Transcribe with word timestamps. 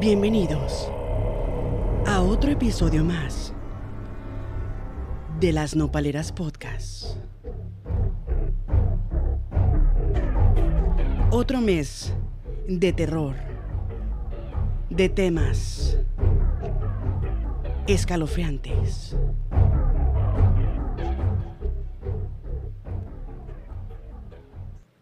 Bienvenidos 0.00 0.90
a 2.06 2.22
otro 2.22 2.50
episodio 2.50 3.04
más 3.04 3.52
de 5.38 5.52
las 5.52 5.76
Nopaleras 5.76 6.32
Podcast. 6.32 7.18
Otro 11.30 11.60
mes 11.60 12.14
de 12.66 12.94
terror, 12.94 13.36
de 14.88 15.10
temas 15.10 15.98
escalofriantes. 17.86 19.18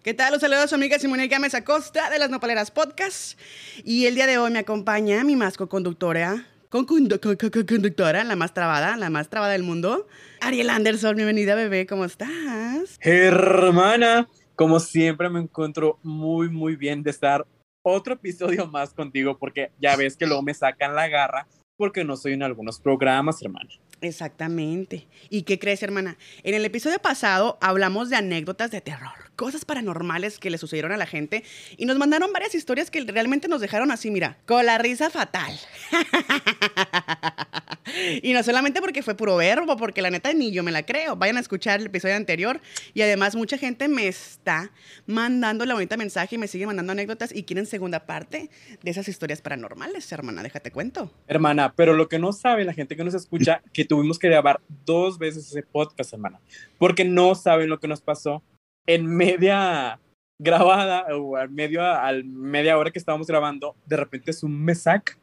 ¿Qué 0.09 0.15
tal? 0.15 0.33
Los 0.33 0.41
saludos 0.41 0.65
a 0.65 0.69
su 0.69 0.75
amiga 0.75 0.99
Simone 0.99 1.29
Gámez 1.29 1.53
Acosta 1.55 2.09
de 2.09 2.19
las 2.19 2.31
Nopaleras 2.31 2.71
Podcast. 2.71 3.39
Y 3.85 4.07
el 4.07 4.15
día 4.15 4.27
de 4.27 4.39
hoy 4.39 4.51
me 4.51 4.61
acompaña 4.61 5.23
mi 5.23 5.37
más 5.37 5.59
co-conductora, 5.59 6.47
con 6.71 6.87
condu- 6.87 7.21
co- 7.21 7.37
co- 7.37 7.51
co- 7.51 7.67
conductora, 7.67 8.25
la 8.25 8.35
más 8.35 8.55
trabada, 8.55 8.97
la 8.97 9.11
más 9.11 9.29
trabada 9.29 9.53
del 9.53 9.65
mundo, 9.65 10.07
Ariel 10.41 10.71
Anderson. 10.71 11.15
Bienvenida, 11.15 11.55
bebé, 11.55 11.87
¿cómo 11.87 12.07
estás? 12.07 12.97
Hermana, 13.01 14.27
como 14.57 14.81
siempre 14.81 15.29
me 15.29 15.41
encuentro 15.41 15.99
muy, 16.03 16.49
muy 16.49 16.77
bien 16.77 17.03
de 17.03 17.11
estar 17.11 17.47
otro 17.83 18.15
episodio 18.15 18.67
más 18.67 18.95
contigo 18.95 19.37
porque 19.39 19.73
ya 19.79 19.95
ves 19.95 20.17
que 20.17 20.25
luego 20.27 20.41
me 20.43 20.55
sacan 20.55 20.95
la 20.95 21.07
garra 21.09 21.47
porque 21.77 22.03
no 22.03 22.17
soy 22.17 22.33
en 22.33 22.43
algunos 22.45 22.81
programas, 22.81 23.43
hermana. 23.43 23.69
Exactamente. 24.01 25.07
¿Y 25.29 25.43
qué 25.43 25.59
crees, 25.59 25.83
hermana? 25.83 26.17
En 26.45 26.55
el 26.55 26.65
episodio 26.65 26.99
pasado 26.99 27.59
hablamos 27.61 28.09
de 28.09 28.17
anécdotas 28.17 28.71
de 28.71 28.81
terror, 28.81 29.28
cosas 29.39 29.65
paranormales 29.65 30.41
que 30.41 30.51
le 30.51 30.59
sucedieron 30.59 30.91
a 30.91 30.97
la 30.97 31.07
gente 31.07 31.45
y 31.77 31.87
nos 31.87 31.97
mandaron 31.97 32.33
varias 32.33 32.57
historias 32.57 32.91
que 32.91 33.01
realmente 33.03 33.47
nos 33.47 33.61
dejaron 33.61 33.93
así, 33.93 34.11
mira, 34.11 34.37
con 34.47 34.67
la 34.67 34.79
risa 34.79 35.11
fatal. 35.11 35.57
y 38.23 38.33
no 38.33 38.43
solamente 38.43 38.81
porque 38.81 39.05
fue 39.05 39.17
puro 39.17 39.37
verbo, 39.37 39.77
porque 39.77 40.03
la 40.03 40.11
neta 40.11 40.33
ni 40.33 40.51
yo 40.51 40.65
me 40.65 40.73
la 40.73 40.83
creo. 40.83 41.15
Vayan 41.15 41.37
a 41.37 41.41
escuchar 41.41 41.79
el 41.79 41.87
episodio 41.87 42.17
anterior 42.17 42.61
y 42.95 43.03
además 43.03 43.37
mucha 43.37 43.59
gente 43.59 43.87
me 43.87 44.09
está 44.09 44.73
mandando 45.07 45.65
la 45.65 45.75
bonita 45.75 45.97
mensaje 45.97 46.35
y 46.35 46.39
me 46.39 46.49
sigue 46.49 46.67
mandando 46.67 46.91
anécdotas 46.91 47.33
y 47.33 47.45
quieren 47.45 47.67
segunda 47.67 48.07
parte 48.07 48.51
de 48.83 48.91
esas 48.91 49.07
historias 49.07 49.41
paranormales, 49.41 50.11
hermana, 50.11 50.43
déjate 50.43 50.73
cuento. 50.73 51.13
Hermana, 51.29 51.75
pero 51.77 51.95
lo 51.95 52.09
que 52.09 52.19
no 52.19 52.33
sabe 52.33 52.65
la 52.65 52.75
gente 52.75 52.97
que 52.97 53.05
nos 53.05 53.15
escucha, 53.15 53.63
que 53.73 53.85
tuvimos 53.85 54.19
que 54.19 54.27
grabar 54.27 54.61
dos 54.85 55.17
veces 55.17 55.47
ese 55.47 55.63
podcast, 55.63 56.13
hermana, 56.13 56.41
porque 56.77 57.05
no 57.05 57.37
saben 57.37 57.69
lo 57.69 57.79
que 57.79 57.87
nos 57.87 58.01
pasó 58.01 58.43
en 58.89 59.07
media 59.07 60.01
grabada 60.41 61.07
o 61.17 61.37
al 61.37 61.51
medio 61.51 61.85
al 61.85 62.25
media 62.25 62.79
hora 62.79 62.91
que 62.91 62.99
estábamos 62.99 63.27
grabando, 63.27 63.77
de 63.87 63.97
repente 63.97 64.31
es 64.31 64.43
un 64.43 64.59
me 64.65 64.75
saca 64.75 65.19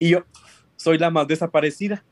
y 0.00 0.10
yo 0.10 0.24
soy 0.76 0.98
la 0.98 1.10
más 1.10 1.26
desaparecida. 1.26 2.04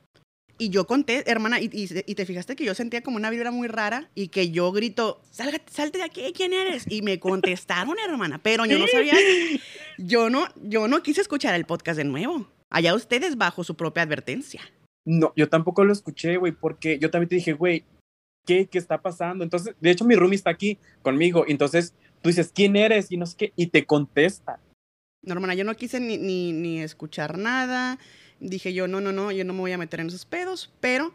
Y 0.61 0.71
yo 0.71 0.87
conté, 0.89 1.23
hermana, 1.31 1.61
y, 1.61 1.67
y- 1.73 2.03
y 2.05 2.15
te 2.17 2.27
fijaste 2.27 2.57
que 2.57 2.65
yo 2.65 2.75
sentía 2.75 3.01
como 3.03 3.17
una 3.17 3.31
vibra 3.31 3.53
muy 3.53 3.69
rara 3.69 4.11
y 4.17 4.29
que 4.29 4.51
yo 4.51 4.73
grito, 4.73 5.21
Salga, 5.31 5.61
salte 5.71 5.99
de 5.99 6.05
aquí, 6.05 6.33
¿quién 6.35 6.53
eres? 6.53 6.85
Y 6.91 7.03
me 7.03 7.21
contestaron, 7.21 7.97
hermana, 8.09 8.41
pero 8.43 8.67
yo 8.67 8.79
no 8.79 8.87
sabía, 8.89 9.15
yo 9.99 10.31
no, 10.31 10.47
yo 10.57 10.89
no 10.89 11.03
quise 11.03 11.21
escuchar 11.21 11.55
el 11.55 11.65
podcast 11.65 11.97
de 11.99 12.05
nuevo. 12.05 12.49
Allá 12.71 12.95
ustedes 12.95 13.37
bajo 13.37 13.63
su 13.63 13.77
propia 13.77 14.03
advertencia. 14.03 14.61
No, 15.07 15.33
yo 15.37 15.49
tampoco 15.49 15.85
lo 15.85 15.93
escuché, 15.93 16.37
güey, 16.37 16.53
porque 16.53 16.99
yo 16.99 17.11
también 17.11 17.29
te 17.29 17.37
dije, 17.37 17.53
güey, 17.53 17.85
¿qué, 18.49 18.67
¿qué 18.67 18.79
está 18.79 19.03
pasando? 19.03 19.45
Entonces, 19.45 19.75
de 19.79 19.91
hecho, 19.91 20.07
mi 20.07 20.17
roomie 20.17 20.37
está 20.37 20.49
aquí 20.49 20.79
conmigo. 21.03 21.45
Entonces, 21.47 21.93
tú 22.23 22.31
dices, 22.31 22.51
¿quién 22.53 22.77
eres? 22.77 23.13
Y 23.13 23.19
no 23.19 23.27
sé 23.27 23.37
qué, 23.37 23.53
y 23.57 23.67
te 23.67 23.85
contesta. 23.85 24.59
No, 25.23 25.35
hermana, 25.35 25.53
yo 25.53 25.65
no 25.65 25.75
quise 25.75 26.01
ni, 26.01 26.17
ni, 26.17 26.53
ni 26.53 26.81
escuchar 26.81 27.37
nada. 27.37 27.99
Dije 28.41 28.73
yo, 28.73 28.89
no, 28.89 29.03
no, 29.03 29.13
no, 29.13 29.31
yo 29.33 29.45
no 29.45 29.53
me 29.53 29.61
voy 29.61 29.73
a 29.73 29.79
meter 29.79 30.01
en 30.01 30.07
esos 30.07 30.25
pedos, 30.25 30.73
pero 30.81 31.13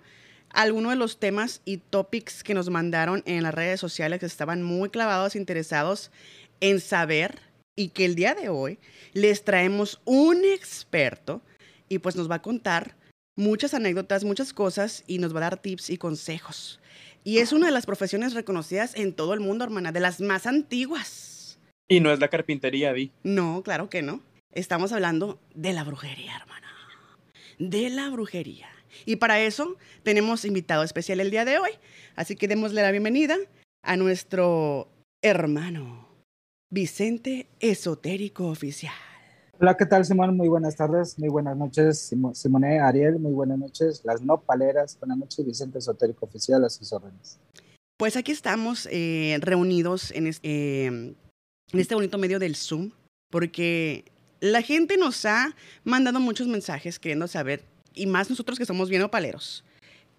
algunos 0.49 0.91
de 0.91 0.95
los 0.95 1.19
temas 1.19 1.61
y 1.65 1.77
topics 1.77 2.43
que 2.43 2.53
nos 2.53 2.69
mandaron 2.69 3.23
en 3.25 3.41
las 3.41 3.55
redes 3.55 3.79
sociales 3.79 4.21
estaban 4.21 4.61
muy 4.61 4.89
clavados, 4.89 5.35
interesados 5.35 6.11
en 6.59 6.79
saber 6.79 7.39
y 7.75 7.89
que 7.89 8.05
el 8.05 8.13
día 8.13 8.35
de 8.35 8.49
hoy 8.49 8.77
les 9.13 9.43
traemos 9.43 10.01
un 10.05 10.45
experto 10.45 11.41
y 11.89 11.97
pues 11.97 12.15
nos 12.15 12.29
va 12.29 12.35
a 12.35 12.41
contar 12.43 12.95
muchas 13.35 13.73
anécdotas, 13.73 14.23
muchas 14.23 14.53
cosas 14.53 15.03
y 15.07 15.17
nos 15.17 15.33
va 15.33 15.39
a 15.39 15.49
dar 15.49 15.61
tips 15.61 15.89
y 15.89 15.97
consejos. 15.97 16.79
Y 17.23 17.37
es 17.37 17.53
una 17.53 17.67
de 17.67 17.71
las 17.71 17.85
profesiones 17.85 18.33
reconocidas 18.33 18.95
en 18.95 19.13
todo 19.13 19.33
el 19.33 19.39
mundo, 19.39 19.63
hermana, 19.63 19.91
de 19.91 20.01
las 20.01 20.19
más 20.19 20.45
antiguas. 20.45 21.57
Y 21.87 21.99
no 21.99 22.11
es 22.11 22.19
la 22.19 22.27
carpintería, 22.27 22.93
Di. 22.93 23.11
No, 23.23 23.63
claro 23.63 23.89
que 23.89 24.01
no. 24.01 24.21
Estamos 24.51 24.91
hablando 24.91 25.39
de 25.53 25.73
la 25.73 25.83
brujería, 25.83 26.35
hermana. 26.35 26.67
De 27.59 27.89
la 27.89 28.09
brujería. 28.09 28.67
Y 29.05 29.15
para 29.15 29.39
eso 29.39 29.77
tenemos 30.03 30.45
invitado 30.45 30.83
especial 30.83 31.19
el 31.19 31.31
día 31.31 31.45
de 31.45 31.59
hoy. 31.59 31.71
Así 32.15 32.35
que 32.35 32.47
démosle 32.47 32.81
la 32.81 32.91
bienvenida 32.91 33.37
a 33.83 33.97
nuestro 33.97 34.89
hermano, 35.21 36.07
Vicente 36.69 37.47
Esotérico 37.59 38.47
Oficial. 38.47 38.93
Hola, 39.63 39.77
¿qué 39.77 39.85
tal, 39.85 40.03
Simón? 40.03 40.35
Muy 40.35 40.49
buenas 40.49 40.75
tardes, 40.75 41.17
muy 41.17 41.29
buenas 41.29 41.55
noches, 41.55 41.97
Simo- 42.11 42.35
Simone, 42.35 42.81
Ariel, 42.81 43.17
muy 43.17 43.31
buenas 43.31 43.57
noches, 43.57 44.01
las 44.03 44.21
no 44.21 44.41
paleras, 44.41 44.97
buenas 44.99 45.17
noches, 45.17 45.45
Vicente 45.45 45.79
Esotérico 45.79 46.25
Oficial, 46.25 46.65
a 46.65 46.69
sus 46.69 46.91
órdenes. 46.91 47.39
Pues 47.97 48.17
aquí 48.17 48.33
estamos 48.33 48.89
eh, 48.91 49.37
reunidos 49.39 50.11
en 50.11 50.27
este, 50.27 50.87
en 50.87 51.15
este 51.71 51.95
bonito 51.95 52.17
medio 52.17 52.39
del 52.39 52.57
Zoom, 52.57 52.91
porque 53.31 54.03
la 54.41 54.61
gente 54.61 54.97
nos 54.97 55.23
ha 55.23 55.55
mandado 55.85 56.19
muchos 56.19 56.49
mensajes 56.49 56.99
queriendo 56.99 57.29
saber, 57.29 57.63
y 57.93 58.05
más 58.05 58.29
nosotros 58.29 58.59
que 58.59 58.65
somos 58.65 58.89
bien 58.89 59.03
opaleros, 59.03 59.63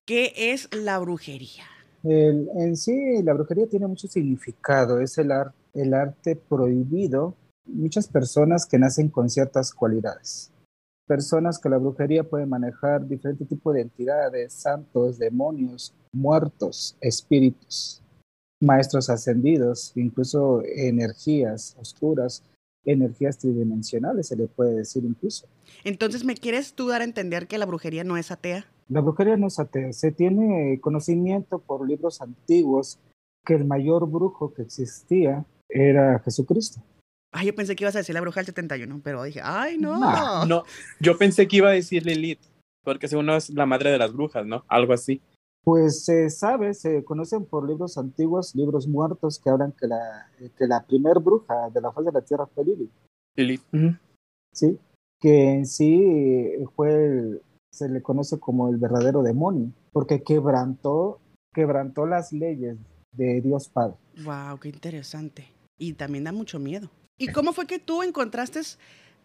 ¿qué 0.06 0.32
es 0.34 0.74
la 0.74 0.98
brujería? 1.00 1.64
El- 2.02 2.48
en 2.56 2.78
sí, 2.78 3.22
la 3.22 3.34
brujería 3.34 3.66
tiene 3.66 3.88
mucho 3.88 4.08
significado, 4.08 5.00
es 5.02 5.18
el, 5.18 5.30
ar- 5.32 5.52
el 5.74 5.92
arte 5.92 6.34
prohibido, 6.34 7.36
muchas 7.66 8.08
personas 8.08 8.66
que 8.66 8.78
nacen 8.78 9.08
con 9.08 9.30
ciertas 9.30 9.72
cualidades. 9.72 10.50
Personas 11.06 11.58
que 11.58 11.68
la 11.68 11.78
brujería 11.78 12.24
puede 12.24 12.46
manejar 12.46 13.06
diferente 13.06 13.44
tipo 13.44 13.72
de 13.72 13.82
entidades, 13.82 14.54
santos, 14.54 15.18
demonios, 15.18 15.94
muertos, 16.12 16.96
espíritus, 17.00 18.02
maestros 18.60 19.10
ascendidos, 19.10 19.92
incluso 19.96 20.62
energías 20.64 21.76
oscuras, 21.78 22.42
energías 22.86 23.38
tridimensionales, 23.38 24.28
se 24.28 24.36
le 24.36 24.46
puede 24.46 24.74
decir 24.76 25.04
incluso. 25.04 25.46
Entonces, 25.84 26.24
¿me 26.24 26.34
quieres 26.34 26.74
tú 26.74 26.88
dar 26.88 27.02
a 27.02 27.04
entender 27.04 27.46
que 27.48 27.58
la 27.58 27.66
brujería 27.66 28.04
no 28.04 28.16
es 28.16 28.30
atea? 28.30 28.66
La 28.88 29.00
brujería 29.00 29.36
no 29.36 29.46
es 29.46 29.58
atea, 29.58 29.92
se 29.92 30.12
tiene 30.12 30.78
conocimiento 30.80 31.58
por 31.58 31.86
libros 31.86 32.20
antiguos 32.20 32.98
que 33.44 33.54
el 33.54 33.64
mayor 33.64 34.08
brujo 34.08 34.52
que 34.52 34.62
existía 34.62 35.44
era 35.68 36.18
Jesucristo. 36.20 36.82
Ay, 37.36 37.46
yo 37.48 37.54
pensé 37.54 37.74
que 37.74 37.82
ibas 37.84 37.96
a 37.96 37.98
decir 37.98 38.14
la 38.14 38.20
bruja 38.20 38.38
del 38.40 38.46
71, 38.46 39.00
pero 39.02 39.24
dije, 39.24 39.40
ay, 39.42 39.76
no. 39.76 39.98
Nah, 39.98 40.44
No, 40.44 40.62
yo 41.00 41.18
pensé 41.18 41.48
que 41.48 41.56
iba 41.56 41.68
a 41.68 41.72
decir 41.72 42.06
Lilith, 42.06 42.38
porque 42.84 43.08
según 43.08 43.26
no 43.26 43.34
es 43.36 43.50
la 43.50 43.66
madre 43.66 43.90
de 43.90 43.98
las 43.98 44.12
brujas, 44.12 44.46
¿no? 44.46 44.64
Algo 44.68 44.92
así. 44.92 45.20
Pues 45.64 46.04
se 46.04 46.30
sabe, 46.30 46.74
se 46.74 47.02
conocen 47.04 47.44
por 47.46 47.66
libros 47.68 47.98
antiguos, 47.98 48.54
libros 48.54 48.86
muertos 48.86 49.40
que 49.42 49.50
hablan 49.50 49.72
que 49.72 49.86
la, 49.88 50.30
que 50.38 50.66
la 50.66 50.84
primer 50.86 51.18
bruja 51.18 51.70
de 51.70 51.80
la 51.80 51.90
faz 51.90 52.04
de 52.04 52.12
la 52.12 52.20
tierra 52.20 52.46
fue 52.46 52.64
Lilith, 52.66 52.90
Lilith. 53.36 53.62
¿sí? 54.52 54.78
Que 55.18 55.54
en 55.54 55.66
sí 55.66 56.52
fue, 56.76 56.92
el- 56.92 57.42
se 57.72 57.88
le 57.88 58.00
conoce 58.02 58.38
como 58.38 58.68
el 58.68 58.76
verdadero 58.76 59.22
demonio, 59.24 59.72
porque 59.92 60.22
quebrantó, 60.22 61.18
quebrantó 61.52 62.06
las 62.06 62.32
leyes 62.32 62.76
de 63.10 63.40
Dios 63.40 63.68
Padre. 63.68 63.96
Wow, 64.22 64.60
qué 64.60 64.68
interesante. 64.68 65.48
Y 65.76 65.94
también 65.94 66.22
da 66.24 66.30
mucho 66.30 66.60
miedo. 66.60 66.90
¿Y 67.16 67.28
cómo 67.28 67.52
fue 67.52 67.66
que 67.66 67.78
tú 67.78 68.02
encontraste, 68.02 68.60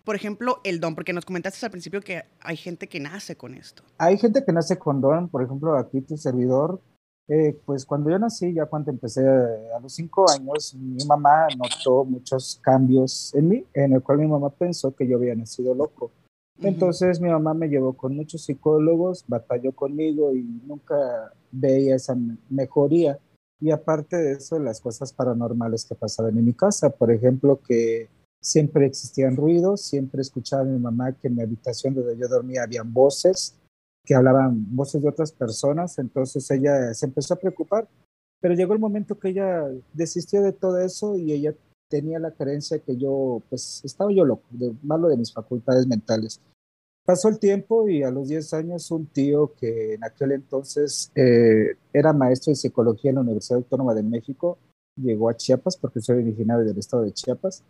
por 0.04 0.16
ejemplo, 0.16 0.60
el 0.64 0.80
don? 0.80 0.94
Porque 0.96 1.14
nos 1.14 1.26
comentaste 1.26 1.66
al 1.66 1.72
principio 1.72 2.02
que 2.02 2.24
hay 2.40 2.56
gente 2.56 2.88
que 2.88 3.00
nace 3.00 3.36
con 3.36 3.56
esto. 3.56 3.84
Hay 3.98 4.18
gente 4.18 4.44
que 4.46 4.52
nace 4.52 4.78
con 4.78 5.02
don, 5.02 5.28
por 5.28 5.44
ejemplo, 5.44 5.76
aquí 5.76 6.02
tu 6.02 6.16
servidor, 6.16 6.82
eh, 7.28 7.58
pues 7.66 7.86
cuando 7.86 8.10
yo 8.12 8.20
nací, 8.20 8.54
ya 8.54 8.66
cuando 8.68 8.92
empecé 8.92 9.22
eh, 9.24 9.74
a 9.76 9.80
los 9.80 9.94
cinco 9.94 10.30
años, 10.30 10.76
mi 10.76 11.04
mamá 11.06 11.48
notó 11.58 12.06
muchos 12.06 12.60
cambios 12.62 13.34
en 13.34 13.48
mí, 13.48 13.66
en 13.74 13.94
el 13.94 14.02
cual 14.04 14.20
mi 14.20 14.28
mamá 14.28 14.50
pensó 14.52 14.96
que 14.96 15.08
yo 15.08 15.18
había 15.18 15.36
nacido 15.36 15.74
loco. 15.74 16.12
Entonces 16.62 17.22
mi 17.22 17.30
mamá 17.30 17.54
me 17.54 17.70
llevó 17.70 17.94
con 17.94 18.16
muchos 18.16 18.44
psicólogos, 18.44 19.24
batalló 19.28 19.72
conmigo 19.72 20.36
y 20.36 20.44
nunca 20.44 21.34
veía 21.52 21.96
esa 21.96 22.16
me- 22.16 22.36
mejoría. 22.50 23.18
Y 23.62 23.72
aparte 23.72 24.16
de 24.18 24.34
eso, 24.34 24.58
las 24.60 24.80
cosas 24.80 25.12
paranormales 25.12 25.86
que 25.86 25.96
pasaban 25.96 26.38
en 26.38 26.46
mi 26.46 26.54
casa, 26.54 26.90
por 26.90 27.12
ejemplo, 27.12 27.60
que 27.62 28.10
siempre 28.42 28.86
existían 28.86 29.36
ruidos, 29.36 29.82
siempre 29.82 30.22
escuchaba 30.22 30.62
a 30.62 30.66
mi 30.66 30.80
mamá 30.80 31.12
que 31.14 31.28
en 31.28 31.36
mi 31.36 31.42
habitación 31.42 31.94
donde 31.94 32.18
yo 32.18 32.28
dormía 32.28 32.64
habían 32.64 32.94
voces, 32.94 33.56
que 34.06 34.16
hablaban 34.16 34.76
voces 34.76 35.02
de 35.02 35.10
otras 35.10 35.32
personas, 35.32 36.00
entonces 36.00 36.50
ella 36.52 36.94
se 36.94 37.06
empezó 37.06 37.34
a 37.34 37.40
preocupar, 37.40 37.88
pero 38.40 38.54
llegó 38.54 38.74
el 38.74 38.80
momento 38.80 39.20
que 39.20 39.30
ella 39.30 39.68
desistió 39.94 40.42
de 40.42 40.54
todo 40.54 40.80
eso 40.80 41.18
y 41.18 41.34
ella 41.34 41.54
tenía 41.90 42.20
la 42.20 42.32
creencia 42.32 42.80
que 42.80 42.96
yo, 42.96 43.42
pues 43.50 43.82
estaba 43.84 44.12
yo 44.14 44.24
loco, 44.24 44.44
de, 44.52 44.74
malo 44.84 45.10
de 45.10 45.18
mis 45.18 45.34
facultades 45.34 45.86
mentales. 45.86 46.40
Pasó 47.10 47.28
el 47.28 47.40
tiempo 47.40 47.90
y 47.90 48.04
a 48.04 48.12
los 48.12 48.28
10 48.28 48.54
años 48.54 48.92
un 48.92 49.08
tío 49.08 49.52
que 49.60 49.96
en 49.96 50.04
aquel 50.04 50.32
entonces 50.32 51.12
eh, 51.16 51.76
era 51.92 52.14
maestro 52.14 52.52
de 52.52 52.56
psicología 52.56 53.10
en 53.10 53.16
la 53.16 53.22
Universidad 53.22 53.58
Autónoma 53.58 53.96
de 53.96 54.04
México, 54.04 54.60
llegó 54.96 55.28
a 55.28 55.36
Chiapas 55.36 55.76
porque 55.76 56.02
soy 56.02 56.18
originario 56.20 56.64
del 56.64 56.78
estado 56.78 57.02
de 57.02 57.12
Chiapas. 57.12 57.64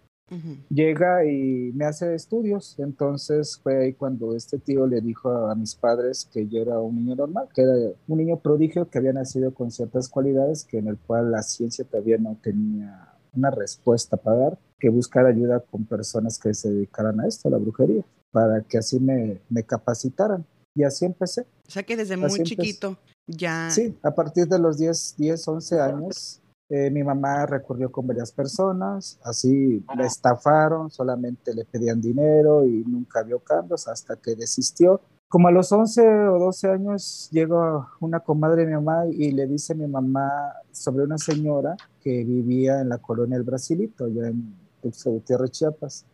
Llega 0.70 1.24
y 1.24 1.72
me 1.74 1.86
hace 1.86 2.16
estudios, 2.16 2.78
entonces 2.80 3.58
fue 3.64 3.78
ahí 3.78 3.94
cuando 3.94 4.36
este 4.36 4.60
tío 4.60 4.86
le 4.86 5.00
dijo 5.00 5.30
a, 5.30 5.56
mis 5.56 5.74
padres 5.74 6.30
que 6.34 6.46
yo 6.50 6.62
era 6.62 6.78
un 6.82 6.98
niño 6.98 7.16
normal, 7.16 7.48
que 7.56 7.62
era 7.62 7.94
un 8.10 8.18
niño 8.18 8.42
prodigio 8.42 8.90
que 8.90 8.98
había 8.98 9.14
nacido 9.14 9.54
con 9.54 9.72
ciertas 9.72 10.10
cualidades 10.10 10.66
que 10.66 10.80
en 10.80 10.90
el 10.90 10.98
cual 10.98 11.32
la 11.32 11.44
ciencia 11.44 11.86
todavía 11.86 12.18
no 12.18 12.38
tenía 12.44 13.14
una 13.34 13.52
respuesta 13.52 14.18
para 14.18 14.36
dar, 14.36 14.60
que 14.78 14.90
buscar 14.90 15.26
ayuda 15.26 15.62
con 15.62 15.86
personas 15.86 16.38
que 16.38 16.54
se 16.54 16.70
dedicaran 16.70 17.22
a 17.22 17.28
esto, 17.28 17.48
a 17.48 17.52
la 17.52 17.58
brujería 17.58 18.04
para 18.32 18.62
que 18.62 18.78
así 18.78 19.00
me, 19.00 19.42
me 19.50 19.64
capacitaran. 19.64 20.46
Y 20.76 20.84
así 20.84 21.06
empecé. 21.06 21.42
O 21.68 21.72
sea 21.72 21.84
que 21.84 21.98
desde 21.98 22.16
muy 22.16 22.44
chiquito 22.44 22.98
ya... 23.28 23.70
Sí, 23.70 23.98
a 24.04 24.12
partir 24.12 24.48
de 24.48 24.60
los 24.60 24.78
10, 24.78 25.16
10 25.18 25.48
11 25.48 25.80
años, 25.80 26.42
eh, 26.70 26.92
mi 26.92 27.04
mamá 27.04 27.48
recurrió 27.48 27.92
con 27.92 28.06
varias 28.06 28.32
personas, 28.32 29.20
así 29.24 29.84
la 29.96 30.06
estafaron, 30.06 30.92
solamente 30.92 31.54
le 31.54 31.66
pedían 31.66 32.00
dinero 32.00 32.64
y 32.64 32.84
nunca 32.86 33.24
vio 33.24 33.40
cambios 33.40 33.88
hasta 33.88 34.16
que 34.16 34.36
desistió. 34.36 35.02
Como 35.28 35.48
a 35.48 35.52
los 35.52 35.72
11 35.72 36.28
o 36.28 36.40
12 36.40 36.70
años 36.70 37.30
llega 37.32 37.88
una 38.00 38.20
comadre 38.20 38.62
de 38.62 38.68
mi 38.68 38.74
mamá 38.74 39.06
y 39.12 39.32
le 39.32 39.48
dice 39.48 39.74
a 39.74 39.76
mi 39.76 39.88
mamá 39.88 40.30
sobre 40.72 41.04
una 41.04 41.18
señora 41.18 41.76
que 42.02 42.24
vivía 42.24 42.82
en 42.82 42.90
la 42.90 43.00
colonia 43.00 43.38
El 43.38 43.44
Brasilito, 43.44 44.06
allá 44.06 44.28
en 44.28 44.56
Gutiérrez, 44.82 45.52
Chiapas. 45.52 46.06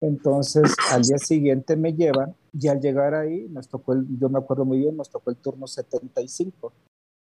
Entonces, 0.00 0.74
al 0.92 1.02
día 1.02 1.18
siguiente 1.18 1.76
me 1.76 1.94
llevan 1.94 2.34
y 2.52 2.68
al 2.68 2.80
llegar 2.80 3.14
ahí, 3.14 3.48
nos 3.48 3.68
tocó 3.68 3.94
el, 3.94 4.06
yo 4.18 4.28
me 4.28 4.38
acuerdo 4.38 4.64
muy 4.64 4.78
bien, 4.78 4.96
nos 4.96 5.10
tocó 5.10 5.30
el 5.30 5.36
turno 5.36 5.66
75. 5.66 6.72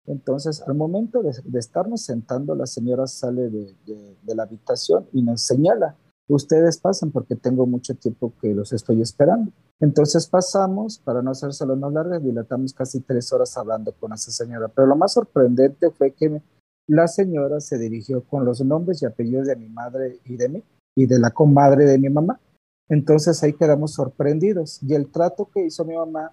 Entonces, 0.06 0.62
al 0.67 0.75
momento 0.75 1.23
de, 1.23 1.59
estarnos 1.59 2.03
sentando, 2.03 2.55
la 2.55 2.67
señora 2.67 3.06
sale 3.06 3.49
de, 3.49 3.75
de, 3.87 4.35
la 4.35 4.43
habitación 4.43 5.06
y 5.12 5.23
nos 5.23 5.43
señala, 5.43 5.97
ustedes 6.29 6.79
pasan 6.79 7.11
porque 7.11 7.37
tengo 7.37 7.67
mucho 7.67 7.94
tiempo 7.94 8.32
que 8.41 8.53
los 8.53 8.73
estoy 8.73 9.00
esperando. 9.00 9.53
Entonces 9.81 10.26
pasamos, 10.26 10.99
para 10.99 11.23
no 11.23 11.31
hacérselo 11.31 11.76
más 11.76 11.93
largas, 11.93 12.23
dilatamos 12.23 12.75
casi 12.75 13.00
tres 13.00 13.32
horas 13.32 13.56
hablando 13.56 13.93
con 13.93 14.12
esa 14.12 14.31
señora. 14.31 14.69
Pero 14.69 14.87
lo 14.87 14.97
más 14.97 15.15
sorprendente 15.15 15.91
fue 15.91 16.12
que 16.12 16.43
la 16.87 17.09
señora 17.09 17.61
se 17.61 17.79
dirigió 17.79 18.23
con 18.25 18.44
los 18.44 18.61
nombres 18.61 19.03
y 19.03 19.06
apellidos 19.06 19.47
de 19.47 19.56
mi 19.56 19.69
madre 19.69 20.21
y 20.25 20.37
de 20.37 20.49
mí, 20.49 20.62
y 20.94 21.06
de 21.06 21.19
la 21.19 21.31
comadre 21.31 21.87
de 21.87 21.99
mi 21.99 22.11
mamá. 22.11 22.38
Entonces 22.88 23.42
ahí 23.42 23.54
quedamos 23.54 23.94
sorprendidos. 23.94 24.81
Y 24.82 24.94
el 24.94 25.10
trato 25.10 25.50
que 25.52 25.64
hizo 25.64 25.84
mi 25.84 25.94
mamá 25.96 26.32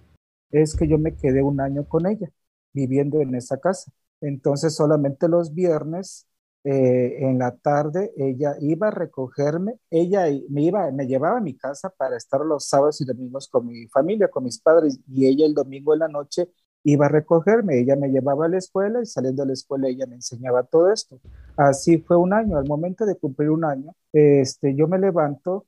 es 0.50 0.76
que 0.76 0.86
yo 0.88 0.98
me 0.98 1.16
quedé 1.16 1.42
un 1.42 1.60
año 1.60 1.84
con 1.88 2.06
ella, 2.06 2.30
viviendo 2.72 3.20
en 3.20 3.34
esa 3.34 3.58
casa. 3.58 3.92
Entonces 4.20 4.74
solamente 4.74 5.28
los 5.28 5.54
viernes 5.54 6.26
eh, 6.64 7.16
en 7.26 7.38
la 7.38 7.56
tarde 7.56 8.12
ella 8.16 8.54
iba 8.60 8.88
a 8.88 8.90
recogerme, 8.92 9.78
ella 9.90 10.26
me 10.48 10.62
iba, 10.62 10.90
me 10.92 11.06
llevaba 11.06 11.38
a 11.38 11.40
mi 11.40 11.56
casa 11.56 11.90
para 11.90 12.16
estar 12.16 12.40
los 12.42 12.68
sábados 12.68 13.00
y 13.00 13.04
domingos 13.04 13.48
con 13.48 13.66
mi 13.66 13.88
familia, 13.88 14.28
con 14.28 14.44
mis 14.44 14.60
padres, 14.60 15.00
y 15.08 15.26
ella 15.26 15.44
el 15.46 15.54
domingo 15.54 15.92
en 15.92 16.00
la 16.00 16.08
noche 16.08 16.50
iba 16.84 17.06
a 17.06 17.08
recogerme, 17.08 17.80
ella 17.80 17.96
me 17.96 18.08
llevaba 18.10 18.46
a 18.46 18.48
la 18.48 18.58
escuela 18.58 19.00
y 19.02 19.06
saliendo 19.06 19.42
de 19.42 19.48
la 19.48 19.52
escuela 19.54 19.88
ella 19.88 20.06
me 20.06 20.16
enseñaba 20.16 20.62
todo 20.64 20.92
esto. 20.92 21.20
Así 21.56 21.98
fue 21.98 22.16
un 22.16 22.32
año, 22.32 22.56
al 22.56 22.66
momento 22.66 23.06
de 23.06 23.16
cumplir 23.16 23.50
un 23.50 23.64
año, 23.64 23.94
este, 24.12 24.74
yo 24.76 24.86
me 24.88 24.98
levanto 24.98 25.66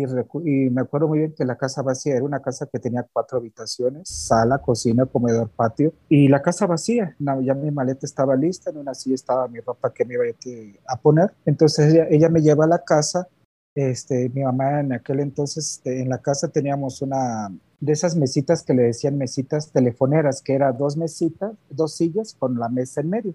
y, 0.00 0.70
me 0.70 0.80
acuerdo 0.80 1.08
muy 1.08 1.18
bien 1.18 1.34
que 1.34 1.44
la 1.44 1.56
casa 1.56 1.82
vacía 1.82 2.14
era 2.14 2.24
una 2.24 2.40
casa 2.40 2.66
que 2.66 2.78
tenía 2.78 3.06
cuatro 3.12 3.38
habitaciones, 3.38 4.08
sala, 4.08 4.58
cocina, 4.58 5.06
comedor, 5.06 5.50
patio, 5.50 5.92
y 6.08 6.28
la 6.28 6.40
casa 6.40 6.66
vacía, 6.66 7.14
ya 7.18 7.54
mi 7.54 7.70
maleta 7.70 8.06
estaba 8.06 8.34
lista, 8.36 8.70
en 8.70 8.78
una 8.78 8.94
silla 8.94 9.14
estaba 9.14 9.48
mi 9.48 9.60
ropa 9.60 9.92
que 9.92 10.04
me 10.04 10.14
iba 10.14 10.24
a 10.86 10.96
poner, 10.96 11.34
entonces 11.44 12.06
ella, 12.10 12.28
me 12.28 12.40
lleva 12.40 12.64
a 12.64 12.68
la 12.68 12.84
casa, 12.84 13.28
este, 13.74 14.30
mi 14.30 14.42
mamá 14.42 14.80
en 14.80 14.92
aquel 14.92 15.20
entonces 15.20 15.76
este, 15.76 16.02
en 16.02 16.08
la 16.08 16.18
casa 16.18 16.48
teníamos 16.48 17.00
una 17.02 17.50
de 17.80 17.92
esas 17.92 18.16
mesitas 18.16 18.62
que 18.62 18.74
le 18.74 18.84
decían 18.84 19.18
mesitas 19.18 19.72
telefoneras, 19.72 20.40
que 20.40 20.54
era 20.54 20.72
dos 20.72 20.96
mesitas, 20.96 21.52
dos 21.68 21.96
sillas 21.96 22.36
con 22.38 22.58
la 22.58 22.68
mesa 22.68 23.00
en 23.00 23.10
medio. 23.10 23.34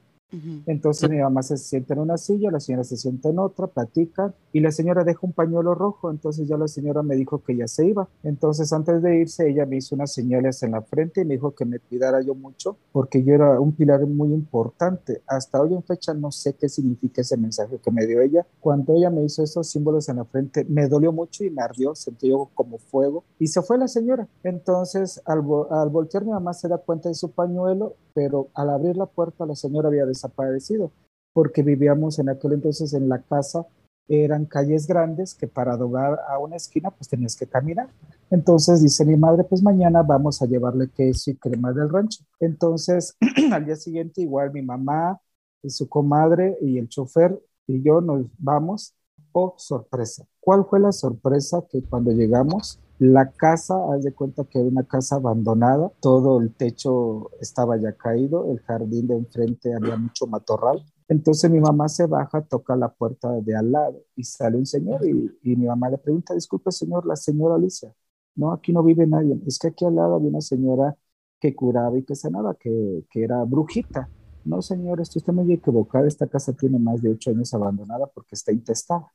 Entonces 0.65 1.09
mi 1.09 1.17
mamá 1.17 1.41
se 1.41 1.55
sienta 1.57 1.93
en 1.93 2.01
una 2.01 2.17
silla, 2.17 2.51
la 2.51 2.59
señora 2.59 2.83
se 2.83 2.97
sienta 2.97 3.29
en 3.29 3.39
otra, 3.39 3.67
platican 3.67 4.35
y 4.51 4.59
la 4.59 4.71
señora 4.71 5.05
deja 5.05 5.19
un 5.21 5.31
pañuelo 5.31 5.73
rojo, 5.73 6.11
entonces 6.11 6.47
ya 6.47 6.57
la 6.57 6.67
señora 6.67 7.01
me 7.01 7.15
dijo 7.15 7.41
que 7.43 7.55
ya 7.55 7.67
se 7.67 7.85
iba. 7.85 8.09
Entonces 8.23 8.73
antes 8.73 9.01
de 9.01 9.19
irse 9.19 9.49
ella 9.49 9.65
me 9.65 9.77
hizo 9.77 9.95
unas 9.95 10.13
señales 10.13 10.61
en 10.63 10.71
la 10.71 10.81
frente 10.81 11.21
y 11.21 11.25
me 11.25 11.35
dijo 11.35 11.51
que 11.51 11.65
me 11.65 11.79
cuidara 11.79 12.21
yo 12.21 12.35
mucho 12.35 12.77
porque 12.91 13.23
yo 13.23 13.33
era 13.35 13.59
un 13.59 13.71
pilar 13.71 14.05
muy 14.05 14.33
importante. 14.33 15.21
Hasta 15.27 15.61
hoy 15.61 15.73
en 15.73 15.83
fecha 15.83 16.13
no 16.13 16.31
sé 16.31 16.53
qué 16.53 16.67
significa 16.67 17.21
ese 17.21 17.37
mensaje 17.37 17.79
que 17.79 17.91
me 17.91 18.05
dio 18.05 18.21
ella. 18.21 18.45
Cuando 18.59 18.95
ella 18.95 19.09
me 19.09 19.23
hizo 19.23 19.43
esos 19.43 19.67
símbolos 19.67 20.09
en 20.09 20.17
la 20.17 20.25
frente 20.25 20.65
me 20.65 20.89
dolió 20.89 21.13
mucho 21.13 21.45
y 21.45 21.49
me 21.49 21.61
ardió, 21.61 21.95
sentí 21.95 22.29
yo 22.29 22.49
como 22.53 22.79
fuego 22.79 23.23
y 23.39 23.47
se 23.47 23.61
fue 23.61 23.77
la 23.77 23.87
señora. 23.87 24.27
Entonces 24.43 25.21
al, 25.25 25.43
al 25.71 25.89
voltear 25.89 26.25
mi 26.25 26.31
mamá 26.31 26.53
se 26.53 26.67
da 26.67 26.77
cuenta 26.77 27.07
de 27.07 27.15
su 27.15 27.31
pañuelo, 27.31 27.95
pero 28.17 28.49
al 28.55 28.71
abrir 28.71 28.97
la 28.97 29.05
puerta 29.05 29.45
la 29.45 29.55
señora 29.55 29.89
había 29.89 30.07
desaparecido, 30.07 30.91
porque 31.33 31.61
vivíamos 31.61 32.17
en 32.17 32.29
aquel 32.29 32.53
entonces 32.53 32.95
en 32.95 33.07
la 33.09 33.21
casa, 33.21 33.67
eran 34.07 34.45
calles 34.47 34.87
grandes 34.87 35.35
que 35.35 35.45
para 35.45 35.77
doblar 35.77 36.19
a 36.27 36.39
una 36.39 36.55
esquina 36.55 36.89
pues 36.89 37.07
tenías 37.09 37.35
que 37.35 37.45
caminar. 37.45 37.89
Entonces 38.31 38.81
dice 38.81 39.05
mi 39.05 39.15
madre, 39.17 39.43
pues 39.43 39.61
mañana 39.61 40.01
vamos 40.01 40.41
a 40.41 40.47
llevarle 40.47 40.89
queso 40.89 41.29
y 41.29 41.35
crema 41.35 41.71
del 41.73 41.89
rancho. 41.89 42.23
Entonces 42.39 43.15
al 43.51 43.65
día 43.67 43.75
siguiente 43.75 44.23
igual 44.23 44.51
mi 44.51 44.63
mamá 44.63 45.21
y 45.61 45.69
su 45.69 45.87
comadre 45.87 46.57
y 46.59 46.79
el 46.79 46.89
chofer 46.89 47.39
y 47.67 47.83
yo 47.83 48.01
nos 48.01 48.25
vamos. 48.39 48.95
Oh, 49.31 49.53
sorpresa. 49.57 50.25
¿Cuál 50.39 50.65
fue 50.65 50.79
la 50.79 50.91
sorpresa 50.91 51.63
que 51.69 51.83
cuando 51.83 52.09
llegamos 52.09 52.79
la 52.99 53.31
casa, 53.31 53.75
haz 53.93 54.03
de 54.03 54.13
cuenta 54.13 54.43
que 54.45 54.59
era 54.59 54.67
una 54.67 54.83
casa 54.83 55.17
abandonada, 55.17 55.91
todo 55.99 56.39
el 56.39 56.53
techo 56.55 57.29
estaba 57.39 57.77
ya 57.77 57.93
caído, 57.93 58.51
el 58.51 58.59
jardín 58.61 59.07
de 59.07 59.15
enfrente 59.15 59.73
había 59.73 59.97
mucho 59.97 60.25
matorral. 60.25 60.83
Entonces 61.07 61.49
mi 61.51 61.59
mamá 61.59 61.87
se 61.89 62.05
baja, 62.07 62.41
toca 62.41 62.75
la 62.75 62.89
puerta 62.89 63.31
de 63.31 63.55
al 63.55 63.71
lado 63.71 64.03
y 64.15 64.23
sale 64.23 64.57
un 64.57 64.65
señor 64.65 65.05
y, 65.07 65.55
mi 65.55 65.67
mamá 65.67 65.89
le 65.89 65.97
pregunta, 65.99 66.33
disculpe 66.33 66.71
señor, 66.71 67.05
la 67.05 67.15
señora 67.15 67.55
Alicia. 67.55 67.93
No, 68.35 68.51
aquí 68.51 68.73
no 68.73 68.83
vive 68.83 69.07
nadie. 69.07 69.39
Es 69.47 69.57
que 69.59 69.69
aquí 69.69 69.85
al 69.85 69.95
lado 69.95 70.15
había 70.15 70.29
una 70.29 70.41
señora 70.41 70.95
que 71.39 71.55
curaba 71.55 71.97
y 71.97 72.03
que 72.03 72.15
sanaba, 72.15 72.55
que, 72.55 73.05
que 73.09 73.23
era 73.23 73.43
brujita. 73.43 74.09
No, 74.43 74.61
señor, 74.61 75.01
esto 75.01 75.19
está 75.19 75.31
muy 75.31 75.51
equivocado. 75.53 76.05
Esta 76.05 76.27
casa 76.27 76.53
tiene 76.53 76.79
más 76.79 77.01
de 77.01 77.11
ocho 77.11 77.31
años 77.31 77.53
abandonada 77.53 78.07
porque 78.07 78.35
está 78.35 78.51
intestada. 78.51 79.11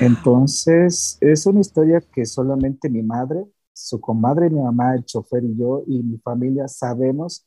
Entonces, 0.00 1.18
es 1.20 1.46
una 1.46 1.60
historia 1.60 2.00
que 2.00 2.26
solamente 2.26 2.88
mi 2.88 3.02
madre, 3.02 3.46
su 3.74 4.00
comadre, 4.00 4.50
mi 4.50 4.60
mamá, 4.60 4.94
el 4.94 5.04
chofer 5.04 5.44
y 5.44 5.56
yo 5.56 5.82
y 5.86 6.02
mi 6.02 6.18
familia 6.18 6.68
sabemos 6.68 7.46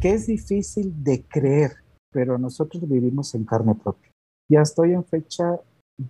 que 0.00 0.12
es 0.12 0.26
difícil 0.26 0.92
de 1.02 1.24
creer, 1.24 1.72
pero 2.10 2.38
nosotros 2.38 2.88
vivimos 2.88 3.34
en 3.34 3.44
carne 3.44 3.74
propia. 3.74 4.10
Y 4.48 4.56
hasta 4.56 4.82
hoy 4.82 4.92
en 4.92 5.04
fecha, 5.04 5.60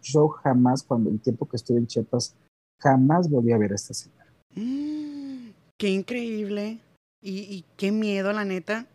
yo 0.02 0.28
jamás, 0.28 0.82
cuando 0.82 1.10
el 1.10 1.20
tiempo 1.20 1.48
que 1.48 1.56
estuve 1.56 1.78
en 1.78 1.86
Chiapas, 1.86 2.36
jamás 2.80 3.30
volví 3.30 3.52
a 3.52 3.58
ver 3.58 3.72
a 3.72 3.76
esta 3.76 3.94
señora. 3.94 4.26
Mm, 4.54 5.50
qué 5.78 5.88
increíble 5.88 6.80
y, 7.22 7.40
y, 7.40 7.64
qué 7.76 7.90
miedo, 7.90 8.32
la 8.32 8.44
neta, 8.44 8.86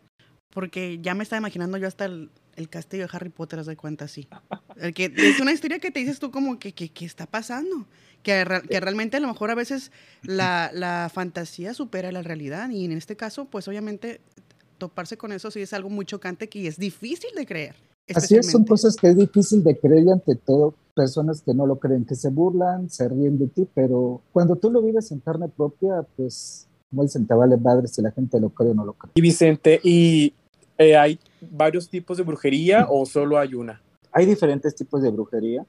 porque 0.52 1.00
ya 1.02 1.14
me 1.14 1.24
estaba 1.24 1.40
imaginando 1.40 1.76
yo 1.76 1.88
hasta 1.88 2.04
el, 2.04 2.30
el 2.56 2.68
castillo 2.68 3.04
de 3.04 3.10
Harry 3.12 3.30
Potter, 3.30 3.58
haz 3.58 3.66
de 3.66 3.76
cuenta 3.76 4.06
así. 4.06 4.28
El 4.76 4.94
que, 4.94 5.12
es 5.16 5.40
una 5.40 5.52
historia 5.52 5.78
que 5.78 5.90
te 5.90 6.00
dices 6.00 6.18
tú 6.18 6.30
como 6.30 6.58
que, 6.58 6.72
¿qué 6.72 7.04
está 7.04 7.26
pasando? 7.26 7.86
Que, 8.22 8.44
que, 8.68 8.80
realmente 8.80 9.16
a 9.18 9.20
lo 9.20 9.28
mejor 9.28 9.50
a 9.50 9.54
veces 9.54 9.92
la, 10.22 10.70
la, 10.72 11.10
fantasía 11.12 11.74
supera 11.74 12.10
la 12.10 12.22
realidad 12.22 12.70
y 12.70 12.84
en 12.84 12.92
este 12.92 13.16
caso, 13.16 13.44
pues 13.44 13.68
obviamente 13.68 14.20
toparse 14.78 15.16
con 15.16 15.32
eso 15.32 15.50
sí 15.50 15.60
es 15.60 15.72
algo 15.72 15.90
muy 15.90 16.06
chocante 16.06 16.48
que 16.48 16.66
es 16.66 16.78
difícil 16.78 17.30
de 17.36 17.46
creer. 17.46 17.76
Así 18.14 18.36
es, 18.36 18.50
son 18.50 18.64
cosas 18.64 18.96
que 18.96 19.08
es 19.08 19.16
difícil 19.16 19.62
de 19.62 19.78
creer 19.78 20.04
y 20.04 20.10
ante 20.10 20.34
todo 20.36 20.74
personas 20.94 21.42
que 21.42 21.54
no 21.54 21.66
lo 21.66 21.78
creen, 21.78 22.04
que 22.04 22.14
se 22.14 22.30
burlan, 22.30 22.90
se 22.90 23.08
ríen 23.08 23.38
de 23.38 23.48
ti, 23.48 23.66
pero 23.74 24.22
cuando 24.32 24.56
tú 24.56 24.70
lo 24.70 24.82
vives 24.82 25.10
en 25.10 25.20
carne 25.20 25.48
propia, 25.48 26.06
pues 26.16 26.68
como 26.90 27.02
dicen, 27.02 27.26
te 27.26 27.34
vale 27.34 27.56
madre 27.56 27.88
si 27.88 28.02
la 28.02 28.12
gente 28.12 28.38
lo 28.38 28.50
cree 28.50 28.70
o 28.70 28.74
no 28.74 28.84
lo 28.84 28.92
cree. 28.92 29.12
Y 29.16 29.20
Vicente, 29.20 29.80
y 29.82 30.32
eh, 30.78 30.96
¿hay 30.96 31.18
varios 31.40 31.88
tipos 31.88 32.16
de 32.16 32.24
brujería 32.24 32.86
o 32.88 33.06
solo 33.06 33.38
hay 33.38 33.54
una? 33.54 33.80
Hay 34.12 34.26
diferentes 34.26 34.74
tipos 34.74 35.02
de 35.02 35.10
brujería. 35.10 35.64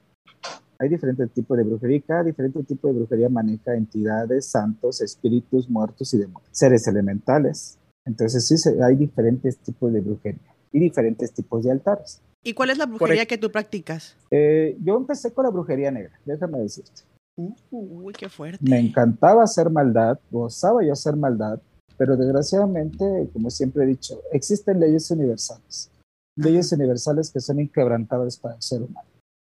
Hay 0.78 0.88
diferentes 0.88 1.30
tipos 1.32 1.56
de 1.56 1.64
brujería. 1.64 2.00
Cada 2.06 2.24
diferente 2.24 2.62
tipo 2.64 2.88
de 2.88 2.94
brujería 2.94 3.28
maneja 3.28 3.74
entidades, 3.74 4.46
santos, 4.46 5.00
espíritus, 5.00 5.68
muertos 5.68 6.12
y 6.14 6.18
demonios, 6.18 6.48
seres 6.52 6.86
elementales. 6.86 7.78
Entonces 8.04 8.46
sí, 8.46 8.54
hay 8.82 8.96
diferentes 8.96 9.58
tipos 9.58 9.92
de 9.92 10.00
brujería 10.00 10.54
y 10.72 10.78
diferentes 10.78 11.32
tipos 11.32 11.64
de 11.64 11.72
altares. 11.72 12.20
¿Y 12.42 12.52
cuál 12.52 12.70
es 12.70 12.78
la 12.78 12.86
brujería 12.86 13.26
que 13.26 13.38
tú 13.38 13.50
practicas? 13.50 14.16
Eh, 14.30 14.76
yo 14.84 14.96
empecé 14.96 15.32
con 15.32 15.44
la 15.44 15.50
brujería 15.50 15.90
negra, 15.90 16.12
déjame 16.24 16.58
decirte. 16.58 17.02
uy, 17.70 18.12
qué 18.12 18.28
fuerte. 18.28 18.62
Me 18.62 18.78
encantaba 18.78 19.42
hacer 19.42 19.70
maldad, 19.70 20.18
gozaba 20.30 20.84
yo 20.84 20.92
hacer 20.92 21.16
maldad, 21.16 21.60
pero 21.96 22.16
desgraciadamente, 22.16 23.28
como 23.32 23.50
siempre 23.50 23.84
he 23.84 23.86
dicho, 23.86 24.20
existen 24.32 24.80
leyes 24.80 25.10
universales. 25.10 25.90
Leyes 26.36 26.72
universales 26.72 27.30
que 27.30 27.40
son 27.40 27.60
inquebrantables 27.60 28.36
para 28.36 28.56
el 28.56 28.62
ser 28.62 28.82
humano. 28.82 29.08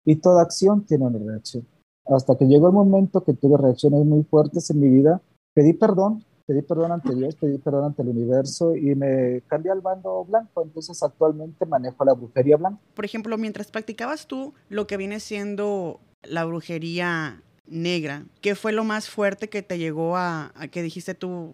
Y 0.04 0.16
toda 0.16 0.42
acción 0.42 0.84
tiene 0.86 1.06
una 1.06 1.20
reacción. 1.20 1.66
Hasta 2.06 2.36
que 2.36 2.46
llegó 2.46 2.68
el 2.68 2.74
momento 2.74 3.24
que 3.24 3.34
tuve 3.34 3.58
reacciones 3.58 4.04
muy 4.06 4.24
fuertes 4.24 4.70
en 4.72 4.80
mi 4.80 4.90
vida, 4.90 5.22
pedí 5.54 5.74
perdón, 5.74 6.26
pedí 6.48 6.64
perdón 6.64 6.92
ante 6.92 7.14
Dios, 7.14 7.36
pedí 7.36 7.60
perdón 7.60 7.86
ante 7.86 8.02
el 8.02 8.10
universo 8.10 8.76
y 8.76 8.96
me 8.96 9.42
cambié 9.48 9.72
al 9.72 9.82
bando 9.82 10.26
blanco. 10.26 10.64
Entonces 10.64 11.02
actualmente 11.04 11.66
manejo 11.66 12.04
la 12.04 12.14
brujería 12.14 12.58
blanca. 12.58 12.82
Por 12.96 13.06
ejemplo, 13.06 13.38
mientras 13.38 13.70
practicabas 13.70 14.26
tú 14.26 14.54
lo 14.70 14.88
que 14.88 14.98
viene 14.98 15.20
siendo 15.20 16.00
la 16.24 16.46
brujería 16.46 17.44
negra, 17.68 18.26
¿qué 18.42 18.56
fue 18.56 18.72
lo 18.72 18.84
más 18.84 19.10
fuerte 19.10 19.50
que 19.50 19.62
te 19.62 19.78
llegó 19.78 20.18
a, 20.18 20.52
a 20.56 20.68
que 20.68 20.82
dijiste 20.82 21.14
tú, 21.14 21.54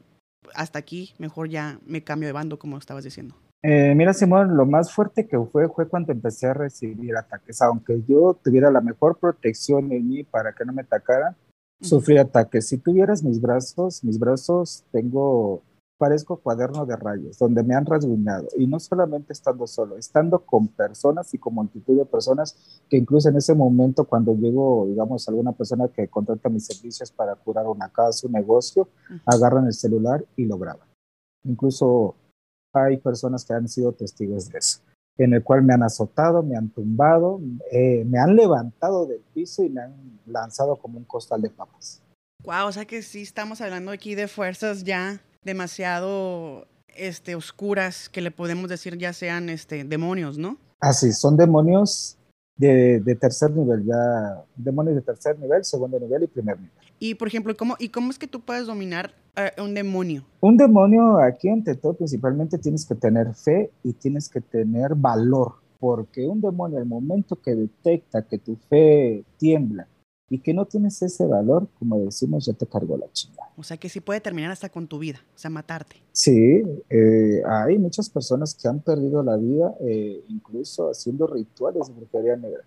hasta 0.55 0.79
aquí, 0.79 1.13
mejor 1.17 1.49
ya 1.49 1.79
me 1.85 2.03
cambio 2.03 2.27
de 2.27 2.33
bando, 2.33 2.59
como 2.59 2.77
estabas 2.77 3.03
diciendo? 3.03 3.35
Eh, 3.63 3.93
mira, 3.95 4.13
Simón, 4.13 4.55
lo 4.55 4.65
más 4.65 4.93
fuerte 4.93 5.27
que 5.27 5.37
fue 5.39 5.67
fue 5.67 5.87
cuando 5.87 6.11
empecé 6.11 6.47
a 6.47 6.53
recibir 6.53 7.15
ataques. 7.17 7.61
Aunque 7.61 8.01
yo 8.07 8.39
tuviera 8.43 8.69
la 8.71 8.81
mejor 8.81 9.17
protección 9.17 9.91
en 9.91 10.07
mí 10.07 10.23
para 10.23 10.53
que 10.53 10.63
no 10.63 10.73
me 10.73 10.83
atacaran, 10.83 11.35
sufrí 11.81 12.17
ataques. 12.17 12.67
Si 12.67 12.77
tuvieras 12.77 13.23
mis 13.23 13.41
brazos, 13.41 14.03
mis 14.03 14.19
brazos 14.19 14.83
tengo, 14.91 15.63
parezco 15.97 16.37
cuaderno 16.37 16.85
de 16.85 16.95
rayos, 16.95 17.37
donde 17.37 17.63
me 17.63 17.75
han 17.75 17.85
rasguñado. 17.85 18.47
Y 18.57 18.67
no 18.67 18.79
solamente 18.79 19.33
estando 19.33 19.67
solo, 19.67 19.97
estando 19.97 20.39
con 20.39 20.67
personas 20.67 21.33
y 21.33 21.37
con 21.37 21.55
multitud 21.55 21.97
de 21.97 22.05
personas 22.05 22.81
que 22.89 22.97
incluso 22.97 23.29
en 23.29 23.37
ese 23.37 23.53
momento 23.53 24.05
cuando 24.05 24.35
llego, 24.35 24.85
digamos, 24.87 25.27
alguna 25.27 25.51
persona 25.51 25.87
que 25.87 26.07
contrata 26.07 26.49
mis 26.49 26.65
servicios 26.65 27.11
para 27.11 27.35
curar 27.35 27.67
una 27.67 27.89
casa, 27.89 28.27
un 28.27 28.33
negocio, 28.33 28.87
agarran 29.25 29.65
el 29.65 29.73
celular 29.73 30.23
y 30.35 30.45
lo 30.45 30.57
graban. 30.57 30.87
Incluso 31.43 32.15
hay 32.73 32.97
personas 32.97 33.43
que 33.43 33.53
han 33.53 33.67
sido 33.67 33.91
testigos 33.91 34.49
de 34.49 34.59
eso, 34.59 34.81
en 35.17 35.33
el 35.33 35.43
cual 35.43 35.63
me 35.63 35.73
han 35.73 35.83
azotado, 35.83 36.43
me 36.43 36.55
han 36.55 36.69
tumbado, 36.69 37.39
eh, 37.71 38.05
me 38.05 38.19
han 38.19 38.35
levantado 38.35 39.05
del 39.07 39.21
piso 39.33 39.63
y 39.63 39.69
me 39.69 39.81
han 39.81 40.19
lanzado 40.25 40.75
como 40.75 40.97
un 40.97 41.05
costal 41.05 41.41
de 41.41 41.49
papas. 41.49 42.03
Wow, 42.43 42.67
o 42.67 42.71
sea 42.71 42.85
que 42.85 43.01
sí 43.01 43.23
estamos 43.23 43.61
hablando 43.61 43.91
aquí 43.91 44.13
de 44.13 44.27
fuerzas 44.27 44.83
ya 44.83 45.21
demasiado 45.47 46.67
este, 46.95 47.35
oscuras 47.35 48.09
que 48.09 48.21
le 48.21 48.29
podemos 48.29 48.69
decir 48.69 48.97
ya 48.97 49.13
sean 49.13 49.49
este, 49.49 49.83
demonios, 49.83 50.37
¿no? 50.37 50.57
Así, 50.79 51.11
son 51.11 51.37
demonios 51.37 52.17
de, 52.55 52.99
de, 52.99 53.15
tercer 53.15 53.49
nivel, 53.51 53.83
ya 53.85 54.43
demonios 54.55 54.95
de 54.95 55.01
tercer 55.01 55.39
nivel, 55.39 55.63
segundo 55.63 55.99
nivel 55.99 56.23
y 56.23 56.27
primer 56.27 56.57
nivel. 56.57 56.71
Y 56.99 57.15
por 57.15 57.27
ejemplo, 57.27 57.55
¿cómo, 57.55 57.75
¿y 57.79 57.89
cómo 57.89 58.11
es 58.11 58.19
que 58.19 58.27
tú 58.27 58.41
puedes 58.41 58.67
dominar 58.67 59.15
a 59.35 59.61
un 59.61 59.73
demonio? 59.73 60.23
Un 60.41 60.57
demonio, 60.57 61.17
aquí 61.19 61.49
ante 61.49 61.75
todo, 61.75 61.93
principalmente 61.93 62.57
tienes 62.57 62.85
que 62.85 62.95
tener 62.95 63.33
fe 63.33 63.71
y 63.83 63.93
tienes 63.93 64.29
que 64.29 64.41
tener 64.41 64.93
valor, 64.95 65.55
porque 65.79 66.27
un 66.27 66.41
demonio, 66.41 66.77
al 66.77 66.85
momento 66.85 67.35
que 67.35 67.55
detecta 67.55 68.21
que 68.21 68.37
tu 68.37 68.55
fe 68.69 69.23
tiembla 69.37 69.87
y 70.29 70.39
que 70.39 70.53
no 70.53 70.65
tienes 70.65 71.01
ese 71.01 71.25
valor, 71.25 71.67
como 71.79 71.99
decimos, 71.99 72.45
ya 72.45 72.53
te 72.53 72.67
cargó 72.67 72.97
la 72.97 73.11
chingada. 73.11 73.51
O 73.55 73.63
sea 73.63 73.77
que 73.77 73.89
sí 73.89 74.01
puede 74.01 74.21
terminar 74.21 74.51
hasta 74.51 74.69
con 74.69 74.87
tu 74.87 74.99
vida, 74.99 75.19
o 75.35 75.37
sea, 75.37 75.49
matarte. 75.49 75.97
Sí, 76.11 76.63
eh, 76.89 77.41
hay 77.45 77.77
muchas 77.77 78.09
personas 78.09 78.53
que 78.55 78.67
han 78.67 78.81
perdido 78.81 79.23
la 79.23 79.37
vida, 79.37 79.75
eh, 79.81 80.23
incluso 80.27 80.89
haciendo 80.89 81.27
rituales 81.27 81.87
de 81.87 81.93
brujería 81.93 82.35
negra 82.35 82.63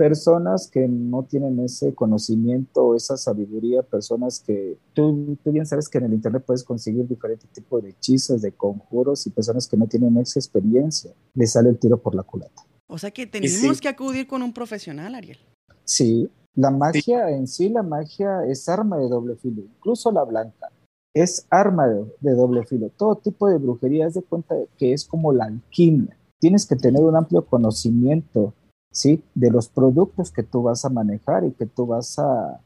personas 0.00 0.66
que 0.72 0.88
no 0.88 1.24
tienen 1.24 1.60
ese 1.60 1.94
conocimiento 1.94 2.82
o 2.82 2.96
esa 2.96 3.18
sabiduría, 3.18 3.82
personas 3.82 4.40
que 4.40 4.78
tú, 4.94 5.36
tú, 5.44 5.52
bien 5.52 5.66
sabes 5.66 5.90
que 5.90 5.98
en 5.98 6.04
el 6.04 6.14
Internet 6.14 6.42
puedes 6.46 6.64
conseguir 6.64 7.06
diferentes 7.06 7.50
tipos 7.50 7.82
de 7.82 7.90
hechizos, 7.90 8.40
de 8.40 8.50
conjuros 8.50 9.26
y 9.26 9.30
personas 9.30 9.68
que 9.68 9.76
no 9.76 9.86
tienen 9.86 10.16
esa 10.16 10.40
experiencia, 10.40 11.12
le 11.34 11.46
sale 11.46 11.68
el 11.68 11.78
tiro 11.78 11.98
por 11.98 12.14
la 12.14 12.22
culata. 12.22 12.64
O 12.86 12.96
sea 12.96 13.10
que 13.10 13.26
tenemos 13.26 13.78
que 13.78 13.88
acudir 13.88 14.26
con 14.26 14.42
un 14.42 14.54
profesional, 14.54 15.14
Ariel. 15.14 15.38
Sí, 15.84 16.30
la 16.54 16.70
magia 16.70 17.30
en 17.30 17.46
sí, 17.46 17.68
la 17.68 17.82
magia 17.82 18.44
es 18.46 18.68
arma 18.68 18.98
de 18.98 19.08
doble 19.08 19.36
filo, 19.36 19.62
incluso 19.62 20.10
la 20.10 20.24
blanca 20.24 20.68
es 21.14 21.46
arma 21.50 21.88
de, 21.88 22.04
de 22.20 22.34
doble 22.34 22.64
filo. 22.64 22.90
Todo 22.96 23.16
tipo 23.16 23.48
de 23.48 23.58
brujería, 23.58 24.06
es 24.06 24.14
de 24.14 24.22
cuenta 24.22 24.54
que 24.76 24.92
es 24.92 25.04
como 25.04 25.32
la 25.32 25.46
alquimia. 25.46 26.16
Tienes 26.38 26.66
que 26.66 26.76
tener 26.76 27.02
un 27.02 27.16
amplio 27.16 27.44
conocimiento 27.44 28.54
¿sí? 28.90 29.22
De 29.34 29.50
los 29.50 29.68
productos 29.68 30.30
que 30.30 30.42
tú 30.42 30.62
vas 30.62 30.84
a 30.84 30.90
manejar 30.90 31.44
y 31.44 31.52
que 31.52 31.66
tú 31.66 31.86
vas 31.86 32.18
a 32.18 32.60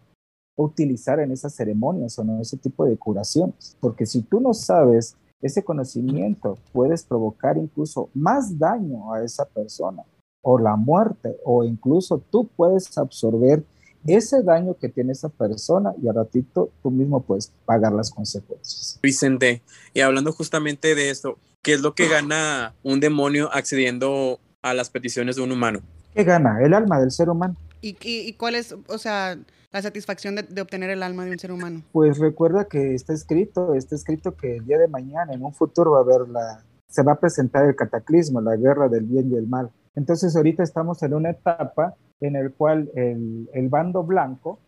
utilizar 0.57 1.21
en 1.21 1.33
esas 1.33 1.55
ceremonias 1.55 2.19
o 2.19 2.23
en 2.23 2.41
ese 2.41 2.57
tipo 2.57 2.85
de 2.85 2.97
curaciones. 2.97 3.76
Porque 3.81 4.07
si 4.07 4.23
tú 4.23 4.41
no 4.41 4.55
sabes 4.55 5.17
ese 5.41 5.62
conocimiento, 5.62 6.59
puedes 6.73 7.05
provocar 7.05 7.59
incluso 7.59 8.09
más 8.14 8.59
daño 8.59 9.12
a 9.12 9.23
esa 9.23 9.45
persona 9.45 10.03
o 10.43 10.59
la 10.59 10.76
muerte 10.76 11.38
o 11.45 11.64
incluso 11.64 12.19
tú 12.31 12.49
puedes 12.57 12.97
absorber 12.97 13.64
ese 14.06 14.42
daño 14.42 14.76
que 14.78 14.88
tiene 14.88 15.12
esa 15.12 15.28
persona 15.28 15.94
y 16.02 16.08
a 16.08 16.12
ratito 16.12 16.70
tú 16.82 16.90
mismo 16.90 17.23
puedes 17.23 17.52
pagar 17.64 17.92
las 17.92 18.11
consecuencias. 18.11 18.99
Vicente, 19.02 19.62
y 19.92 20.00
hablando 20.00 20.32
justamente 20.32 20.94
de 20.94 21.11
esto, 21.11 21.38
¿qué 21.62 21.73
es 21.75 21.80
lo 21.80 21.94
que 21.94 22.08
gana 22.08 22.75
un 22.82 23.00
demonio 23.00 23.49
accediendo 23.52 24.40
a 24.62 24.75
las 24.75 24.90
peticiones 24.90 25.37
de 25.37 25.42
un 25.42 25.52
humano? 25.52 25.80
¿Qué 26.14 26.25
gana? 26.25 26.61
El 26.62 26.75
alma 26.75 27.00
del 27.00 27.11
ser 27.11 27.30
humano. 27.30 27.56
¿Y, 27.80 27.96
y, 28.00 28.32
cuál 28.34 28.54
es, 28.54 28.75
o 28.88 28.99
sea, 28.99 29.37
la 29.73 29.82
satisfacción 29.82 30.37
de, 30.37 30.42
de, 30.42 30.62
obtener 30.62 30.90
el 30.90 31.02
alma 31.02 31.25
de 31.25 31.32
un 31.32 31.38
ser 31.38 31.52
humano? 31.52 31.82
Pues 31.92 32.18
recuerda 32.18 32.66
que 32.66 32.94
está 32.94 33.12
escrito, 33.12 33.75
está 33.75 33.94
escrito 33.94 34.34
que 34.37 34.56
el 34.56 34.64
día 34.64 34.78
de 34.78 34.88
mañana, 34.88 35.34
en 35.34 35.44
un 35.44 35.52
futuro, 35.52 35.92
va 35.92 35.99
a 35.99 36.02
haber 36.02 36.28
la, 36.28 36.64
se 36.94 37.02
va 37.02 37.12
a 37.12 37.20
presentar 37.20 37.66
el 37.66 37.75
cataclismo, 37.75 38.40
la 38.40 38.56
guerra 38.56 38.88
del 38.88 39.04
bien 39.04 39.30
y 39.32 39.37
el 39.37 39.49
mal. 39.49 39.70
Entonces 39.96 40.34
ahorita 40.37 40.62
estamos 40.62 41.02
en 41.02 41.14
una 41.14 41.30
etapa 41.30 41.94
en 42.26 42.37
el 42.37 42.52
cual 42.52 42.90
el, 42.95 43.49
el 43.52 43.69
bando 43.69 44.02
blanco 44.02 44.59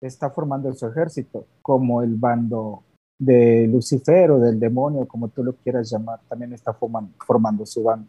está 0.00 0.30
formando 0.30 0.72
su 0.74 0.86
ejército, 0.86 1.46
como 1.62 2.02
el 2.02 2.14
bando 2.14 2.82
de 3.18 3.66
Lucifer 3.66 4.30
o 4.30 4.38
del 4.38 4.58
demonio, 4.60 5.06
como 5.06 5.28
tú 5.28 5.42
lo 5.42 5.54
quieras 5.54 5.90
llamar, 5.90 6.20
también 6.28 6.52
está 6.52 6.72
formando, 6.74 7.12
formando 7.24 7.64
su 7.64 7.82
bando. 7.82 8.08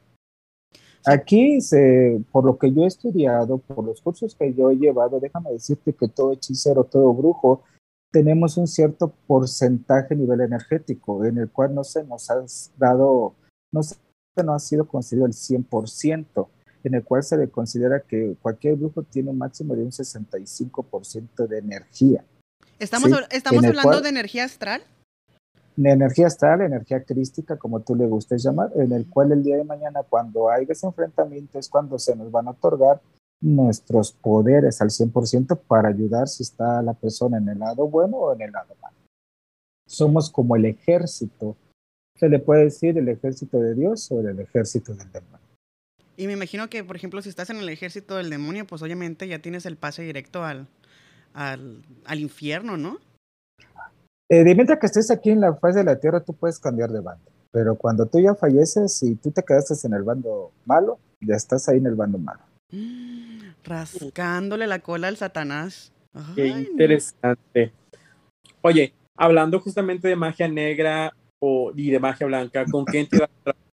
Aquí, 1.05 1.61
se, 1.61 2.21
por 2.31 2.43
lo 2.43 2.57
que 2.57 2.73
yo 2.73 2.83
he 2.83 2.87
estudiado, 2.87 3.59
por 3.59 3.85
los 3.85 4.01
cursos 4.01 4.35
que 4.35 4.53
yo 4.53 4.69
he 4.69 4.75
llevado, 4.75 5.19
déjame 5.19 5.51
decirte 5.51 5.93
que 5.93 6.07
todo 6.07 6.33
hechicero, 6.33 6.83
todo 6.83 7.13
brujo, 7.13 7.63
tenemos 8.11 8.57
un 8.57 8.67
cierto 8.67 9.13
porcentaje 9.25 10.13
a 10.13 10.17
nivel 10.17 10.41
energético, 10.41 11.23
en 11.23 11.37
el 11.37 11.49
cual 11.49 11.73
no 11.73 11.83
se 11.83 12.03
nos 12.03 12.29
ha 12.29 12.43
dado, 12.77 13.35
no 13.71 13.83
se 13.83 13.95
no 14.43 14.53
ha 14.53 14.59
sido 14.59 14.87
considerado 14.87 15.27
el 15.27 15.33
100%, 15.33 16.47
en 16.87 16.95
el 16.95 17.03
cual 17.03 17.23
se 17.23 17.37
le 17.37 17.49
considera 17.49 18.01
que 18.01 18.35
cualquier 18.41 18.75
brujo 18.75 19.03
tiene 19.03 19.29
un 19.29 19.37
máximo 19.37 19.75
de 19.75 19.83
un 19.83 19.91
65% 19.91 21.47
de 21.47 21.57
energía. 21.57 22.25
¿Estamos, 22.79 23.09
¿sí? 23.09 23.15
¿estamos 23.31 23.63
hablando 23.63 23.89
cual, 23.89 24.03
de 24.03 24.09
energía 24.09 24.45
astral? 24.45 24.81
de 25.77 25.91
energía 25.91 26.25
astral, 26.25 26.61
energía 26.61 27.03
crística, 27.03 27.55
como 27.55 27.81
tú 27.81 27.95
le 27.95 28.07
gustes 28.07 28.43
llamar, 28.43 28.71
en 28.75 28.91
el 28.91 29.07
cual 29.07 29.31
el 29.31 29.43
día 29.43 29.57
de 29.57 29.63
mañana, 29.63 30.01
cuando 30.01 30.49
hay 30.49 30.65
ese 30.67 30.87
enfrentamiento, 30.87 31.59
es 31.59 31.69
cuando 31.69 31.99
se 31.99 32.15
nos 32.15 32.31
van 32.31 32.47
a 32.47 32.51
otorgar 32.51 32.99
nuestros 33.39 34.11
poderes 34.11 34.81
al 34.81 34.89
100% 34.89 35.59
para 35.67 35.89
ayudar 35.89 36.27
si 36.27 36.41
está 36.41 36.81
la 36.81 36.93
persona 36.93 37.37
en 37.37 37.47
el 37.49 37.59
lado 37.59 37.87
bueno 37.87 38.17
o 38.17 38.33
en 38.33 38.41
el 38.41 38.51
lado 38.51 38.75
malo. 38.81 38.97
Somos 39.85 40.31
como 40.31 40.55
el 40.55 40.65
ejército, 40.65 41.55
se 42.15 42.27
le 42.27 42.39
puede 42.39 42.65
decir 42.65 42.97
el 42.97 43.07
ejército 43.09 43.59
de 43.59 43.75
Dios 43.75 44.11
o 44.11 44.19
el 44.19 44.39
ejército 44.39 44.95
del 44.95 45.11
demonio. 45.11 45.36
Y 46.17 46.25
me 46.25 46.33
imagino 46.33 46.67
que, 46.67 46.83
por 46.83 46.95
ejemplo, 46.95 47.21
si 47.21 47.29
estás 47.29 47.51
en 47.51 47.57
el 47.57 47.69
ejército 47.69 48.17
del 48.17 48.31
demonio, 48.31 48.65
pues 48.65 48.81
obviamente 48.81 49.27
ya 49.27 49.39
tienes 49.39 49.67
el 49.67 49.77
pase 49.77 50.01
directo 50.01 50.43
al, 50.43 50.67
al, 51.33 51.83
al 52.05 52.19
infierno, 52.19 52.75
¿no? 52.75 52.97
Eh, 54.29 54.43
de 54.43 54.55
mientras 54.55 54.79
que 54.79 54.87
estés 54.87 55.11
aquí 55.11 55.29
en 55.29 55.39
la 55.39 55.53
faz 55.55 55.75
de 55.75 55.83
la 55.83 55.99
tierra, 55.99 56.19
tú 56.21 56.33
puedes 56.33 56.59
cambiar 56.59 56.89
de 56.89 57.01
bando. 57.01 57.31
Pero 57.51 57.75
cuando 57.75 58.07
tú 58.07 58.19
ya 58.19 58.33
falleces 58.33 59.01
y 59.03 59.15
tú 59.15 59.31
te 59.31 59.43
quedaste 59.43 59.75
en 59.87 59.93
el 59.93 60.03
bando 60.03 60.51
malo, 60.65 60.99
ya 61.21 61.35
estás 61.35 61.69
ahí 61.69 61.77
en 61.77 61.85
el 61.85 61.95
bando 61.95 62.17
malo. 62.17 62.41
Rascándole 63.63 64.65
la 64.65 64.79
cola 64.79 65.09
al 65.09 65.17
Satanás. 65.17 65.93
Qué 66.35 66.47
interesante. 66.47 67.67
No. 67.67 67.99
Oye, 68.63 68.93
hablando 69.15 69.59
justamente 69.59 70.07
de 70.07 70.15
magia 70.15 70.47
negra 70.47 71.13
o, 71.39 71.71
y 71.75 71.91
de 71.91 71.99
magia 71.99 72.25
blanca, 72.25 72.65
¿con 72.65 72.85
qué 72.85 73.01
entidad 73.01 73.29
trabajas 73.43 73.66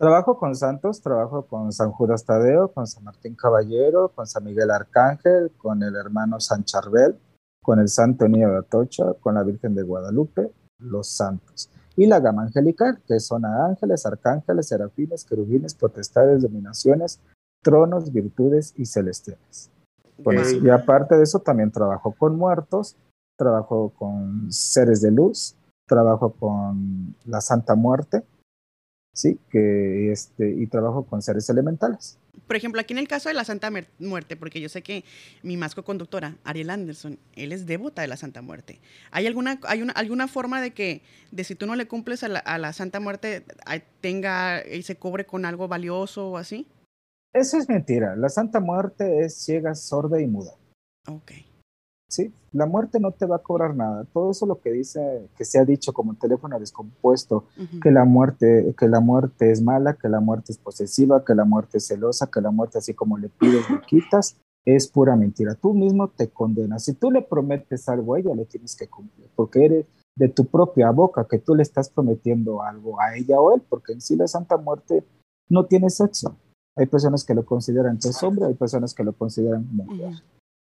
Trabajo 0.00 0.38
con 0.38 0.56
santos, 0.56 1.02
trabajo 1.02 1.42
con 1.42 1.70
San 1.72 1.92
Judas 1.92 2.24
Tadeo, 2.24 2.72
con 2.72 2.86
San 2.86 3.04
Martín 3.04 3.34
Caballero, 3.34 4.08
con 4.08 4.26
San 4.26 4.44
Miguel 4.44 4.70
Arcángel, 4.70 5.52
con 5.58 5.82
el 5.82 5.94
hermano 5.94 6.40
San 6.40 6.64
Charbel, 6.64 7.18
con 7.62 7.80
el 7.80 7.88
Santo 7.88 8.26
Niño 8.26 8.50
de 8.50 8.60
Atocha, 8.60 9.12
con 9.20 9.34
la 9.34 9.42
Virgen 9.42 9.74
de 9.74 9.82
Guadalupe, 9.82 10.52
los 10.78 11.06
santos. 11.06 11.68
y 11.96 12.06
la 12.06 12.18
gama 12.18 12.44
angelical, 12.44 13.02
que 13.06 13.20
son 13.20 13.44
ángeles, 13.44 14.06
arcángeles, 14.06 14.68
serafines, 14.68 15.22
querubines, 15.22 15.74
potestades, 15.74 16.40
dominaciones, 16.40 17.20
tronos, 17.62 18.10
virtudes 18.10 18.72
y 18.78 18.86
celestiales. 18.86 19.70
Pues, 20.24 20.54
y 20.62 20.70
aparte 20.70 21.16
de 21.16 21.24
eso, 21.24 21.40
también 21.40 21.70
trabajo 21.70 22.14
con 22.16 22.38
muertos, 22.38 22.96
trabajo 23.36 23.92
con 23.98 24.50
seres 24.50 25.02
de 25.02 25.10
luz, 25.10 25.56
trabajo 25.86 26.32
con 26.32 27.14
la 27.26 27.42
Santa 27.42 27.74
Muerte, 27.74 28.22
sí, 29.12 29.38
que 29.50 30.12
este, 30.12 30.50
y 30.50 30.66
trabajo 30.66 31.04
con 31.04 31.22
seres 31.22 31.48
elementales. 31.50 32.18
Por 32.46 32.56
ejemplo, 32.56 32.80
aquí 32.80 32.92
en 32.92 32.98
el 32.98 33.08
caso 33.08 33.28
de 33.28 33.34
la 33.34 33.44
Santa 33.44 33.70
Muerte, 33.98 34.36
porque 34.36 34.60
yo 34.60 34.68
sé 34.68 34.82
que 34.82 35.04
mi 35.42 35.56
masco 35.56 35.84
conductora, 35.84 36.36
Ariel 36.44 36.70
Anderson, 36.70 37.18
él 37.34 37.52
es 37.52 37.66
devota 37.66 38.02
de 38.02 38.08
la 38.08 38.16
Santa 38.16 38.42
Muerte. 38.42 38.80
¿Hay 39.10 39.26
alguna, 39.26 39.60
hay 39.68 39.82
una, 39.82 39.92
alguna 39.92 40.26
forma 40.26 40.60
de 40.60 40.72
que, 40.72 41.02
de 41.30 41.44
si 41.44 41.54
tú 41.54 41.66
no 41.66 41.76
le 41.76 41.86
cumples 41.86 42.24
a 42.24 42.28
la, 42.28 42.40
a 42.40 42.58
la 42.58 42.72
Santa 42.72 42.98
Muerte, 42.98 43.44
tenga 44.00 44.66
y 44.66 44.82
se 44.82 44.96
cobre 44.96 45.26
con 45.26 45.44
algo 45.44 45.68
valioso 45.68 46.30
o 46.30 46.36
así? 46.38 46.66
Eso 47.32 47.58
es 47.58 47.68
mentira. 47.68 48.16
La 48.16 48.28
Santa 48.28 48.58
Muerte 48.58 49.24
es 49.24 49.44
ciega, 49.44 49.74
sorda 49.74 50.20
y 50.20 50.26
muda. 50.26 50.52
Ok. 51.06 51.32
Sí, 52.10 52.32
la 52.52 52.66
muerte 52.66 52.98
no 52.98 53.12
te 53.12 53.24
va 53.24 53.36
a 53.36 53.42
cobrar 53.42 53.76
nada. 53.76 54.04
Todo 54.12 54.32
eso 54.32 54.44
lo 54.44 54.60
que 54.60 54.72
dice, 54.72 55.28
que 55.36 55.44
se 55.44 55.60
ha 55.60 55.64
dicho 55.64 55.92
como 55.92 56.14
teléfono 56.14 56.58
descompuesto, 56.58 57.44
que 57.80 57.92
la 57.92 58.04
muerte, 58.04 58.74
que 58.76 58.88
la 58.88 58.98
muerte 58.98 59.52
es 59.52 59.62
mala, 59.62 59.94
que 59.94 60.08
la 60.08 60.18
muerte 60.18 60.50
es 60.50 60.58
posesiva, 60.58 61.24
que 61.24 61.36
la 61.36 61.44
muerte 61.44 61.78
es 61.78 61.86
celosa, 61.86 62.28
que 62.28 62.40
la 62.40 62.50
muerte 62.50 62.78
así 62.78 62.94
como 62.94 63.16
le 63.16 63.28
pides 63.28 63.70
le 63.70 63.80
quitas, 63.82 64.36
es 64.64 64.88
pura 64.88 65.14
mentira. 65.14 65.54
Tú 65.54 65.72
mismo 65.72 66.08
te 66.08 66.28
condenas. 66.30 66.84
Si 66.84 66.94
tú 66.94 67.12
le 67.12 67.22
prometes 67.22 67.88
algo 67.88 68.14
a 68.14 68.18
ella, 68.18 68.34
le 68.34 68.44
tienes 68.44 68.74
que 68.74 68.88
cumplir, 68.88 69.28
porque 69.36 69.64
eres 69.64 69.86
de 70.16 70.28
tu 70.28 70.46
propia 70.46 70.90
boca 70.90 71.28
que 71.30 71.38
tú 71.38 71.54
le 71.54 71.62
estás 71.62 71.90
prometiendo 71.90 72.60
algo 72.60 73.00
a 73.00 73.14
ella 73.16 73.40
o 73.40 73.54
él, 73.54 73.62
porque 73.68 73.92
en 73.92 74.00
sí 74.00 74.16
la 74.16 74.26
Santa 74.26 74.56
Muerte 74.56 75.04
no 75.48 75.66
tiene 75.66 75.90
sexo. 75.90 76.36
Hay 76.76 76.86
personas 76.86 77.24
que 77.24 77.34
lo 77.34 77.44
consideran 77.44 77.98
que 77.98 78.08
es 78.08 78.22
hombre, 78.22 78.46
hay 78.46 78.54
personas 78.54 78.94
que 78.94 79.04
lo 79.04 79.12
consideran 79.12 79.64
mujer. 79.70 80.14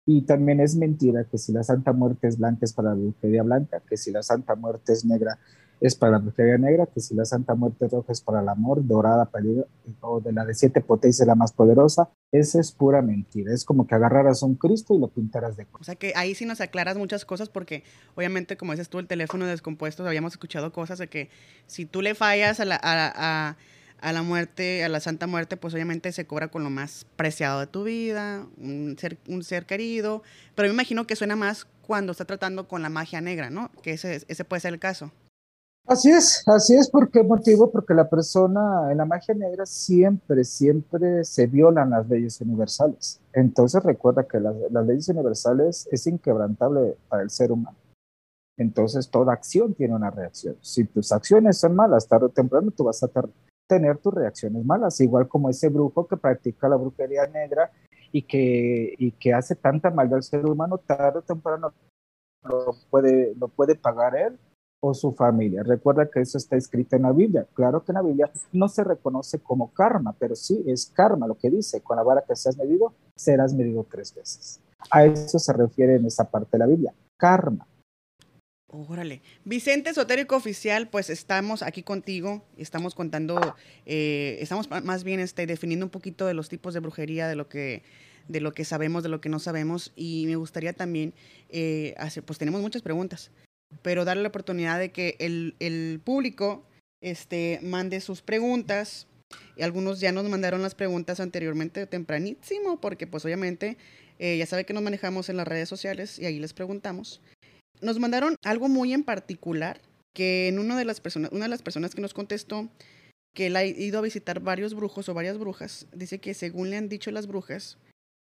Y 0.05 0.24
también 0.24 0.60
es 0.60 0.75
mentira 0.75 1.24
que 1.25 1.38
si 1.38 1.53
la 1.53 1.63
Santa 1.63 1.93
Muerte 1.93 2.27
es 2.27 2.38
blanca 2.38 2.65
es 2.65 2.74
para 2.74 2.89
la 2.89 2.95
brujería 2.95 3.43
blanca, 3.43 3.81
que 3.88 3.98
si 3.98 4.12
la 4.12 4.22
Santa 4.22 4.55
Muerte 4.55 4.93
es 4.93 5.05
negra 5.05 5.39
es 5.83 5.95
para 5.95 6.13
la 6.13 6.17
brujería 6.19 6.57
negra, 6.57 6.86
que 6.86 7.01
si 7.01 7.13
la 7.13 7.25
Santa 7.25 7.55
Muerte 7.55 7.89
roja 7.89 8.13
es 8.13 8.22
para 8.22 8.39
el 8.39 8.48
amor, 8.48 8.88
dorada, 8.88 9.25
peligro, 9.25 9.67
o 10.00 10.22
de 10.22 10.31
la 10.31 10.45
de 10.45 10.53
siete 10.53 10.79
potencias 10.79 11.27
la 11.27 11.36
más 11.36 11.51
poderosa. 11.51 12.10
Esa 12.31 12.62
es 12.62 12.72
pura 12.72 13.01
mentira. 13.01 13.53
Es 13.53 13.65
como 13.65 13.86
que 13.86 13.93
agarraras 13.93 14.43
un 14.43 14.55
Cristo 14.55 14.95
y 14.95 15.00
lo 15.00 15.10
pintaras 15.10 15.57
de 15.57 15.67
O 15.74 15.83
sea 15.83 15.95
que 15.95 16.13
ahí 16.15 16.36
sí 16.36 16.45
nos 16.45 16.62
aclaras 16.62 16.98
muchas 16.98 17.25
cosas 17.25 17.50
porque 17.50 17.83
obviamente 18.15 18.55
como 18.55 18.72
dices 18.72 18.88
tú 18.88 19.00
el 19.00 19.07
teléfono 19.07 19.45
descompuesto, 19.45 20.07
habíamos 20.07 20.33
escuchado 20.33 20.72
cosas 20.72 21.00
de 21.00 21.10
que 21.10 21.29
si 21.67 21.86
tú 21.86 22.01
le 22.01 22.15
fallas 22.15 22.62
a 22.62 22.65
la... 22.65 22.79
a 22.81 23.12
a 23.15 23.57
la 24.02 24.24
muerte, 24.24 24.84
a 24.84 24.90
la 24.90 25.00
Santa 25.00 25.28
Muerte, 25.28 25.58
pues 25.58 25.74
obviamente 25.74 26.12
se 26.12 26.26
cobra 26.26 26.50
con 26.50 26.64
lo 26.64 26.70
más 26.70 27.06
preciado 27.16 27.60
de 27.60 27.68
tu 27.68 27.84
vida, 27.84 28.46
un 28.58 28.98
ser, 29.00 29.18
un 29.28 29.44
ser 29.44 29.66
querido, 29.66 30.24
pero 30.56 30.68
me 30.68 30.74
imagino 30.74 31.08
que 31.08 31.16
suena 31.16 31.36
más 31.36 31.68
cuando 31.86 32.12
está 32.12 32.26
tratando 32.26 32.68
con 32.68 32.82
la 32.82 32.90
magia 32.90 33.22
negra, 33.22 33.50
¿no? 33.50 33.72
Que 33.82 33.94
ese, 33.94 34.24
ese 34.28 34.46
puede 34.46 34.62
ser 34.62 34.74
el 34.74 34.80
caso. 34.80 35.12
Así 35.86 36.10
es, 36.10 36.48
así 36.48 36.76
es, 36.76 36.90
¿por 36.90 37.12
qué 37.12 37.24
motivo? 37.24 37.70
Porque 37.70 37.94
la 37.94 38.10
persona 38.10 38.90
en 38.90 38.98
la 38.98 39.06
magia 39.06 39.36
negra 39.36 39.66
siempre, 39.66 40.46
siempre 40.46 41.26
se 41.26 41.46
violan 41.46 41.90
las 41.90 42.08
leyes 42.08 42.40
universales. 42.40 43.20
Entonces 43.34 43.84
recuerda 43.84 44.24
que 44.24 44.40
las, 44.40 44.56
las 44.72 44.86
leyes 44.86 45.10
universales 45.10 45.88
es 45.92 46.08
inquebrantable 46.08 46.96
para 47.10 47.24
el 47.24 47.30
ser 47.30 47.52
humano. 47.52 47.78
Entonces 48.58 49.10
toda 49.10 49.34
acción 49.34 49.74
tiene 49.74 49.94
una 49.94 50.10
reacción. 50.10 50.56
Si 50.62 50.86
tus 50.86 51.12
acciones 51.12 51.58
son 51.58 51.76
malas, 51.76 52.08
tarde 52.08 52.28
o 52.28 52.30
temprano 52.30 52.72
tú 52.72 52.86
vas 52.86 53.04
a 53.04 53.10
tener 53.67 53.98
tus 53.98 54.13
reacciones 54.13 54.63
malas, 54.65 55.00
igual 55.01 55.27
como 55.27 55.50
ese 55.50 55.70
brujo 55.70 56.08
que 56.08 56.17
practica 56.17 56.67
la 56.67 56.75
brujería 56.75 57.27
negra 57.27 57.72
y 58.12 58.24
que, 58.24 58.93
y 58.98 59.12
que 59.12 59.34
hace 59.34 59.55
tanta 59.55 59.89
maldad 59.89 60.17
al 60.17 60.24
ser 60.24 60.46
humano, 60.46 60.77
tarde 60.77 61.20
o 61.20 61.22
temprano 61.22 61.74
lo 62.43 62.75
puede, 62.90 63.33
lo 63.35 63.48
puede 63.48 63.75
pagar 63.75 64.16
él 64.16 64.38
o 64.81 64.94
su 64.94 65.14
familia. 65.14 65.64
Recuerda 65.64 66.09
que 66.09 66.20
eso 66.20 66.38
está 66.38 66.57
escrito 66.57 66.98
en 66.98 67.03
la 67.03 67.14
Biblia. 67.14 67.48
Claro 67.53 67.83
que 67.83 67.94
en 67.94 67.96
la 67.96 68.01
Biblia 68.01 68.29
no 68.51 68.68
se 68.68 68.83
reconoce 68.83 69.40
como 69.40 69.74
karma, 69.74 70.14
pero 70.20 70.35
sí 70.35 70.61
es 70.68 70.88
karma 70.88 71.25
lo 71.25 71.35
que 71.35 71.50
dice, 71.50 71.81
con 71.81 71.96
la 71.96 72.03
vara 72.03 72.24
que 72.27 72.35
seas 72.35 72.57
medido, 72.57 72.94
serás 73.16 73.53
medido 73.53 73.85
tres 73.90 74.14
veces. 74.14 74.59
A 74.92 75.05
eso 75.05 75.40
se 75.40 75.53
refiere 75.53 75.96
en 75.96 76.05
esa 76.05 76.29
parte 76.29 76.50
de 76.51 76.57
la 76.59 76.66
Biblia, 76.66 76.94
karma. 77.18 77.66
Órale. 78.75 79.22
Vicente 79.46 79.92
Esotérico 79.92 80.36
Oficial, 80.36 80.90
pues 80.90 81.12
estamos 81.12 81.62
aquí 81.62 81.83
contigo, 81.83 82.44
estamos 82.57 82.96
contando, 82.96 83.55
eh, 83.86 84.40
estamos 84.42 84.68
más 84.68 85.03
bien 85.03 85.20
este, 85.20 85.46
definiendo 85.46 85.86
un 85.86 85.92
poquito 85.92 86.25
de 86.25 86.33
los 86.33 86.50
tipos 86.50 86.74
de 86.74 86.79
brujería, 86.79 87.27
de 87.27 87.36
lo 87.36 87.48
que 87.48 87.83
de 88.27 88.40
lo 88.40 88.53
que 88.53 88.66
sabemos, 88.66 89.03
de 89.03 89.09
lo 89.09 89.22
que 89.22 89.29
no 89.29 89.38
sabemos, 89.38 89.92
y 89.96 90.24
me 90.25 90.38
gustaría 90.38 90.74
también 90.74 91.14
eh, 91.50 91.94
hacer, 91.98 92.24
pues 92.24 92.40
tenemos 92.40 92.62
muchas 92.62 92.81
preguntas, 92.81 93.31
pero 93.81 94.05
darle 94.05 94.24
la 94.24 94.29
oportunidad 94.29 94.79
de 94.79 94.92
que 94.92 95.18
el, 95.20 96.01
público 96.03 96.64
este, 97.01 97.59
mande 97.62 98.00
sus 98.00 98.22
preguntas, 98.22 99.07
y 99.57 99.64
algunos 99.64 100.00
ya 100.00 100.14
nos 100.14 100.27
mandaron 100.29 100.62
las 100.62 100.74
preguntas 100.74 101.20
anteriormente 101.20 101.86
tempranísimo, 101.86 102.79
porque 102.79 103.07
pues 103.07 103.25
obviamente 103.25 103.77
eh, 104.20 104.38
ya 104.38 104.46
sabe 104.46 104.66
que 104.66 104.74
nos 104.74 104.83
manejamos 104.83 105.27
en 105.27 105.36
las 105.36 105.48
redes 105.48 105.68
sociales 105.68 106.18
y 106.18 106.25
ahí 106.25 106.40
les 106.40 106.53
preguntamos 106.53 107.20
nos 107.83 108.00
mandaron 108.00 108.35
algo 108.43 108.69
muy 108.69 108.93
en 108.93 109.03
particular, 109.03 109.81
que 110.13 110.48
en 110.48 110.59
una 110.59 110.77
de 110.77 110.85
las 110.85 111.01
personas, 111.01 111.31
una 111.31 111.46
de 111.46 111.50
las 111.50 111.61
personas 111.61 111.93
que 111.93 112.01
nos 112.01 112.13
contestó 112.13 112.69
que 113.35 113.48
él 113.48 113.55
ha 113.55 113.65
ido 113.65 113.98
a 113.98 114.03
visitar 114.03 114.39
varios 114.39 114.75
brujos 114.75 115.09
o 115.09 115.13
varias 115.13 115.37
brujas, 115.39 115.87
dice 115.91 116.19
que 116.19 116.33
según 116.33 116.69
le 116.69 116.77
han 116.77 116.87
dicho 116.87 117.11
las 117.11 117.27
brujas, 117.27 117.79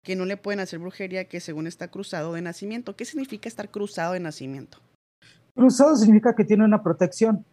que 0.05 0.17
no 0.17 0.27
le 0.27 0.37
pueden 0.37 0.61
hacer 0.61 0.79
brujería, 0.79 1.29
que 1.29 1.41
según 1.41 1.67
está 1.67 1.89
cruzado 1.89 2.35
de 2.35 2.43
nacimiento. 2.43 2.95
¿Qué 2.95 3.05
significa 3.05 3.49
estar 3.49 3.71
cruzado 3.71 4.13
de 4.13 4.21
nacimiento? 4.21 4.79
Cruzado 5.55 5.97
significa 5.97 6.35
que 6.35 6.45
tiene 6.45 6.65
una 6.65 6.83
protección, 6.83 7.45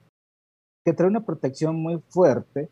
que 0.85 0.93
trae 0.93 1.09
una 1.09 1.25
protección 1.25 1.77
muy 1.77 2.01
fuerte, 2.09 2.69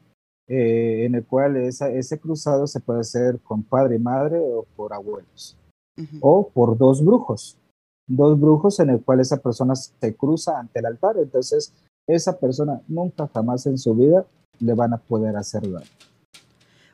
eh, 0.47 1.05
en 1.05 1.15
el 1.15 1.25
cual 1.25 1.55
ese 1.55 2.19
cruzado 2.19 2.67
se 2.67 2.81
puede 2.81 2.99
hacer 2.99 3.39
con 3.39 3.63
padre 3.63 3.95
y 3.95 3.99
madre 3.99 4.37
o 4.37 4.63
por 4.75 4.93
abuelos, 4.93 5.57
o 6.19 6.49
por 6.49 6.77
dos 6.77 7.03
brujos 7.03 7.57
dos 8.07 8.39
brujos 8.39 8.79
en 8.79 8.89
el 8.89 9.01
cual 9.01 9.19
esa 9.19 9.37
persona 9.37 9.75
se 9.75 10.15
cruza 10.15 10.59
ante 10.59 10.79
el 10.79 10.85
altar. 10.85 11.15
Entonces, 11.17 11.73
esa 12.07 12.37
persona 12.39 12.81
nunca 12.87 13.29
jamás 13.33 13.65
en 13.65 13.77
su 13.77 13.95
vida 13.95 14.25
le 14.59 14.73
van 14.73 14.93
a 14.93 14.97
poder 14.97 15.35
hacer 15.35 15.61
daño. 15.61 15.87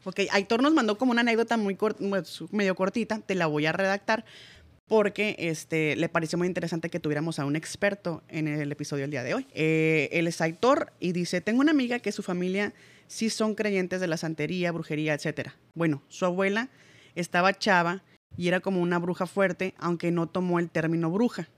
Ok, 0.05 0.21
Aitor 0.31 0.61
nos 0.61 0.73
mandó 0.73 0.97
como 0.97 1.11
una 1.11 1.21
anécdota 1.21 1.57
muy 1.57 1.77
medio 2.51 2.75
cortita, 2.75 3.19
te 3.19 3.35
la 3.35 3.47
voy 3.47 3.65
a 3.65 3.71
redactar 3.71 4.25
porque 4.87 5.35
este, 5.37 5.95
le 5.95 6.09
pareció 6.09 6.37
muy 6.37 6.47
interesante 6.47 6.89
que 6.89 6.99
tuviéramos 6.99 7.37
a 7.37 7.45
un 7.45 7.55
experto 7.55 8.23
en 8.27 8.47
el 8.47 8.71
episodio 8.71 9.03
del 9.03 9.11
día 9.11 9.23
de 9.23 9.35
hoy. 9.35 9.45
Eh, 9.53 10.09
él 10.11 10.25
es 10.25 10.41
Aitor 10.41 10.93
y 10.99 11.11
dice, 11.11 11.41
tengo 11.41 11.61
una 11.61 11.71
amiga 11.71 11.99
que 11.99 12.11
su 12.11 12.23
familia 12.23 12.73
sí 13.05 13.29
son 13.29 13.53
creyentes 13.53 14.01
de 14.01 14.07
la 14.07 14.17
santería, 14.17 14.71
brujería, 14.71 15.13
etc. 15.13 15.49
Bueno, 15.75 16.01
su 16.07 16.25
abuela 16.25 16.69
estaba 17.13 17.53
chava 17.53 18.03
y 18.37 18.47
era 18.47 18.59
como 18.59 18.81
una 18.81 18.99
bruja 18.99 19.25
fuerte, 19.25 19.73
aunque 19.77 20.11
no 20.11 20.27
tomó 20.27 20.59
el 20.59 20.69
término 20.69 21.09
bruja. 21.11 21.49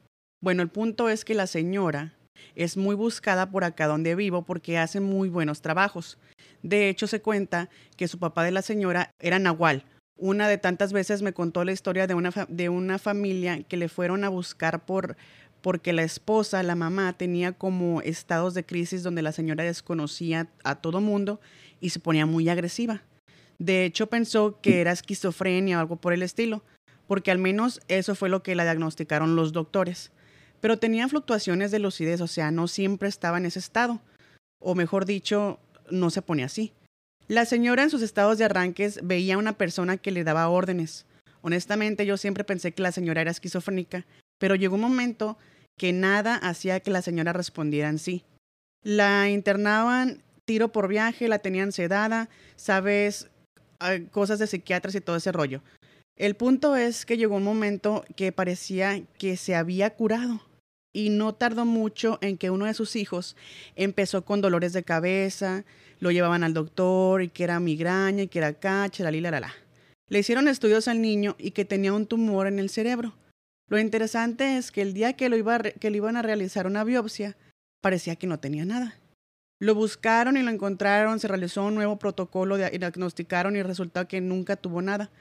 Bueno, 0.42 0.64
el 0.64 0.70
punto 0.70 1.10
es 1.10 1.24
que 1.26 1.36
la 1.36 1.48
señora 1.48 2.14
es 2.56 2.78
muy 2.78 2.96
buscada 2.96 3.52
por 3.52 3.64
acá 3.64 3.88
donde 3.88 4.16
vivo 4.16 4.44
porque 4.44 4.78
hace 4.78 5.00
muy 5.00 5.30
buenos 5.30 5.62
trabajos. 5.62 6.18
De 6.64 6.90
hecho, 6.90 7.08
se 7.08 7.22
cuenta 7.22 7.70
que 7.98 8.08
su 8.08 8.20
papá 8.20 8.44
de 8.44 8.52
la 8.52 8.62
señora 8.62 9.12
era 9.20 9.40
Nahual. 9.40 9.86
Una 10.18 10.48
de 10.48 10.58
tantas 10.58 10.94
veces 10.94 11.22
me 11.22 11.34
contó 11.34 11.64
la 11.64 11.72
historia 11.72 12.08
de 12.08 12.14
una, 12.14 12.32
de 12.48 12.70
una 12.70 13.00
familia 13.00 13.64
que 13.64 13.78
le 13.78 13.90
fueron 13.90 14.24
a 14.24 14.30
buscar 14.30 14.86
por 14.86 15.18
porque 15.62 15.94
la 15.94 16.04
esposa, 16.04 16.64
la 16.64 16.76
mamá, 16.76 17.14
tenía 17.14 17.52
como 17.52 18.02
estados 18.02 18.54
de 18.54 18.66
crisis 18.66 19.04
donde 19.04 19.22
la 19.22 19.32
señora 19.32 19.64
desconocía 19.64 20.48
a 20.64 20.76
todo 20.76 21.02
mundo 21.02 21.40
y 21.80 21.92
se 21.92 22.00
ponía 22.00 22.26
muy 22.26 22.50
agresiva. 22.50 23.04
De 23.62 23.86
hecho, 23.86 24.08
pensó 24.08 24.60
que 24.60 24.82
era 24.82 24.92
esquizofrenia 24.92 25.78
o 25.78 25.82
algo 25.82 25.96
por 25.96 26.14
el 26.14 26.24
estilo, 26.24 26.64
porque 27.06 27.30
al 27.30 27.38
menos 27.38 27.80
eso 27.90 28.16
fue 28.16 28.28
lo 28.28 28.42
que 28.42 28.56
la 28.56 28.64
diagnosticaron 28.64 29.36
los 29.36 29.54
doctores. 29.54 30.10
Pero 30.62 30.80
tenía 30.80 31.08
fluctuaciones 31.08 31.70
de 31.70 31.78
lucidez, 31.78 32.22
o 32.22 32.28
sea, 32.28 32.50
no 32.50 32.68
siempre 32.68 33.08
estaba 33.08 33.38
en 33.38 33.46
ese 33.46 33.60
estado. 33.60 34.02
O 34.60 34.74
mejor 34.74 35.06
dicho, 35.06 35.60
no 35.92 36.10
se 36.10 36.24
pone 36.24 36.44
así. 36.44 36.74
La 37.28 37.46
señora 37.46 37.84
en 37.84 37.92
sus 37.92 38.02
estados 38.02 38.40
de 38.40 38.46
arranques 38.46 39.00
veía 39.04 39.36
a 39.36 39.38
una 39.38 39.54
persona 39.54 39.98
que 39.98 40.10
le 40.10 40.24
daba 40.24 40.50
órdenes. 40.50 41.06
Honestamente, 41.44 42.08
yo 42.08 42.18
siempre 42.18 42.44
pensé 42.44 42.72
que 42.72 42.82
la 42.82 42.92
señora 42.92 43.22
era 43.22 43.30
esquizofrénica, 43.30 44.08
pero 44.40 44.56
llegó 44.56 44.74
un 44.74 44.82
momento 44.82 45.38
que 45.78 45.94
nada 45.94 46.36
hacía 46.36 46.80
que 46.80 46.90
la 46.90 47.04
señora 47.04 47.32
respondiera 47.32 47.90
en 47.90 48.00
sí. 48.00 48.26
La 48.82 49.30
internaban 49.30 50.24
tiro 50.46 50.72
por 50.72 50.88
viaje, 50.88 51.28
la 51.28 51.38
tenían 51.38 51.72
sedada, 51.72 52.28
sabes, 52.56 53.30
cosas 54.12 54.40
de 54.40 54.48
psiquiatras 54.48 54.96
y 54.96 55.02
todo 55.02 55.16
ese 55.16 55.32
rollo. 55.32 55.62
El 56.16 56.36
punto 56.36 56.76
es 56.76 57.06
que 57.06 57.18
llegó 57.18 57.36
un 57.36 57.44
momento 57.44 58.06
que 58.16 58.32
parecía 58.32 59.02
que 59.18 59.38
se 59.38 59.56
había 59.56 59.96
curado. 59.96 60.42
y 60.94 61.10
no 61.10 61.34
tardó 61.34 61.64
mucho 61.64 62.18
en 62.22 62.38
que 62.38 62.50
uno 62.50 62.66
de 62.66 62.74
sus 62.74 62.98
hijos 62.98 63.38
empezó 63.78 64.26
con 64.26 64.42
dolores 64.42 64.74
de 64.74 64.84
cabeza, 64.84 65.64
lo 66.02 66.12
llevaban 66.12 66.44
al 66.44 66.54
doctor 66.54 67.22
y 67.22 67.30
que 67.30 67.46
era 67.46 67.62
migraña 67.62 68.24
y 68.24 68.28
que 68.28 68.40
era 68.40 68.54
cacha, 68.54 69.04
la, 69.04 69.12
la, 69.12 69.40
la. 69.40 69.54
Le 70.10 70.20
hicieron 70.20 70.50
estudios 70.50 70.90
al 70.90 71.02
niño 71.02 71.38
y 71.40 71.52
que 71.52 71.64
tenía 71.64 71.94
un 71.94 72.08
tumor 72.08 72.48
en 72.48 72.60
el 72.60 72.70
cerebro. 72.70 73.14
Lo 73.70 73.80
interesante 73.80 74.58
es 74.58 74.70
que 74.70 74.82
el 74.82 74.94
día 74.94 75.14
que, 75.14 75.30
lo 75.30 75.38
que 75.80 75.90
le 75.90 75.98
iban 75.98 76.18
a 76.18 76.22
realizar 76.22 76.68
una 76.68 76.84
biopsia, 76.84 77.38
parecía 77.82 78.18
que 78.18 78.28
no 78.28 78.38
tenía 78.38 78.66
nada. 78.66 79.00
Lo 79.62 79.76
buscaron 79.76 80.38
y 80.38 80.42
lo 80.42 80.50
encontraron, 80.50 81.20
se 81.20 81.28
realizó 81.28 81.64
un 81.64 81.76
nuevo 81.76 82.00
protocolo, 82.00 82.58
de, 82.58 82.72
diagnosticaron 82.72 83.56
y 83.56 83.62
resultó 83.62 84.08
que 84.08 84.20
nunca 84.20 84.56
tuvo 84.56 84.82
nada. 84.82 85.12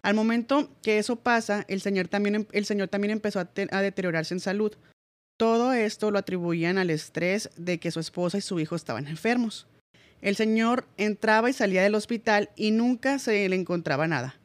Al 0.00 0.14
momento 0.14 0.70
que 0.82 0.96
eso 0.96 1.16
pasa, 1.16 1.66
el 1.68 1.82
señor 1.82 2.08
también, 2.08 2.36
em, 2.36 2.46
el 2.52 2.64
señor 2.64 2.88
también 2.88 3.10
empezó 3.10 3.38
a, 3.38 3.50
a 3.70 3.82
deteriorarse 3.82 4.32
en 4.32 4.40
salud. 4.40 4.72
Todo 5.38 5.74
esto 5.74 6.10
lo 6.10 6.18
atribuían 6.18 6.78
al 6.78 6.88
estrés 6.88 7.50
de 7.58 7.78
que 7.78 7.90
su 7.90 8.00
esposa 8.00 8.38
y 8.38 8.40
su 8.40 8.58
hijo 8.60 8.76
estaban 8.76 9.08
enfermos. 9.08 9.66
El 10.22 10.36
señor 10.36 10.86
entraba 10.96 11.50
y 11.50 11.52
salía 11.52 11.82
del 11.82 11.94
hospital 11.94 12.48
y 12.56 12.70
nunca 12.70 13.18
se 13.18 13.46
le 13.46 13.56
encontraba 13.56 14.08
nada. 14.08 14.40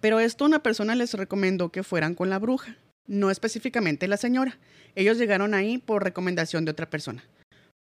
Pero 0.00 0.20
esto 0.20 0.44
una 0.44 0.62
persona 0.62 0.94
les 0.94 1.12
recomendó 1.14 1.70
que 1.70 1.82
fueran 1.82 2.14
con 2.14 2.30
la 2.30 2.38
bruja, 2.38 2.76
no 3.08 3.32
específicamente 3.32 4.06
la 4.06 4.16
señora. 4.16 4.60
Ellos 4.94 5.18
llegaron 5.18 5.54
ahí 5.54 5.78
por 5.78 6.04
recomendación 6.04 6.64
de 6.64 6.70
otra 6.70 6.88
persona. 6.88 7.24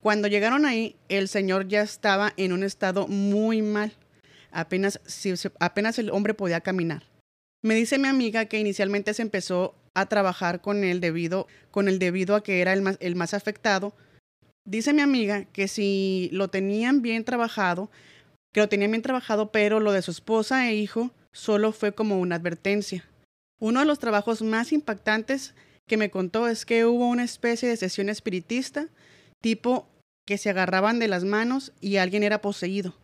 Cuando 0.05 0.29
llegaron 0.29 0.67
ahí, 0.67 0.97
el 1.09 1.29
señor 1.29 1.67
ya 1.67 1.81
estaba 1.81 2.35
en 2.37 2.53
un 2.53 2.63
estado 2.63 3.09
muy 3.09 3.63
mal. 3.63 3.95
Apenas, 4.51 5.01
apenas 5.61 5.99
el 5.99 6.11
hombre 6.11 6.35
podía 6.35 6.61
caminar. 6.61 7.05
Me 7.63 7.75
dice 7.75 7.97
mi 7.97 8.09
amiga 8.09 8.45
que 8.45 8.59
inicialmente 8.59 9.15
se 9.15 9.23
empezó 9.23 9.75
a 9.95 10.05
trabajar 10.05 10.61
con 10.61 10.85
él 10.85 11.01
debido, 11.01 11.47
con 11.71 11.89
el 11.89 11.99
debido 11.99 12.37
a 12.37 12.43
que 12.43 12.61
era 12.61 12.75
el 12.75 12.83
más, 12.83 12.99
el 13.01 13.17
más 13.17 13.33
afectado. 13.33 13.97
Dice 14.67 14.93
mi 14.93 15.01
amiga 15.01 15.47
que 15.47 15.69
si 15.69 16.29
lo 16.33 16.49
tenían 16.49 17.01
bien 17.01 17.25
trabajado, 17.25 17.91
que 18.53 18.61
lo 18.61 18.69
tenían 18.69 18.91
bien 18.91 19.03
trabajado, 19.03 19.53
pero 19.53 19.81
lo 19.81 19.93
de 19.93 20.03
su 20.03 20.11
esposa 20.11 20.69
e 20.69 20.75
hijo 20.75 21.13
solo 21.33 21.73
fue 21.73 21.95
como 21.95 22.21
una 22.21 22.37
advertencia. 22.37 23.09
Uno 23.59 23.81
de 23.81 23.87
los 23.87 24.01
trabajos 24.01 24.43
más 24.43 24.71
impactantes 24.71 25.55
que 25.87 25.97
me 25.97 26.11
contó 26.11 26.47
es 26.47 26.67
que 26.67 26.85
hubo 26.85 27.09
una 27.09 27.25
especie 27.25 27.71
de 27.71 27.79
sesión 27.79 28.11
espiritista, 28.11 28.89
tipo 29.41 29.89
que 30.27 30.39
se 30.39 30.51
agarraban 30.51 30.99
de 30.99 31.09
las 31.09 31.25
manos 31.25 31.73
y 31.81 31.97
alguien 31.97 32.23
era 32.23 32.41
poseído. 32.41 32.95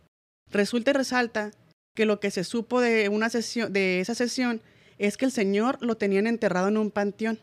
Resulta 0.49 0.91
y 0.91 0.93
resalta 0.93 1.51
que 1.95 2.05
lo 2.05 2.19
que 2.19 2.31
se 2.31 2.43
supo 2.43 2.81
de, 2.81 3.09
una 3.09 3.29
sesión, 3.29 3.71
de 3.71 3.99
esa 3.99 4.15
sesión 4.15 4.61
es 4.97 5.17
que 5.17 5.25
el 5.25 5.31
Señor 5.31 5.77
lo 5.81 5.95
tenían 5.95 6.27
enterrado 6.27 6.67
en 6.67 6.77
un 6.77 6.91
panteón, 6.91 7.39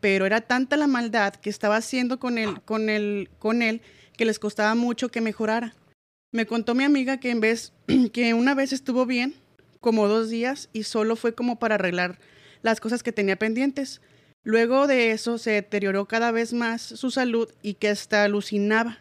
pero 0.00 0.26
era 0.26 0.40
tanta 0.40 0.76
la 0.76 0.86
maldad 0.86 1.34
que 1.34 1.50
estaba 1.50 1.76
haciendo 1.76 2.18
con 2.18 2.38
él, 2.38 2.60
con 2.62 2.88
él, 2.88 3.30
con 3.38 3.62
él 3.62 3.82
que 4.16 4.24
les 4.24 4.38
costaba 4.38 4.74
mucho 4.74 5.10
que 5.10 5.20
mejorara. 5.20 5.74
Me 6.32 6.46
contó 6.46 6.74
mi 6.74 6.84
amiga 6.84 7.18
que 7.18 7.30
en 7.30 7.40
vez 7.40 7.72
que 8.12 8.34
una 8.34 8.54
vez 8.54 8.72
estuvo 8.72 9.06
bien, 9.06 9.34
como 9.80 10.08
dos 10.08 10.28
días, 10.28 10.68
y 10.72 10.84
solo 10.84 11.16
fue 11.16 11.34
como 11.34 11.58
para 11.58 11.76
arreglar 11.76 12.18
las 12.62 12.80
cosas 12.80 13.02
que 13.02 13.12
tenía 13.12 13.36
pendientes. 13.36 14.00
Luego 14.42 14.86
de 14.86 15.10
eso 15.10 15.38
se 15.38 15.50
deterioró 15.50 16.06
cada 16.06 16.30
vez 16.30 16.52
más 16.52 16.82
su 16.82 17.10
salud 17.10 17.48
y 17.62 17.74
que 17.74 17.88
hasta 17.88 18.24
alucinaba. 18.24 18.98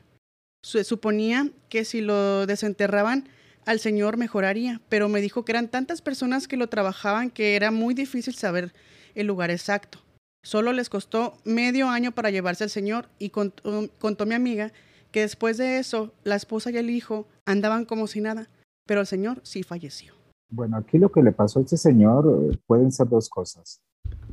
Suponía 0.62 1.50
que 1.70 1.86
si 1.86 2.02
lo 2.02 2.46
desenterraban 2.46 3.30
al 3.66 3.80
Señor 3.80 4.18
mejoraría, 4.18 4.82
pero 4.90 5.10
me 5.10 5.22
dijo 5.22 5.46
que 5.46 5.52
eran 5.52 5.70
tantas 5.70 6.02
personas 6.02 6.48
que 6.48 6.58
lo 6.58 6.68
trabajaban 6.68 7.30
que 7.30 7.56
era 7.56 7.72
muy 7.72 7.94
difícil 7.94 8.36
saber 8.36 8.74
el 9.16 9.28
lugar 9.28 9.52
exacto. 9.52 10.00
Solo 10.44 10.74
les 10.74 10.90
costó 10.90 11.34
medio 11.44 11.90
año 11.90 12.12
para 12.12 12.30
llevarse 12.30 12.64
al 12.64 12.70
Señor 12.70 13.10
y 13.20 13.30
contó, 13.30 13.90
contó 14.00 14.26
mi 14.26 14.36
amiga 14.36 14.72
que 15.12 15.22
después 15.22 15.58
de 15.58 15.80
eso 15.80 16.14
la 16.24 16.36
esposa 16.36 16.72
y 16.72 16.78
el 16.78 16.90
hijo 16.90 17.28
andaban 17.46 17.86
como 17.86 18.08
si 18.08 18.22
nada, 18.22 18.48
pero 18.86 19.02
el 19.02 19.08
Señor 19.08 19.42
sí 19.44 19.64
falleció. 19.64 20.14
Bueno, 20.52 20.78
aquí 20.78 20.98
lo 20.98 21.12
que 21.12 21.22
le 21.22 21.32
pasó 21.32 21.60
a 21.60 21.62
este 21.62 21.78
señor 21.78 22.26
eh, 22.52 22.58
pueden 22.66 22.92
ser 22.92 23.08
dos 23.08 23.30
cosas. 23.30 23.82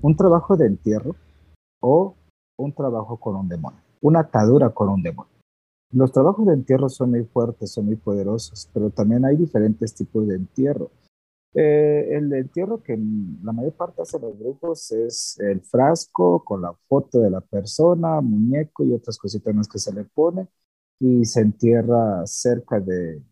Un 0.00 0.16
trabajo 0.16 0.56
de 0.56 0.66
entierro 0.66 1.14
o 1.80 2.14
un 2.56 2.72
trabajo 2.72 3.18
con 3.18 3.36
un 3.36 3.48
demonio, 3.48 3.80
una 4.00 4.20
atadura 4.20 4.70
con 4.70 4.88
un 4.88 5.02
demonio. 5.02 5.35
Los 5.92 6.12
trabajos 6.12 6.46
de 6.46 6.54
entierro 6.54 6.88
son 6.88 7.10
muy 7.10 7.24
fuertes, 7.24 7.72
son 7.72 7.86
muy 7.86 7.96
poderosos, 7.96 8.68
pero 8.72 8.90
también 8.90 9.24
hay 9.24 9.36
diferentes 9.36 9.94
tipos 9.94 10.26
de 10.26 10.34
entierro. 10.34 10.90
Eh, 11.54 12.08
el 12.12 12.32
entierro 12.34 12.82
que 12.82 12.98
la 13.42 13.52
mayor 13.52 13.74
parte 13.74 14.02
hacen 14.02 14.22
los 14.22 14.38
grupos 14.38 14.92
es 14.92 15.38
el 15.40 15.62
frasco 15.62 16.44
con 16.44 16.62
la 16.62 16.72
foto 16.88 17.20
de 17.20 17.30
la 17.30 17.40
persona, 17.40 18.20
muñeco 18.20 18.84
y 18.84 18.92
otras 18.94 19.18
cositas 19.18 19.54
más 19.54 19.68
que 19.68 19.78
se 19.78 19.92
le 19.94 20.04
pone 20.04 20.48
y 21.00 21.24
se 21.24 21.40
entierra 21.42 22.26
cerca 22.26 22.80
de, 22.80 23.22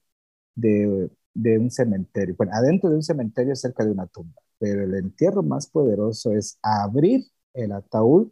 de, 0.54 1.10
de 1.34 1.58
un 1.58 1.70
cementerio. 1.70 2.34
Bueno, 2.36 2.52
adentro 2.54 2.90
de 2.90 2.96
un 2.96 3.02
cementerio 3.02 3.54
cerca 3.56 3.84
de 3.84 3.92
una 3.92 4.06
tumba, 4.06 4.40
pero 4.58 4.84
el 4.84 4.94
entierro 4.94 5.42
más 5.42 5.66
poderoso 5.68 6.32
es 6.32 6.58
abrir 6.62 7.24
el 7.54 7.72
ataúd 7.72 8.30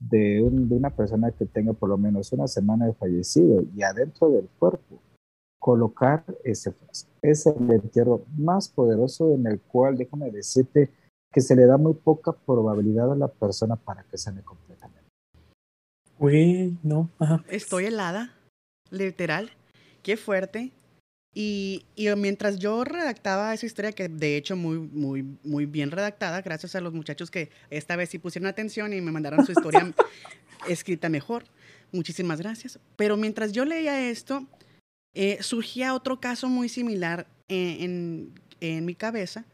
de, 0.00 0.42
una 0.42 0.90
persona 0.90 1.30
que 1.30 1.46
tenga 1.46 1.72
por 1.74 1.90
lo 1.90 1.98
menos 1.98 2.32
una 2.32 2.48
semana 2.48 2.86
de 2.86 2.94
fallecido 2.94 3.62
y 3.76 3.82
adentro 3.82 4.30
del 4.30 4.48
cuerpo 4.58 5.00
colocar 5.60 6.24
ese 6.42 6.72
frasco. 6.72 7.10
Es 7.20 7.46
el 7.46 7.70
entierro 7.70 8.24
más 8.38 8.68
poderoso 8.68 9.34
en 9.34 9.46
el 9.46 9.60
cual, 9.60 9.98
déjame 9.98 10.30
decirte, 10.30 10.90
que 11.30 11.42
se 11.42 11.54
le 11.54 11.66
da 11.66 11.76
muy 11.76 11.94
poca 11.94 12.32
probabilidad 12.32 13.12
a 13.12 13.14
la 13.14 13.28
persona 13.28 13.76
para 13.76 14.02
que 14.04 14.16
sane 14.16 14.42
completamente. 14.42 15.08
Uy, 16.18 16.78
no. 16.82 17.10
Estoy 17.48 17.86
helada, 17.86 18.34
literal. 18.90 19.50
Qué 20.02 20.16
fuerte. 20.16 20.72
Y, 21.32 21.84
mientras 22.16 22.58
yo 22.58 22.82
redactaba 22.82 23.54
esa 23.54 23.66
historia, 23.66 23.92
que 23.92 24.08
de 24.08 24.36
hecho 24.36 24.56
muy, 24.56 24.78
muy, 24.78 25.22
muy 25.44 25.66
bien 25.66 25.90
redactada, 25.90 26.42
gracias 26.42 26.74
a 26.74 26.80
los 26.80 26.92
muchachos 26.92 27.30
que 27.30 27.50
esta 27.70 27.94
vez 27.94 28.10
sí 28.10 28.18
pusieron 28.18 28.48
atención 28.48 28.92
y 28.92 29.00
me 29.00 29.12
mandaron 29.12 29.46
su 29.46 29.52
historia 29.52 29.92
escrita 30.68 31.08
mejor, 31.08 31.44
muchísimas 31.92 32.40
gracias. 32.40 32.80
Pero 32.96 33.16
mientras 33.16 33.52
yo 33.52 33.64
leía 33.64 34.10
esto, 34.10 34.46
eh, 35.14 35.38
surgía 35.40 35.94
otro 35.94 36.20
caso 36.20 36.48
muy 36.48 36.68
similar 36.68 37.28
en, 37.48 38.34
en, 38.60 38.84
mi 38.84 38.94
cabeza, 38.96 39.44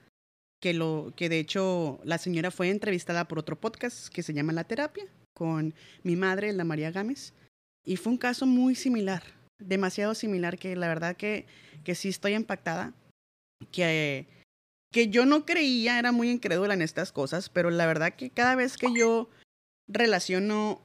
que, 0.63 0.73
lo, 0.73 1.13
que 1.15 1.29
de 1.29 1.39
hecho 1.41 2.01
la 2.05 2.17
señora 2.17 2.51
fue 2.51 2.71
entrevistada 2.71 3.29
por 3.29 3.39
otro 3.39 3.61
podcast 3.61 4.09
que 4.09 4.23
se 4.23 4.33
llama 4.33 4.55
La 4.55 4.65
Terapia, 4.65 5.05
con 5.35 5.75
mi 6.03 6.17
madre, 6.17 6.55
la 6.55 6.65
María 6.65 6.91
Gámez, 6.91 7.35
y 7.85 7.97
fue 7.97 8.13
un 8.13 8.19
caso 8.19 8.47
muy 8.47 8.75
similar 8.75 9.23
demasiado 9.59 10.15
similar 10.15 10.59
que 10.59 10.77
la 10.77 10.89
verdad 10.89 11.17
que, 11.17 11.47
que 11.87 11.95
sí 11.95 12.09
estoy 12.09 12.35
impactada. 12.35 12.93
Que, 13.71 14.27
que 14.93 15.09
yo 15.09 15.25
no 15.25 15.47
creía, 15.47 16.01
era 16.01 16.11
muy 16.11 16.31
incrédula 16.31 16.75
en 16.75 16.83
estas 16.83 17.13
cosas, 17.13 17.49
pero 17.49 17.71
la 17.71 17.87
verdad 17.87 18.15
que 18.15 18.29
cada 18.29 18.57
vez 18.57 18.77
que 18.77 18.89
yo 18.93 19.31
relaciono 19.89 20.81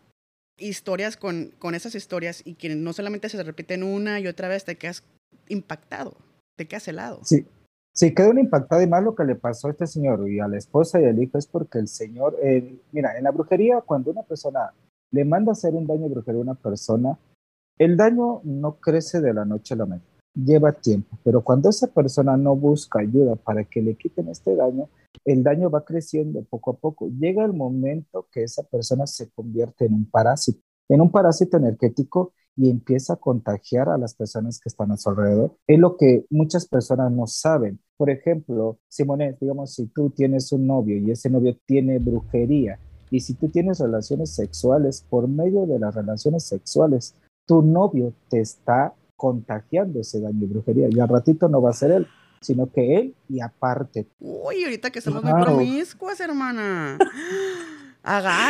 historias 0.59 1.17
con, 1.17 1.55
con 1.57 1.73
esas 1.73 1.95
historias 1.95 2.43
y 2.45 2.53
que 2.53 2.75
no 2.75 2.93
solamente 2.93 3.29
se 3.29 3.41
repiten 3.41 3.81
una 3.81 4.19
y 4.19 4.27
otra 4.27 4.47
vez, 4.47 4.63
te 4.63 4.77
quedas 4.77 5.03
impactado, 5.49 6.15
te 6.55 6.67
quedas 6.67 6.87
helado. 6.87 7.21
Sí, 7.23 7.47
sí, 7.95 8.13
quedó 8.13 8.31
impactado 8.33 8.83
y 8.83 8.87
más 8.87 9.03
lo 9.03 9.15
que 9.15 9.25
le 9.25 9.35
pasó 9.35 9.69
a 9.69 9.71
este 9.71 9.87
señor 9.87 10.29
y 10.29 10.39
a 10.39 10.47
la 10.47 10.59
esposa 10.59 11.01
y 11.01 11.05
al 11.05 11.21
hijo 11.21 11.39
es 11.39 11.47
porque 11.47 11.79
el 11.79 11.87
señor, 11.87 12.37
eh, 12.43 12.79
mira, 12.91 13.17
en 13.17 13.23
la 13.23 13.31
brujería, 13.31 13.81
cuando 13.81 14.11
una 14.11 14.21
persona 14.21 14.71
le 15.09 15.25
manda 15.25 15.53
hacer 15.53 15.73
un 15.73 15.87
daño 15.87 16.03
de 16.03 16.13
brujería 16.13 16.41
a 16.41 16.43
una 16.43 16.55
persona, 16.55 17.17
el 17.79 17.97
daño 17.97 18.41
no 18.43 18.75
crece 18.75 19.19
de 19.19 19.33
la 19.33 19.45
noche 19.45 19.73
a 19.73 19.77
la 19.77 19.87
mañana, 19.87 20.05
lleva 20.33 20.71
tiempo, 20.73 21.17
pero 21.23 21.43
cuando 21.43 21.69
esa 21.69 21.87
persona 21.87 22.37
no 22.37 22.55
busca 22.55 22.99
ayuda 22.99 23.35
para 23.35 23.63
que 23.65 23.81
le 23.81 23.95
quiten 23.95 24.29
este 24.29 24.55
daño, 24.55 24.89
el 25.25 25.43
daño 25.43 25.69
va 25.69 25.83
creciendo 25.83 26.43
poco 26.49 26.71
a 26.71 26.77
poco. 26.77 27.09
Llega 27.19 27.43
el 27.45 27.53
momento 27.53 28.27
que 28.31 28.43
esa 28.43 28.63
persona 28.63 29.07
se 29.07 29.29
convierte 29.31 29.85
en 29.85 29.93
un 29.93 30.05
parásito, 30.09 30.61
en 30.89 31.01
un 31.01 31.11
parásito 31.11 31.57
energético 31.57 32.33
y 32.55 32.69
empieza 32.69 33.13
a 33.13 33.17
contagiar 33.17 33.89
a 33.89 33.97
las 33.97 34.13
personas 34.13 34.59
que 34.59 34.69
están 34.69 34.91
a 34.91 34.97
su 34.97 35.09
alrededor. 35.09 35.55
Es 35.67 35.79
lo 35.79 35.97
que 35.97 36.25
muchas 36.29 36.65
personas 36.67 37.11
no 37.11 37.27
saben. 37.27 37.79
Por 37.97 38.09
ejemplo, 38.09 38.79
Simone, 38.87 39.37
digamos, 39.39 39.73
si 39.73 39.87
tú 39.87 40.09
tienes 40.09 40.51
un 40.51 40.67
novio 40.67 40.97
y 40.97 41.11
ese 41.11 41.29
novio 41.29 41.57
tiene 41.65 41.99
brujería, 41.99 42.79
y 43.11 43.19
si 43.19 43.33
tú 43.33 43.49
tienes 43.49 43.79
relaciones 43.79 44.33
sexuales, 44.33 45.05
por 45.09 45.27
medio 45.27 45.65
de 45.65 45.77
las 45.77 45.93
relaciones 45.93 46.43
sexuales, 46.43 47.13
tu 47.45 47.61
novio 47.61 48.13
te 48.29 48.39
está 48.39 48.93
contagiando 49.21 49.99
ese 49.99 50.19
daño 50.19 50.39
de 50.39 50.47
brujería 50.47 50.87
y 50.89 50.99
al 50.99 51.07
ratito 51.07 51.47
no 51.47 51.61
va 51.61 51.69
a 51.69 51.73
ser 51.73 51.91
él, 51.91 52.07
sino 52.39 52.71
que 52.71 52.97
él 52.97 53.15
y 53.29 53.39
aparte. 53.39 54.07
Uy, 54.19 54.63
ahorita 54.63 54.89
que 54.89 54.99
somos 54.99 55.23
muy 55.23 55.39
promiscuas, 55.39 56.19
hermana. 56.19 56.97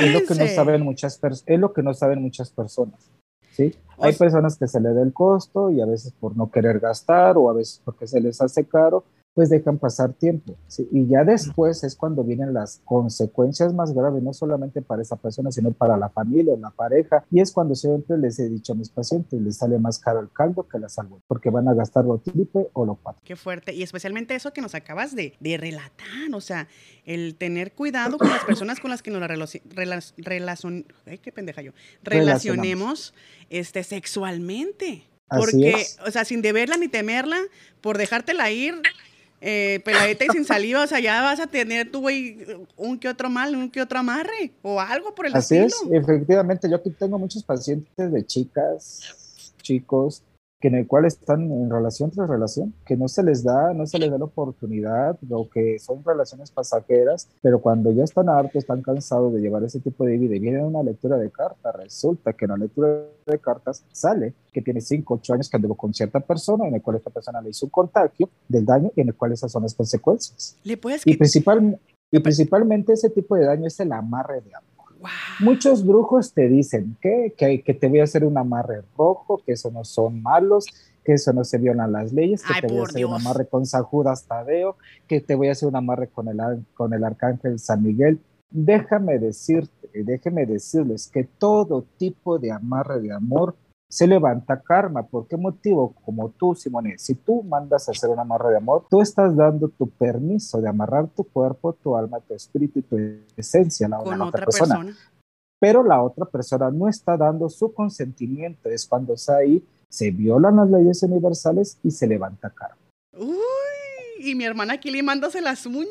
Es 0.01 0.13
lo 0.13 0.25
que 0.25 0.33
no 0.33 0.47
saben 0.47 0.81
muchas 0.81 1.19
es 1.45 1.59
lo 1.59 1.73
que 1.73 1.83
no 1.83 1.93
saben 1.93 2.21
muchas 2.21 2.51
personas. 2.51 3.11
¿sí? 3.51 3.75
Hay 3.99 4.13
personas 4.13 4.57
que 4.57 4.65
se 4.65 4.79
le 4.79 4.93
da 4.93 5.01
el 5.01 5.11
costo 5.11 5.71
y 5.71 5.81
a 5.81 5.85
veces 5.85 6.13
por 6.17 6.37
no 6.37 6.49
querer 6.49 6.79
gastar 6.79 7.35
o 7.37 7.49
a 7.49 7.53
veces 7.53 7.81
porque 7.83 8.07
se 8.07 8.21
les 8.21 8.39
hace 8.39 8.63
caro, 8.63 9.03
pues 9.33 9.49
dejan 9.49 9.77
pasar 9.77 10.13
tiempo. 10.13 10.57
Y 10.91 11.07
ya 11.07 11.23
después 11.23 11.83
es 11.83 11.95
cuando 11.95 12.23
vienen 12.23 12.53
las 12.53 12.81
consecuencias 12.83 13.73
más 13.73 13.93
graves, 13.93 14.21
no 14.21 14.33
solamente 14.33 14.81
para 14.81 15.01
esa 15.01 15.15
persona, 15.15 15.51
sino 15.51 15.71
para 15.71 15.97
la 15.97 16.09
familia, 16.09 16.55
la 16.57 16.71
pareja. 16.71 17.23
Y 17.31 17.39
es 17.39 17.51
cuando 17.51 17.75
siempre 17.75 18.17
les 18.17 18.39
he 18.39 18.49
dicho 18.49 18.73
a 18.73 18.75
mis 18.75 18.89
pacientes, 18.89 19.39
les 19.41 19.57
sale 19.57 19.79
más 19.79 19.99
caro 19.99 20.19
el 20.19 20.31
caldo 20.31 20.67
que 20.67 20.79
la 20.79 20.89
salud, 20.89 21.19
porque 21.27 21.49
van 21.49 21.67
a 21.67 21.73
gastar 21.73 22.05
lo 22.05 22.17
triple 22.17 22.69
o 22.73 22.85
lo 22.85 22.95
cuatro. 22.95 23.21
Qué 23.23 23.35
fuerte. 23.35 23.73
Y 23.73 23.83
especialmente 23.83 24.35
eso 24.35 24.51
que 24.51 24.61
nos 24.61 24.75
acabas 24.75 25.15
de, 25.15 25.33
de 25.39 25.57
relatar, 25.57 26.33
o 26.33 26.41
sea, 26.41 26.67
el 27.05 27.35
tener 27.35 27.73
cuidado 27.73 28.17
con 28.17 28.29
las 28.29 28.43
personas 28.43 28.79
con 28.79 28.91
las 28.91 29.01
que 29.01 29.11
nos 29.11 29.21
relacion, 30.17 30.85
qué 31.21 31.31
pendeja 31.31 31.61
yo, 31.61 31.71
relacionemos 32.03 33.13
este, 33.49 33.83
sexualmente. 33.83 35.07
Porque, 35.29 35.85
o 36.05 36.11
sea, 36.11 36.25
sin 36.25 36.41
deberla 36.41 36.75
ni 36.75 36.89
temerla, 36.89 37.39
por 37.79 37.97
dejártela 37.97 38.51
ir, 38.51 38.75
eh, 39.41 39.81
peladita 39.83 40.25
y 40.25 40.29
sin 40.29 40.45
saliva, 40.45 40.83
o 40.83 40.87
sea, 40.87 40.99
ya 40.99 41.21
vas 41.21 41.39
a 41.39 41.47
tener 41.47 41.91
tú, 41.91 42.01
güey, 42.01 42.37
un 42.77 42.99
que 42.99 43.09
otro 43.09 43.29
mal, 43.29 43.55
un 43.55 43.71
que 43.71 43.81
otro 43.81 43.97
amarre, 43.99 44.51
o 44.61 44.79
algo 44.79 45.15
por 45.15 45.25
el 45.25 45.35
Así 45.35 45.57
es, 45.57 45.73
efectivamente, 45.91 46.69
yo 46.69 46.75
aquí 46.75 46.91
tengo 46.91 47.17
muchos 47.17 47.43
pacientes 47.43 48.11
de 48.11 48.25
chicas, 48.25 49.01
chicos, 49.61 50.21
que 50.61 50.67
en 50.67 50.75
el 50.75 50.87
cual 50.87 51.05
están 51.05 51.51
en 51.51 51.69
relación 51.69 52.11
tras 52.11 52.29
relación, 52.29 52.73
que 52.85 52.95
no 52.95 53.07
se 53.07 53.23
les 53.23 53.43
da, 53.43 53.73
no 53.73 53.85
se 53.87 53.97
les 53.97 54.11
da 54.11 54.17
la 54.17 54.25
oportunidad, 54.25 55.17
o 55.29 55.49
que 55.49 55.79
son 55.79 56.03
relaciones 56.05 56.51
pasajeras, 56.51 57.27
pero 57.41 57.59
cuando 57.59 57.91
ya 57.91 58.03
están 58.03 58.29
hartos, 58.29 58.55
están 58.57 58.81
cansados 58.81 59.33
de 59.33 59.41
llevar 59.41 59.63
ese 59.63 59.79
tipo 59.79 60.05
de 60.05 60.17
vida 60.17 60.35
y 60.35 60.39
viene 60.39 60.63
una 60.63 60.83
lectura 60.83 61.17
de 61.17 61.31
cartas, 61.31 61.75
resulta 61.75 62.33
que 62.33 62.45
en 62.45 62.51
la 62.51 62.57
lectura 62.57 63.05
de 63.25 63.39
cartas 63.39 63.83
sale 63.91 64.33
que 64.53 64.61
tiene 64.61 64.81
5, 64.81 65.13
8 65.15 65.33
años 65.33 65.49
que 65.49 65.57
anduvo 65.57 65.75
con 65.75 65.93
cierta 65.93 66.19
persona, 66.19 66.67
en 66.67 66.75
el 66.75 66.81
cual 66.81 66.97
esta 66.97 67.09
persona 67.09 67.41
le 67.41 67.49
hizo 67.49 67.65
un 67.65 67.71
contagio 67.71 68.29
del 68.47 68.65
daño 68.65 68.91
y 68.95 69.01
en 69.01 69.09
el 69.09 69.15
cual 69.15 69.31
esas 69.31 69.51
son 69.51 69.63
las 69.63 69.73
consecuencias. 69.73 70.57
¿Le 70.63 70.77
puedes 70.77 71.05
y, 71.07 71.17
principal, 71.17 71.79
y 72.11 72.19
principalmente 72.19 72.93
ese 72.93 73.09
tipo 73.09 73.35
de 73.35 73.45
daño 73.45 73.67
es 73.67 73.79
el 73.79 73.91
amarre 73.91 74.41
de 74.41 74.53
amor. 74.53 74.70
Muchos 75.39 75.85
brujos 75.85 76.33
te 76.33 76.47
dicen 76.47 76.97
que, 77.01 77.33
que, 77.37 77.73
te 77.73 77.87
voy 77.87 77.99
a 77.99 78.03
hacer 78.03 78.23
un 78.23 78.37
amarre 78.37 78.83
rojo, 78.97 79.41
que 79.45 79.53
eso 79.53 79.71
no 79.71 79.83
son 79.83 80.21
malos, 80.21 80.65
que 81.03 81.13
eso 81.13 81.33
no 81.33 81.43
se 81.43 81.57
violan 81.57 81.91
las 81.91 82.13
leyes, 82.13 82.43
que 82.43 82.61
te 82.61 82.67
voy 82.67 82.81
a 82.81 82.83
hacer 82.83 83.05
un 83.05 83.13
amarre 83.13 83.47
con 83.47 83.65
San 83.65 83.83
Judas 83.83 84.25
Tadeo, 84.25 84.77
que 85.07 85.21
te 85.21 85.35
voy 85.35 85.47
a 85.47 85.53
hacer 85.53 85.67
un 85.67 85.75
amarre 85.75 86.07
con 86.07 86.27
el, 86.27 86.37
con 86.73 86.93
el 86.93 87.03
arcángel 87.03 87.59
San 87.59 87.83
Miguel. 87.83 88.19
Déjame 88.49 89.17
decirte, 89.17 89.89
déjeme 89.93 90.45
decirles 90.45 91.07
que 91.07 91.23
todo 91.23 91.85
tipo 91.97 92.37
de 92.37 92.51
amarre 92.51 92.99
de 92.99 93.13
amor 93.13 93.55
se 93.91 94.07
levanta 94.07 94.61
karma. 94.61 95.03
¿Por 95.03 95.27
qué 95.27 95.35
motivo? 95.35 95.93
Como 96.05 96.29
tú, 96.29 96.55
Simone, 96.55 96.97
si 96.97 97.15
tú 97.15 97.43
mandas 97.43 97.89
a 97.89 97.91
hacer 97.91 98.09
un 98.09 98.19
amarre 98.19 98.51
de 98.51 98.57
amor, 98.57 98.85
tú 98.89 99.01
estás 99.01 99.35
dando 99.35 99.67
tu 99.67 99.89
permiso 99.89 100.61
de 100.61 100.69
amarrar 100.69 101.09
tu 101.09 101.25
cuerpo, 101.25 101.73
tu 101.73 101.97
alma, 101.97 102.21
tu 102.21 102.33
espíritu 102.33 102.79
y 102.79 102.83
tu 102.83 102.97
esencia 103.35 103.87
a 103.87 103.89
la, 103.89 103.97
Con 103.97 104.21
otra, 104.21 104.45
persona. 104.45 104.95
Pero 105.59 105.83
la 105.83 106.01
otra 106.01 106.23
persona 106.25 106.71
no 106.71 106.87
está 106.87 107.17
dando 107.17 107.49
su 107.49 107.73
consentimiento. 107.73 108.69
Es 108.69 108.87
cuando 108.87 109.13
está 109.13 109.35
ahí, 109.35 109.61
se 109.89 110.09
violan 110.09 110.55
las 110.55 110.71
leyes 110.71 111.03
universales 111.03 111.77
y 111.83 111.91
se 111.91 112.07
levanta 112.07 112.49
karma. 112.49 112.77
Uy, 113.17 113.35
y 114.23 114.35
mi 114.35 114.45
hermana 114.45 114.73
aquí 114.73 114.91
limándose 114.91 115.41
las 115.41 115.65
uñas. 115.65 115.89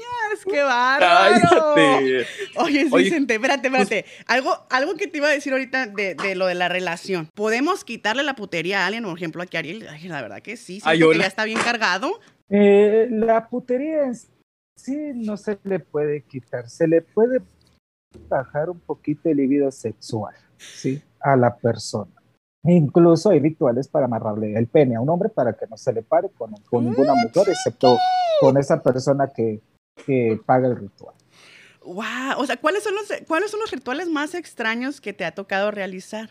¡Qué 0.48 0.62
bárbaro! 0.62 1.74
Oye, 2.56 2.84
Vicente, 2.84 3.34
espérate, 3.34 3.70
pues 3.70 3.82
espérate. 3.82 4.08
algo, 4.26 4.66
algo 4.70 4.94
que 4.94 5.06
te 5.06 5.18
iba 5.18 5.28
a 5.28 5.32
decir 5.32 5.52
ahorita 5.52 5.86
de, 5.86 6.14
de, 6.14 6.34
lo 6.34 6.46
de 6.46 6.54
la 6.54 6.68
relación. 6.68 7.28
¿Podemos 7.34 7.84
quitarle 7.84 8.22
la 8.22 8.34
putería 8.34 8.82
a 8.82 8.86
alguien? 8.86 9.04
Por 9.04 9.16
ejemplo, 9.16 9.42
aquí 9.42 9.56
a 9.56 9.60
Ariel. 9.60 9.86
Ay, 9.88 10.08
la 10.08 10.22
verdad 10.22 10.40
que 10.42 10.56
sí, 10.56 10.80
siento 10.80 11.10
que 11.10 11.18
ya 11.18 11.26
está 11.26 11.44
bien 11.44 11.58
cargado. 11.58 12.20
Eh, 12.48 13.08
la 13.10 13.48
putería 13.48 14.04
en 14.04 14.14
sí 14.14 14.96
no 15.14 15.36
se 15.36 15.58
le 15.64 15.78
puede 15.80 16.22
quitar. 16.22 16.68
Se 16.68 16.86
le 16.86 17.02
puede 17.02 17.40
bajar 18.28 18.70
un 18.70 18.80
poquito 18.80 19.28
el 19.28 19.36
libido 19.36 19.70
sexual, 19.70 20.34
¿sí? 20.56 21.02
A 21.20 21.36
la 21.36 21.56
persona 21.56 22.19
Incluso 22.64 23.30
hay 23.30 23.40
rituales 23.40 23.88
para 23.88 24.04
amarrarle 24.04 24.54
el 24.54 24.66
pene 24.66 24.96
a 24.96 25.00
un 25.00 25.08
hombre 25.08 25.30
para 25.30 25.54
que 25.54 25.66
no 25.66 25.76
se 25.76 25.92
le 25.92 26.02
pare 26.02 26.28
con, 26.36 26.52
ninguna 26.84 27.14
mujer, 27.14 27.48
excepto 27.48 27.96
con 28.40 28.58
esa 28.58 28.82
persona 28.82 29.28
que, 29.28 29.62
paga 30.44 30.68
el 30.68 30.76
ritual. 30.76 31.14
Wow, 31.84 32.38
o 32.38 32.46
sea, 32.46 32.58
¿cuáles 32.58 32.82
son 32.82 32.94
los, 32.94 33.08
¿cuáles 33.26 33.50
son 33.50 33.60
los 33.60 33.70
rituales 33.70 34.08
más 34.08 34.34
extraños 34.34 35.00
que 35.00 35.12
te 35.12 35.24
ha 35.24 35.34
tocado 35.34 35.70
realizar? 35.70 36.30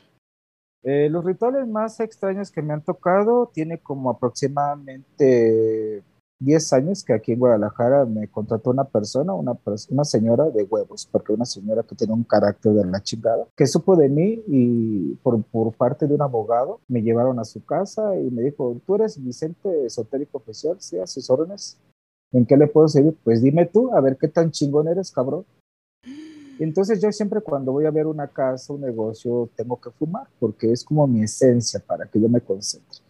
Eh, 0.84 1.10
los 1.10 1.26
rituales 1.26 1.68
más 1.68 2.00
extraños 2.00 2.52
que 2.52 2.62
me 2.62 2.74
han 2.74 2.84
tocado 2.84 3.52
tiene 3.54 3.80
como 3.80 4.12
aproximadamente 4.12 6.04
10 6.39 6.73
años 6.73 7.04
que 7.04 7.13
aquí 7.13 7.34
en 7.34 7.39
Guadalajara 7.39 8.06
me 8.06 8.30
contrató 8.30 8.69
una 8.69 8.86
persona, 8.86 9.34
una, 9.34 9.58
una 9.89 10.04
señora 10.06 10.49
de 10.49 10.63
huevos, 10.63 11.08
porque 11.12 11.34
una 11.34 11.45
señora 11.45 11.84
que 11.84 11.95
tiene 11.95 12.13
un 12.13 12.23
carácter 12.23 12.73
de 12.73 12.86
la 12.86 13.04
chingada, 13.04 13.45
que 13.56 13.67
supo 13.67 13.97
de 13.97 14.08
mí 14.08 14.41
y 14.47 15.15
por, 15.15 15.43
por 15.43 15.73
parte 15.73 16.08
de 16.08 16.15
un 16.15 16.21
abogado 16.21 16.80
me 16.88 17.02
llevaron 17.02 17.39
a 17.39 17.45
su 17.45 17.63
casa 17.65 18.15
y 18.17 18.32
me 18.32 18.41
dijo, 18.43 18.80
tú 18.86 18.95
eres 18.95 19.21
Vicente 19.21 19.86
Esotérico 19.86 20.38
Oficial, 20.38 20.78
sí, 20.80 20.97
a 20.97 21.08
sus 21.08 21.30
órdenes. 21.30 21.78
¿En 22.32 22.45
qué 22.45 22.56
le 22.56 22.67
puedo 22.67 22.88
servir? 22.88 23.17
Pues 23.23 23.41
dime 23.41 23.65
tú, 23.65 23.93
a 23.93 23.99
ver 23.99 24.15
qué 24.15 24.30
tan 24.30 24.52
chingón 24.52 24.88
eres, 24.88 25.12
cabrón. 25.12 25.45
Entonces 26.60 27.02
yo 27.02 27.12
siempre 27.12 27.41
cuando 27.41 27.73
voy 27.73 27.86
a 27.86 27.91
ver 27.91 28.08
una 28.08 28.28
casa, 28.28 28.71
un 28.71 28.82
negocio, 28.82 29.49
tengo 29.58 29.80
que 29.80 29.91
fumar, 29.91 30.28
porque 30.39 30.71
es 30.71 30.86
como 30.86 31.06
mi 31.06 31.23
esencia 31.23 31.82
para 31.86 32.06
que 32.06 32.21
yo 32.21 32.30
me 32.30 32.39
concentre. 32.39 33.09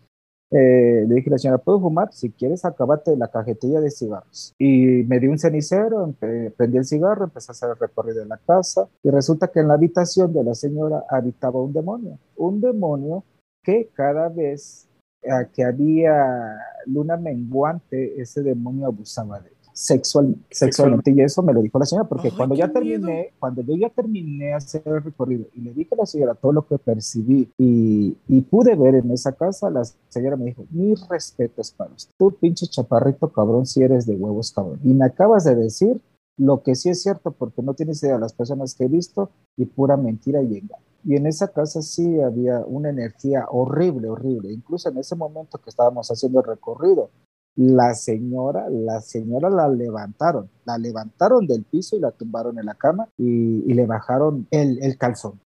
Eh, 0.51 1.05
le 1.07 1.15
dije 1.15 1.29
a 1.29 1.31
la 1.31 1.38
señora, 1.38 1.57
¿puedo 1.59 1.79
fumar? 1.79 2.12
Si 2.12 2.31
quieres, 2.31 2.65
acabate 2.65 3.15
la 3.15 3.27
cajetilla 3.27 3.81
de 3.81 3.91
cigarros. 3.91 4.53
Y 4.57 5.03
me 5.07 5.19
dio 5.19 5.29
un 5.29 5.38
cenicero, 5.38 6.13
prendí 6.57 6.77
el 6.77 6.85
cigarro, 6.85 7.25
empecé 7.25 7.51
a 7.51 7.53
hacer 7.53 7.69
el 7.69 7.77
recorrido 7.77 8.21
de 8.21 8.25
la 8.25 8.38
casa 8.38 8.88
y 9.03 9.09
resulta 9.09 9.49
que 9.49 9.59
en 9.59 9.67
la 9.67 9.75
habitación 9.75 10.33
de 10.33 10.43
la 10.43 10.55
señora 10.55 11.05
habitaba 11.09 11.62
un 11.62 11.73
demonio. 11.73 12.17
Un 12.35 12.62
demonio 12.62 13.23
que 13.63 13.89
cada 13.93 14.29
vez 14.29 14.88
que 15.53 15.63
había 15.63 16.57
luna 16.85 17.17
menguante, 17.17 18.19
ese 18.21 18.41
demonio 18.41 18.88
abusaba 18.88 19.39
de 19.39 19.51
sexualmente, 19.73 20.45
sexualmente. 20.51 21.12
Y 21.12 21.21
eso 21.21 21.41
me 21.41 21.53
lo 21.53 21.62
dijo 21.62 21.79
la 21.79 21.86
señora, 21.86 22.08
porque 22.08 22.32
cuando 22.32 22.55
ya 22.55 22.71
terminé, 22.71 23.34
cuando 23.39 23.62
yo 23.62 23.75
ya 23.75 23.89
terminé 23.89 24.53
hacer 24.53 24.82
el 24.86 25.03
recorrido 25.03 25.45
y 25.53 25.62
le 25.62 25.73
dije 25.73 25.95
a 25.95 25.97
la 25.97 26.05
señora 26.05 26.36
todo 26.36 26.51
lo 26.51 26.67
que 26.67 26.77
percibí 26.77 27.51
y, 27.58 28.17
y 28.27 28.41
pude 28.41 28.75
ver 28.75 28.95
en 28.95 29.12
esa 29.12 29.32
casa, 29.32 29.69
la 29.69 29.84
señora 30.10 30.36
me 30.36 30.45
dijo, 30.45 30.65
mis 30.69 31.08
respetos 31.08 31.71
para 31.71 31.93
usted. 31.93 32.13
Tú, 32.17 32.32
pinche 32.32 32.67
chaparrito 32.67 33.32
cabrón, 33.32 33.65
si 33.65 33.82
eres 33.82 34.05
de 34.05 34.15
huevos 34.15 34.51
cabrón. 34.51 34.79
Y 34.84 34.93
me 34.93 35.05
acabas 35.05 35.45
de 35.45 35.55
decir 35.55 35.99
lo 36.39 36.63
que 36.63 36.75
sí 36.75 36.89
es 36.89 37.01
cierto, 37.01 37.32
porque 37.32 37.62
no 37.62 37.73
tienes 37.73 38.01
idea 38.01 38.13
de 38.13 38.21
las 38.21 38.34
personas 38.34 38.73
que 38.73 38.86
he 38.86 38.88
visto 38.88 39.29
y 39.58 39.65
pura 39.65 39.97
mentira 39.97 40.41
y 40.41 40.58
engaño. 40.58 40.84
Y 41.03 41.15
en 41.15 41.27
esa 41.27 41.49
casa 41.49 41.82
sí 41.82 42.19
había 42.21 42.60
una 42.65 42.89
energía 42.89 43.45
horrible, 43.49 44.10
horrible. 44.10 44.51
Incluso 44.51 44.89
en 44.89 44.97
ese 44.97 45.15
momento 45.15 45.58
que 45.58 45.69
estábamos 45.69 46.10
haciendo 46.10 46.39
el 46.39 46.45
recorrido, 46.45 47.10
la 47.59 47.93
señora, 47.93 48.69
la 48.69 49.01
señora 49.01 49.49
la 49.49 49.67
levantaron, 49.67 50.49
la 50.63 50.77
levantaron 50.77 51.45
del 51.45 51.65
piso 51.65 51.97
y 51.97 51.99
la 51.99 52.11
tumbaron 52.11 52.57
en 52.57 52.65
la 52.65 52.73
cama 52.73 53.09
y, 53.17 53.73
le 53.73 53.85
bajaron 53.85 54.47
el, 54.49 54.81
el 54.81 54.97
calzón. 54.97 55.41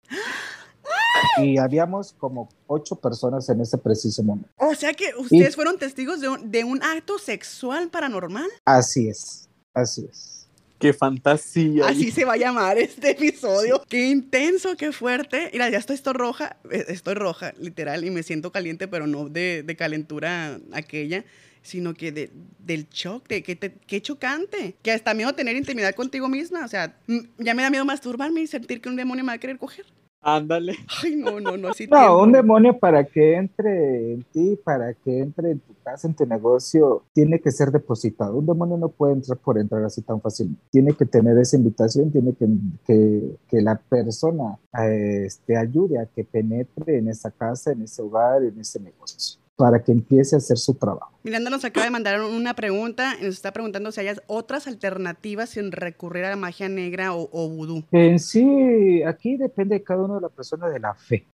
Y 1.40 1.58
habíamos 1.58 2.14
como 2.14 2.50
ocho 2.68 2.98
personas 2.98 3.50
en 3.50 3.62
ese 3.62 3.80
preciso 3.80 4.22
momento. 4.22 4.48
O 4.58 4.76
sea 4.76 4.94
que 4.94 5.06
ustedes 5.18 5.56
fueron 5.56 5.80
testigos 5.80 6.22
de 6.22 6.30
un, 6.30 6.52
de 6.52 6.64
un 6.64 6.84
acto 6.84 7.18
sexual 7.18 7.90
paranormal. 7.90 8.48
Así 8.64 9.10
es, 9.10 9.50
así 9.74 10.06
es. 10.08 10.48
Qué 10.78 10.94
fantasía. 10.94 11.88
Así 11.88 12.12
se 12.12 12.26
va 12.26 12.34
a 12.34 12.38
llamar 12.38 12.78
este 12.78 13.12
episodio. 13.12 13.82
Qué 13.90 14.12
intenso, 14.12 14.76
qué 14.78 14.92
fuerte. 14.92 15.50
Mira, 15.52 15.68
ya 15.72 15.80
estoy, 15.80 15.96
estoy 15.96 16.14
roja, 16.14 16.58
eh, 16.70 16.86
estoy 16.90 17.16
roja, 17.16 17.54
literal, 17.58 18.04
y 18.04 18.12
me 18.12 18.22
siento 18.22 18.52
caliente, 18.52 18.88
pero 18.88 19.08
no 19.08 19.30
de, 19.30 19.64
de 19.64 19.76
calentura 19.76 20.60
aquella 20.74 21.26
sino 21.64 21.94
que 21.94 22.12
de, 22.12 22.30
del 22.60 22.88
shock, 22.90 23.28
de 23.28 23.42
que, 23.42 23.58
qué 23.58 24.02
chocante, 24.02 24.76
que 24.84 24.92
hasta 24.92 25.14
miedo 25.14 25.34
tener 25.34 25.56
intimidad 25.56 25.96
contigo 25.96 26.30
misma, 26.30 26.66
o 26.66 26.68
sea, 26.68 26.96
ya 27.40 27.54
me 27.56 27.64
da 27.64 27.70
miedo 27.70 27.86
masturbarme 27.86 28.42
y 28.42 28.48
sentir 28.48 28.82
que 28.82 28.90
un 28.90 28.96
demonio 28.96 29.24
me 29.24 29.32
va 29.32 29.36
a 29.36 29.40
querer 29.40 29.58
coger. 29.58 29.86
Ándale. 30.26 30.76
Ay, 31.04 31.18
no, 31.18 31.42
no, 31.42 31.58
no, 31.58 31.70
así 31.70 31.86
No, 31.92 32.22
un 32.22 32.32
demonio 32.32 32.78
para 32.80 33.04
que 33.04 33.36
entre 33.36 34.14
en 34.14 34.24
ti, 34.32 34.58
para 34.64 34.94
que 34.94 35.20
entre 35.20 35.52
en 35.52 35.60
tu 35.60 35.74
casa, 35.84 36.08
en 36.08 36.14
tu 36.14 36.26
negocio, 36.26 37.04
tiene 37.12 37.42
que 37.42 37.52
ser 37.52 37.72
depositado. 37.72 38.38
Un 38.38 38.46
demonio 38.46 38.78
no 38.78 38.88
puede 38.88 39.14
entrar 39.14 39.38
por 39.38 39.58
entrar 39.58 39.84
así 39.84 40.02
tan 40.02 40.22
fácil. 40.22 40.56
Tiene 40.72 40.94
que 40.94 41.06
tener 41.06 41.38
esa 41.38 41.58
invitación, 41.58 42.10
tiene 42.10 42.34
que, 42.34 42.48
que, 42.86 43.36
que 43.50 43.62
la 43.62 43.76
persona 43.76 44.58
te 44.72 45.26
este, 45.26 45.58
ayude 45.58 46.00
a 46.00 46.06
que 46.06 46.24
penetre 46.24 47.00
en 47.00 47.10
esa 47.10 47.30
casa, 47.30 47.74
en 47.74 47.82
ese 47.82 48.02
hogar, 48.02 48.44
en 48.44 48.58
ese 48.60 48.80
negocio 48.80 49.43
para 49.56 49.84
que 49.84 49.92
empiece 49.92 50.36
a 50.36 50.38
hacer 50.38 50.58
su 50.58 50.74
trabajo. 50.74 51.12
Miranda 51.24 51.50
nos 51.50 51.64
acaba 51.64 51.86
de 51.86 51.92
mandar 51.92 52.22
una 52.22 52.54
pregunta, 52.54 53.16
nos 53.16 53.36
está 53.36 53.52
preguntando 53.52 53.92
si 53.92 54.02
hay 54.02 54.16
otras 54.28 54.68
alternativas 54.68 55.52
sin 55.52 55.72
recurrir 55.72 56.26
a 56.26 56.32
la 56.32 56.36
magia 56.36 56.70
negra 56.70 57.14
o, 57.14 57.30
o 57.32 57.50
vudú. 57.50 57.84
En 57.92 58.20
sí, 58.20 59.04
aquí 59.04 59.38
depende 59.38 59.76
de 59.76 59.84
cada 59.84 60.04
uno 60.04 60.16
de 60.16 60.22
la 60.22 60.30
persona 60.30 60.70
de 60.70 60.80
la 60.80 60.94
fe. 60.96 61.28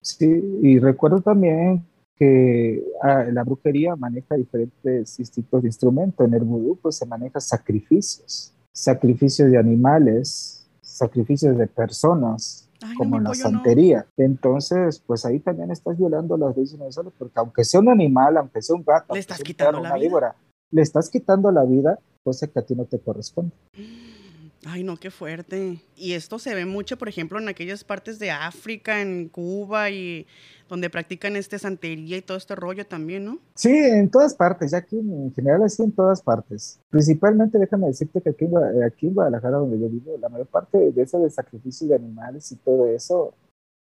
Sí, 0.00 0.26
y 0.62 0.78
recuerdo 0.78 1.20
también 1.20 1.84
que 2.16 2.84
ah, 3.02 3.24
la 3.32 3.42
brujería 3.42 3.96
maneja 3.96 4.36
diferentes 4.36 5.16
tipos 5.32 5.62
de 5.62 5.68
instrumentos. 5.68 6.26
En 6.26 6.34
el 6.34 6.44
vudú 6.44 6.78
pues 6.80 6.96
se 6.96 7.06
maneja 7.06 7.40
sacrificios, 7.40 8.52
sacrificios 8.72 9.50
de 9.50 9.58
animales, 9.58 10.66
sacrificios 10.80 11.58
de 11.58 11.66
personas, 11.66 12.63
como 12.96 13.18
en 13.18 13.24
la 13.24 13.34
santería. 13.34 14.06
Entonces, 14.16 15.02
pues 15.06 15.24
ahí 15.24 15.40
también 15.40 15.70
estás 15.70 15.98
violando 15.98 16.36
las 16.36 16.56
leyes 16.56 16.74
universales, 16.74 17.12
porque 17.18 17.38
aunque 17.38 17.64
sea 17.64 17.80
un 17.80 17.88
animal, 17.88 18.36
aunque 18.36 18.62
sea 18.62 18.76
un 18.76 18.84
gato, 18.84 19.14
le 19.14 19.20
estás 19.20 19.42
quitando 19.42 19.80
la 19.80 19.96
vida. 19.96 20.36
le 20.70 20.82
estás 20.82 21.10
quitando 21.10 21.50
la 21.50 21.64
vida, 21.64 21.98
cosa 22.22 22.46
que 22.46 22.58
a 22.58 22.62
ti 22.62 22.74
no 22.74 22.84
te 22.84 22.98
corresponde. 22.98 23.52
Ay, 24.66 24.82
no, 24.82 24.96
qué 24.96 25.10
fuerte. 25.10 25.82
Y 25.94 26.12
esto 26.12 26.38
se 26.38 26.54
ve 26.54 26.64
mucho, 26.64 26.96
por 26.96 27.08
ejemplo, 27.08 27.38
en 27.38 27.48
aquellas 27.48 27.84
partes 27.84 28.18
de 28.18 28.30
África, 28.30 29.02
en 29.02 29.28
Cuba 29.28 29.90
y 29.90 30.26
donde 30.68 30.88
practican 30.88 31.36
este 31.36 31.58
santería 31.58 32.16
y 32.16 32.22
todo 32.22 32.38
este 32.38 32.54
rollo 32.54 32.86
también, 32.86 33.26
¿no? 33.26 33.38
Sí, 33.54 33.70
en 33.70 34.10
todas 34.10 34.34
partes, 34.34 34.70
ya 34.70 34.78
aquí 34.78 34.98
en 34.98 35.32
general 35.34 35.62
así 35.62 35.82
en 35.82 35.92
todas 35.92 36.22
partes. 36.22 36.80
Principalmente, 36.88 37.58
déjame 37.58 37.88
decirte 37.88 38.22
que 38.22 38.30
aquí, 38.30 38.46
aquí 38.86 39.08
en 39.08 39.14
Guadalajara, 39.14 39.58
donde 39.58 39.78
yo 39.78 39.88
vivo, 39.88 40.16
la 40.18 40.30
mayor 40.30 40.46
parte 40.46 40.92
de 40.92 41.02
eso 41.02 41.18
de 41.18 41.30
sacrificio 41.30 41.86
de 41.86 41.96
animales 41.96 42.50
y 42.50 42.56
todo 42.56 42.88
eso, 42.88 43.34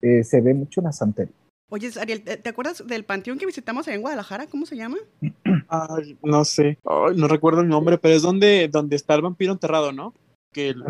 eh, 0.00 0.24
se 0.24 0.40
ve 0.40 0.54
mucho 0.54 0.80
en 0.80 0.87
la 0.87 0.92
santería. 0.92 1.34
Oye, 1.70 1.90
Ariel, 2.00 2.22
¿te 2.22 2.48
acuerdas 2.48 2.87
del 2.87 3.04
panteón 3.04 3.38
que 3.38 3.46
visitamos 3.46 3.88
en 3.88 4.00
Guadalajara? 4.00 4.46
¿Cómo 4.48 4.66
se 4.66 4.76
llama? 4.76 4.98
Ay, 5.68 6.18
no 6.22 6.44
sé, 6.44 6.78
no 7.16 7.28
recuerdo 7.28 7.62
el 7.62 7.68
nombre, 7.68 7.96
pero 7.98 8.14
es 8.14 8.22
donde, 8.22 8.68
donde 8.68 8.96
está 8.96 9.14
el 9.14 9.22
vampiro 9.22 9.52
enterrado, 9.52 9.92
¿no? 9.92 10.12
Que 10.54 10.68
el 10.70 10.82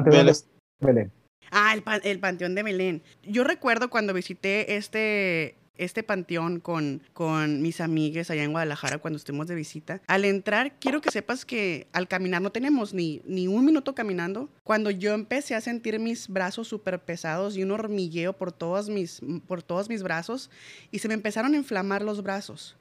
Belén. 0.80 1.10
Ah, 1.50 1.74
el, 1.74 1.82
el 2.04 2.20
Panteón 2.20 2.54
de 2.54 2.62
Belén. 2.62 3.02
Yo 3.22 3.44
recuerdo 3.44 3.90
cuando 3.90 4.12
visité 4.12 4.76
este, 4.76 5.56
este 5.76 6.02
panteón 6.02 6.60
con, 6.60 7.02
con 7.12 7.62
mis 7.62 7.80
amigues 7.80 8.30
allá 8.30 8.44
en 8.44 8.52
Guadalajara 8.52 8.98
cuando 8.98 9.16
estuvimos 9.16 9.46
de 9.46 9.54
visita. 9.54 10.00
Al 10.06 10.24
entrar, 10.24 10.78
quiero 10.78 11.00
que 11.00 11.10
sepas 11.10 11.44
que 11.44 11.88
al 11.92 12.08
caminar 12.08 12.42
no 12.42 12.50
tenemos 12.50 12.94
ni, 12.94 13.22
ni 13.24 13.46
un 13.48 13.64
minuto 13.64 13.94
caminando. 13.94 14.48
Cuando 14.62 14.90
yo 14.90 15.14
empecé 15.14 15.54
a 15.54 15.60
sentir 15.60 15.98
mis 15.98 16.28
brazos 16.28 16.68
súper 16.68 17.00
pesados 17.00 17.56
y 17.56 17.62
un 17.62 17.72
hormigueo 17.72 18.32
por 18.34 18.52
todos, 18.52 18.88
mis, 18.88 19.20
por 19.46 19.62
todos 19.62 19.88
mis 19.88 20.02
brazos 20.02 20.50
y 20.90 20.98
se 20.98 21.08
me 21.08 21.14
empezaron 21.14 21.54
a 21.54 21.58
inflamar 21.58 22.02
los 22.02 22.22
brazos. 22.22 22.76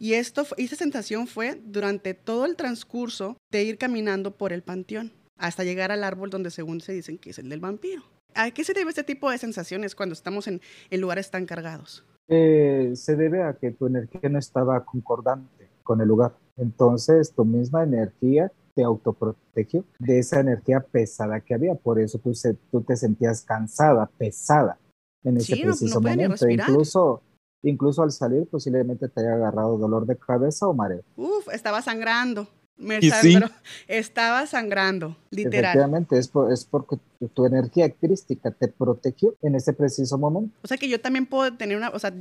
Y 0.00 0.12
esto, 0.14 0.46
esa 0.56 0.76
sensación 0.76 1.26
fue 1.26 1.60
durante 1.64 2.14
todo 2.14 2.46
el 2.46 2.54
transcurso 2.54 3.36
de 3.50 3.64
ir 3.64 3.78
caminando 3.78 4.36
por 4.36 4.52
el 4.52 4.62
panteón 4.62 5.12
hasta 5.38 5.64
llegar 5.64 5.92
al 5.92 6.04
árbol 6.04 6.30
donde 6.30 6.50
según 6.50 6.80
se 6.80 6.92
dicen 6.92 7.18
que 7.18 7.30
es 7.30 7.38
el 7.38 7.48
del 7.48 7.60
vampiro. 7.60 8.02
¿A 8.34 8.50
qué 8.50 8.64
se 8.64 8.74
debe 8.74 8.90
este 8.90 9.04
tipo 9.04 9.30
de 9.30 9.38
sensaciones 9.38 9.94
cuando 9.94 10.12
estamos 10.12 10.46
en, 10.46 10.60
en 10.90 11.00
lugares 11.00 11.30
tan 11.30 11.46
cargados? 11.46 12.04
Eh, 12.28 12.92
se 12.94 13.16
debe 13.16 13.42
a 13.42 13.54
que 13.54 13.70
tu 13.70 13.86
energía 13.86 14.28
no 14.28 14.38
estaba 14.38 14.84
concordante 14.84 15.70
con 15.82 16.00
el 16.00 16.08
lugar. 16.08 16.34
Entonces, 16.56 17.32
tu 17.32 17.44
misma 17.44 17.84
energía 17.84 18.52
te 18.74 18.84
autoprotegió 18.84 19.84
de 19.98 20.18
esa 20.18 20.40
energía 20.40 20.80
pesada 20.80 21.40
que 21.40 21.54
había. 21.54 21.74
Por 21.74 21.98
eso 21.98 22.18
tú, 22.18 22.34
se, 22.34 22.54
tú 22.70 22.82
te 22.82 22.96
sentías 22.96 23.42
cansada, 23.42 24.06
pesada 24.18 24.78
en 25.24 25.38
ese 25.38 25.56
preciso 25.56 26.00
momento. 26.00 26.48
Incluso, 26.48 27.22
incluso 27.62 28.02
al 28.02 28.12
salir, 28.12 28.46
posiblemente 28.46 29.08
te 29.08 29.20
haya 29.20 29.34
agarrado 29.34 29.78
dolor 29.78 30.04
de 30.04 30.16
cabeza 30.16 30.68
o 30.68 30.74
mareo. 30.74 31.02
Uf, 31.16 31.48
estaba 31.52 31.80
sangrando. 31.80 32.46
Me 32.78 33.00
estaba 33.88 34.46
sangrando, 34.46 35.16
literal. 35.30 35.76
Efectivamente, 35.76 36.18
es, 36.18 36.30
es 36.50 36.64
porque 36.64 36.96
tu, 37.34 37.44
energía 37.44 37.90
crística 37.90 38.50
te 38.52 38.68
protegió 38.68 39.34
en 39.42 39.56
ese 39.56 39.72
preciso 39.72 40.16
momento. 40.16 40.56
O 40.62 40.68
sea 40.68 40.78
que 40.78 40.88
yo 40.88 41.00
también 41.00 41.26
puedo 41.26 41.52
tener 41.56 41.76
una, 41.76 41.90
o 41.90 41.98
sea, 41.98 42.12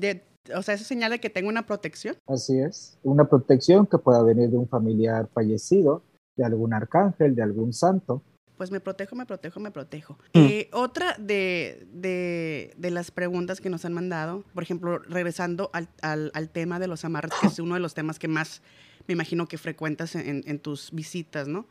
o 0.55 0.61
sea, 0.63 0.73
eso 0.73 0.83
señala 0.83 1.19
que 1.19 1.29
tengo 1.29 1.49
una 1.49 1.65
protección. 1.65 2.15
Así 2.27 2.59
es, 2.59 2.97
una 3.03 3.29
protección 3.29 3.85
que 3.85 3.99
pueda 3.99 4.23
venir 4.23 4.49
de 4.49 4.57
un 4.57 4.67
familiar 4.67 5.29
fallecido, 5.33 6.01
de 6.35 6.45
algún 6.45 6.73
arcángel, 6.73 7.35
de 7.35 7.43
algún 7.43 7.73
santo. 7.73 8.23
Pues 8.57 8.71
me 8.71 8.79
protejo, 8.79 9.15
me 9.15 9.27
protejo, 9.27 9.59
me 9.59 9.69
protejo. 9.69 10.17
Mm. 10.33 10.39
Eh, 10.39 10.69
otra 10.73 11.15
de, 11.19 11.87
de, 11.93 12.73
de, 12.75 12.91
las 12.91 13.11
preguntas 13.11 13.61
que 13.61 13.69
nos 13.69 13.85
han 13.85 13.93
mandado, 13.93 14.43
por 14.55 14.63
ejemplo, 14.63 14.97
regresando 14.97 15.69
al, 15.73 15.89
al, 16.01 16.31
al 16.33 16.49
tema 16.49 16.79
de 16.79 16.87
los 16.87 17.05
amarres, 17.05 17.33
que 17.39 17.47
es 17.47 17.59
uno 17.59 17.75
de 17.75 17.81
los 17.81 17.93
temas 17.93 18.17
que 18.17 18.27
más 18.27 18.63
me 19.07 19.13
imagino 19.13 19.47
que 19.47 19.57
frecuentas 19.57 20.15
en, 20.15 20.59
tus 20.59 20.91
visitas, 20.91 21.47
¿no? 21.47 21.65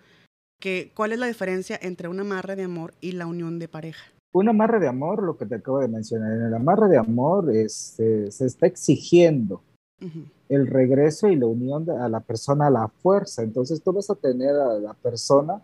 Que, 0.60 0.92
¿Cuál 0.94 1.12
es 1.12 1.18
la 1.18 1.26
diferencia 1.26 1.78
entre 1.80 2.08
un 2.08 2.18
amarre 2.20 2.56
de 2.56 2.64
amor 2.64 2.94
y 3.00 3.12
la 3.12 3.26
unión 3.26 3.58
de 3.58 3.68
pareja? 3.68 4.04
Un 4.32 4.48
amarre 4.48 4.80
de 4.80 4.88
amor, 4.88 5.22
lo 5.22 5.36
que 5.36 5.46
te 5.46 5.56
acabo 5.56 5.80
de 5.80 5.88
mencionar, 5.88 6.32
en 6.32 6.42
el 6.42 6.54
amarre 6.54 6.88
de 6.88 6.98
amor 6.98 7.50
se 7.68 8.26
está 8.26 8.66
exigiendo 8.66 9.62
el 10.48 10.66
regreso 10.66 11.28
y 11.28 11.36
la 11.36 11.46
unión 11.46 11.88
a 11.90 12.08
la 12.08 12.20
persona 12.20 12.66
a 12.66 12.70
la 12.70 12.88
fuerza. 12.88 13.42
Entonces 13.42 13.82
tú 13.82 13.92
vas 13.92 14.10
a 14.10 14.14
tener 14.14 14.54
a 14.54 14.78
la 14.78 14.94
persona, 14.94 15.62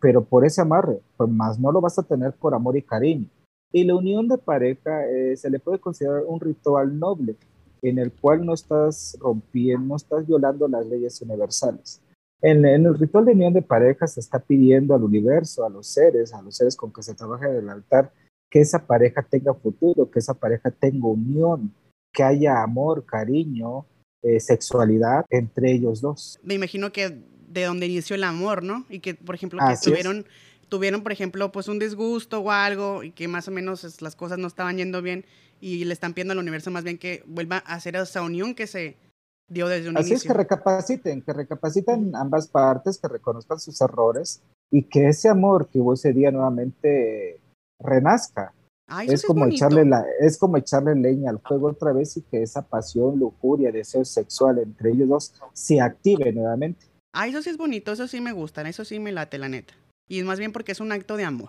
pero 0.00 0.22
por 0.22 0.44
ese 0.44 0.60
amarre, 0.60 1.00
pues 1.16 1.30
más 1.30 1.58
no 1.58 1.72
lo 1.72 1.80
vas 1.80 1.98
a 1.98 2.02
tener 2.02 2.32
por 2.32 2.54
amor 2.54 2.76
y 2.76 2.82
cariño. 2.82 3.26
Y 3.72 3.84
la 3.84 3.94
unión 3.94 4.28
de 4.28 4.38
pareja 4.38 5.06
eh, 5.06 5.36
se 5.36 5.48
le 5.48 5.58
puede 5.58 5.78
considerar 5.78 6.22
un 6.26 6.40
ritual 6.40 6.98
noble, 6.98 7.36
en 7.82 7.98
el 7.98 8.12
cual 8.12 8.46
no 8.46 8.54
estás 8.54 9.16
rompiendo, 9.20 9.86
no 9.86 9.96
estás 9.96 10.26
violando 10.26 10.68
las 10.68 10.86
leyes 10.86 11.20
universales. 11.20 12.00
En, 12.40 12.64
el 12.64 12.98
ritual 12.98 13.24
de 13.24 13.32
unión 13.32 13.52
de 13.52 13.62
pareja 13.62 14.06
se 14.06 14.20
está 14.20 14.38
pidiendo 14.38 14.94
al 14.94 15.04
universo, 15.04 15.64
a 15.64 15.70
los 15.70 15.86
seres, 15.86 16.32
a 16.32 16.42
los 16.42 16.56
seres 16.56 16.76
con 16.76 16.92
que 16.92 17.02
se 17.02 17.14
trabaja 17.14 17.48
en 17.48 17.56
el 17.56 17.68
altar, 17.68 18.12
que 18.50 18.60
esa 18.60 18.86
pareja 18.86 19.22
tenga 19.22 19.54
futuro, 19.54 20.10
que 20.10 20.18
esa 20.18 20.34
pareja 20.34 20.70
tenga 20.70 21.06
unión, 21.06 21.72
que 22.12 22.22
haya 22.22 22.62
amor, 22.62 23.06
cariño, 23.06 23.86
eh, 24.22 24.40
sexualidad 24.40 25.24
entre 25.30 25.72
ellos 25.72 26.00
dos. 26.00 26.38
Me 26.42 26.54
imagino 26.54 26.92
que 26.92 27.22
de 27.48 27.64
donde 27.64 27.86
inició 27.86 28.16
el 28.16 28.24
amor, 28.24 28.62
¿no? 28.62 28.86
Y 28.88 29.00
que, 29.00 29.14
por 29.14 29.34
ejemplo, 29.34 29.60
que 29.60 29.74
tuvieron, 29.82 30.26
tuvieron, 30.72 31.02
por 31.02 31.12
ejemplo, 31.12 31.52
pues 31.52 31.68
un 31.68 31.78
disgusto 31.78 32.40
o 32.40 32.50
algo 32.50 33.02
y 33.02 33.10
que 33.10 33.28
más 33.28 33.46
o 33.46 33.50
menos 33.50 34.00
las 34.00 34.16
cosas 34.16 34.38
no 34.38 34.46
estaban 34.46 34.78
yendo 34.78 35.02
bien 35.02 35.26
y 35.60 35.84
le 35.84 35.92
están 35.92 36.14
pidiendo 36.14 36.32
al 36.32 36.38
universo 36.38 36.70
más 36.70 36.82
bien 36.82 36.96
que 36.96 37.22
vuelva 37.26 37.62
a 37.66 37.74
hacer 37.74 37.94
esa 37.94 38.22
unión 38.22 38.54
que 38.54 38.66
se 38.66 38.96
dio 39.50 39.68
desde 39.68 39.90
un 39.90 39.98
Así 39.98 40.12
inicio. 40.12 40.30
es 40.30 40.32
que 40.32 40.38
recapaciten, 40.38 41.20
que 41.20 41.34
recapaciten 41.34 42.16
ambas 42.16 42.48
partes, 42.48 42.96
que 42.96 43.06
reconozcan 43.06 43.60
sus 43.60 43.78
errores 43.82 44.40
y 44.70 44.84
que 44.84 45.08
ese 45.08 45.28
amor 45.28 45.68
que 45.68 45.78
hubo 45.78 45.92
ese 45.92 46.14
día 46.14 46.30
nuevamente 46.30 47.38
renazca. 47.78 48.54
es, 49.06 49.26
como 49.26 49.44
echarle 49.44 49.84
la, 49.84 50.06
es 50.20 50.38
como 50.38 50.56
echarle 50.56 50.94
leña 50.94 51.28
al 51.28 51.40
fuego 51.40 51.68
otra 51.68 51.92
vez 51.92 52.16
y 52.16 52.22
que 52.22 52.42
esa 52.42 52.62
pasión, 52.62 53.18
lujuria, 53.18 53.70
deseo 53.70 54.06
sexual 54.06 54.58
entre 54.58 54.92
ellos 54.92 55.08
dos 55.10 55.34
se 55.52 55.82
active 55.82 56.32
nuevamente. 56.32 56.86
Ah, 57.12 57.26
eso 57.26 57.42
sí 57.42 57.50
es 57.50 57.58
bonito, 57.58 57.92
eso 57.92 58.08
sí 58.08 58.22
me 58.22 58.32
gusta, 58.32 58.66
eso 58.66 58.86
sí 58.86 58.98
me 59.00 59.12
late, 59.12 59.36
la 59.36 59.50
neta. 59.50 59.74
Y 60.12 60.22
más 60.24 60.38
bien 60.38 60.52
porque 60.52 60.72
es 60.72 60.80
un 60.80 60.92
acto 60.92 61.16
de 61.16 61.24
amor. 61.24 61.48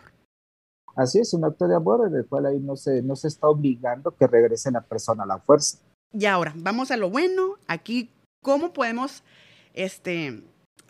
Así 0.95 1.19
es, 1.19 1.33
un 1.33 1.43
acto 1.43 1.67
de 1.67 1.75
amor 1.75 2.07
en 2.07 2.15
el 2.15 2.25
cual 2.25 2.45
ahí 2.45 2.61
no 2.61 2.77
se, 2.77 3.01
no 3.01 3.17
se 3.17 3.27
está 3.27 3.49
obligando 3.49 4.15
que 4.15 4.25
regrese 4.25 4.71
la 4.71 4.79
persona 4.79 5.23
a 5.23 5.25
la 5.25 5.39
fuerza. 5.39 5.79
Y 6.13 6.27
ahora, 6.27 6.53
vamos 6.55 6.89
a 6.89 6.95
lo 6.95 7.09
bueno. 7.09 7.55
Aquí, 7.67 8.09
¿cómo 8.41 8.71
podemos 8.71 9.21
este, 9.73 10.43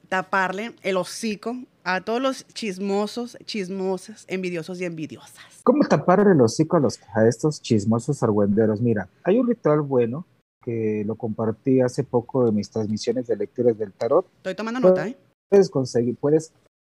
taparle 0.07 0.75
el 0.83 0.97
hocico 0.97 1.55
a 1.83 2.01
todos 2.01 2.21
los 2.21 2.45
chismosos, 2.49 3.39
chismosas, 3.45 4.25
envidiosos 4.27 4.79
y 4.79 4.85
envidiosas? 4.85 5.61
¿Cómo 5.63 5.83
taparle 5.87 6.33
el 6.33 6.41
hocico 6.41 6.77
a, 6.77 6.79
los, 6.79 6.99
a 7.15 7.27
estos 7.27 7.59
chismosos 7.59 8.21
argüenderos? 8.21 8.81
Mira, 8.81 9.09
hay 9.23 9.39
un 9.39 9.47
ritual 9.47 9.81
bueno 9.81 10.27
que 10.61 11.03
lo 11.07 11.15
compartí 11.15 11.81
hace 11.81 12.03
poco 12.03 12.47
en 12.47 12.53
mis 12.53 12.69
transmisiones 12.69 13.25
de 13.25 13.35
lecturas 13.35 13.75
del 13.79 13.93
tarot. 13.93 14.27
Estoy 14.37 14.53
tomando 14.53 14.79
nota, 14.79 15.07
¿eh? 15.07 15.17
Puedes 15.49 15.71
conseguir, 15.71 16.15
puedes, 16.17 16.53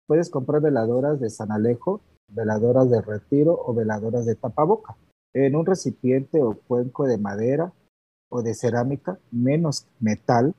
puedes 0.07 0.29
comprar 0.29 0.61
veladoras 0.61 1.19
de 1.19 1.29
San 1.29 1.51
Alejo 1.51 2.01
veladoras 2.29 2.89
de 2.89 3.01
retiro 3.01 3.57
o 3.65 3.73
veladoras 3.73 4.25
de 4.25 4.35
tapaboca. 4.35 4.97
En 5.33 5.55
un 5.55 5.65
recipiente 5.65 6.41
o 6.41 6.57
cuenco 6.67 7.05
de 7.05 7.17
madera 7.17 7.73
o 8.29 8.41
de 8.41 8.53
cerámica, 8.53 9.19
menos 9.31 9.87
metal, 9.99 10.53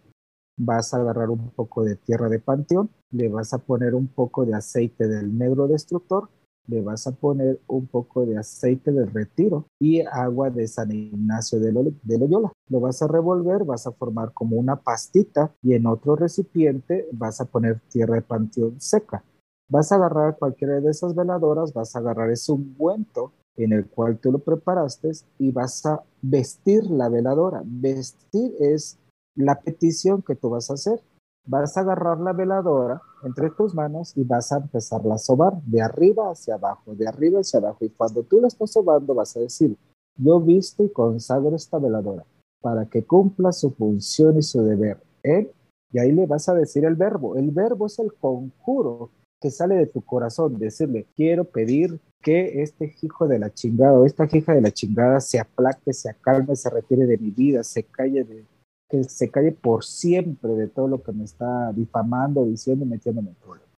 vas 0.58 0.94
a 0.94 0.98
agarrar 0.98 1.30
un 1.30 1.50
poco 1.50 1.84
de 1.84 1.96
tierra 1.96 2.28
de 2.28 2.40
panteón, 2.40 2.90
le 3.10 3.28
vas 3.28 3.52
a 3.52 3.58
poner 3.58 3.94
un 3.94 4.08
poco 4.08 4.44
de 4.44 4.54
aceite 4.54 5.06
del 5.06 5.36
negro 5.36 5.68
destructor, 5.68 6.28
le 6.66 6.82
vas 6.82 7.06
a 7.06 7.12
poner 7.12 7.60
un 7.66 7.86
poco 7.86 8.26
de 8.26 8.36
aceite 8.36 8.92
del 8.92 9.10
retiro 9.10 9.66
y 9.80 10.00
agua 10.02 10.50
de 10.50 10.68
San 10.68 10.92
Ignacio 10.92 11.58
de, 11.60 11.72
Loyola. 11.72 12.52
Lo 12.68 12.80
vas 12.80 13.00
a 13.00 13.08
revolver, 13.08 13.64
vas 13.64 13.86
a 13.86 13.92
formar 13.92 14.32
como 14.34 14.56
una 14.56 14.76
pastita 14.76 15.54
y 15.62 15.74
en 15.74 15.86
otro 15.86 16.16
recipiente 16.16 17.08
vas 17.12 17.40
a 17.40 17.46
poner 17.46 17.80
tierra 17.88 18.16
de 18.16 18.22
panteón 18.22 18.80
seca. 18.80 19.24
Vas 19.70 19.92
a 19.92 19.96
agarrar 19.96 20.38
cualquiera 20.38 20.80
de 20.80 20.90
esas 20.90 21.14
veladoras, 21.14 21.74
vas 21.74 21.94
a 21.94 21.98
agarrar 21.98 22.30
ese 22.30 22.52
ungüento 22.52 23.32
en 23.56 23.72
el 23.72 23.86
cual 23.86 24.18
tú 24.18 24.32
lo 24.32 24.38
preparaste 24.38 25.10
y 25.38 25.50
vas 25.50 25.84
a 25.84 26.02
vestir 26.22 26.90
la 26.90 27.08
veladora. 27.08 27.62
Vestir 27.64 28.54
es 28.60 28.98
la 29.34 29.60
petición 29.60 30.22
que 30.22 30.36
tú 30.36 30.48
vas 30.50 30.70
a 30.70 30.74
hacer. 30.74 31.02
Vas 31.46 31.76
a 31.76 31.80
agarrar 31.80 32.18
la 32.20 32.32
veladora 32.32 33.02
entre 33.24 33.50
tus 33.50 33.74
manos 33.74 34.16
y 34.16 34.24
vas 34.24 34.52
a 34.52 34.58
empezarla 34.58 35.14
a 35.14 35.18
sobar 35.18 35.60
de 35.62 35.82
arriba 35.82 36.30
hacia 36.30 36.54
abajo, 36.54 36.94
de 36.94 37.08
arriba 37.08 37.40
hacia 37.40 37.58
abajo. 37.58 37.84
Y 37.84 37.90
cuando 37.90 38.22
tú 38.22 38.40
la 38.40 38.48
estás 38.48 38.70
sobando 38.70 39.14
vas 39.14 39.36
a 39.36 39.40
decir, 39.40 39.76
yo 40.16 40.40
visto 40.40 40.82
y 40.84 40.90
consagro 40.90 41.54
esta 41.54 41.78
veladora. 41.78 42.24
para 42.60 42.86
que 42.86 43.04
cumpla 43.04 43.52
su 43.52 43.70
función 43.70 44.36
y 44.38 44.42
su 44.42 44.60
deber. 44.62 45.00
Él, 45.22 45.52
y 45.92 46.00
ahí 46.00 46.10
le 46.10 46.26
vas 46.26 46.48
a 46.48 46.54
decir 46.54 46.84
el 46.84 46.96
verbo. 46.96 47.36
El 47.36 47.52
verbo 47.52 47.86
es 47.86 47.98
el 48.00 48.12
conjuro 48.14 49.10
que 49.40 49.50
sale 49.50 49.76
de 49.76 49.86
tu 49.86 50.02
corazón, 50.02 50.58
decirle, 50.58 51.06
quiero 51.14 51.44
pedir 51.44 52.00
que 52.20 52.62
este 52.62 52.96
hijo 53.00 53.28
de 53.28 53.38
la 53.38 53.52
chingada 53.52 53.92
o 53.92 54.04
esta 54.04 54.28
hija 54.30 54.52
de 54.52 54.60
la 54.60 54.72
chingada 54.72 55.20
se 55.20 55.38
aplaque, 55.38 55.92
se 55.92 56.10
acalme, 56.10 56.56
se 56.56 56.70
retire 56.70 57.06
de 57.06 57.18
mi 57.18 57.30
vida, 57.30 57.62
se 57.62 57.84
calle 57.84 58.24
de, 58.24 58.44
que 58.88 59.04
se 59.04 59.30
calle 59.30 59.52
por 59.52 59.84
siempre 59.84 60.54
de 60.54 60.68
todo 60.68 60.88
lo 60.88 61.02
que 61.02 61.12
me 61.12 61.24
está 61.24 61.72
difamando, 61.72 62.44
diciendo 62.44 62.84
y 62.84 62.88
metiéndome 62.88 63.30
en 63.30 63.34
problema. 63.36 63.68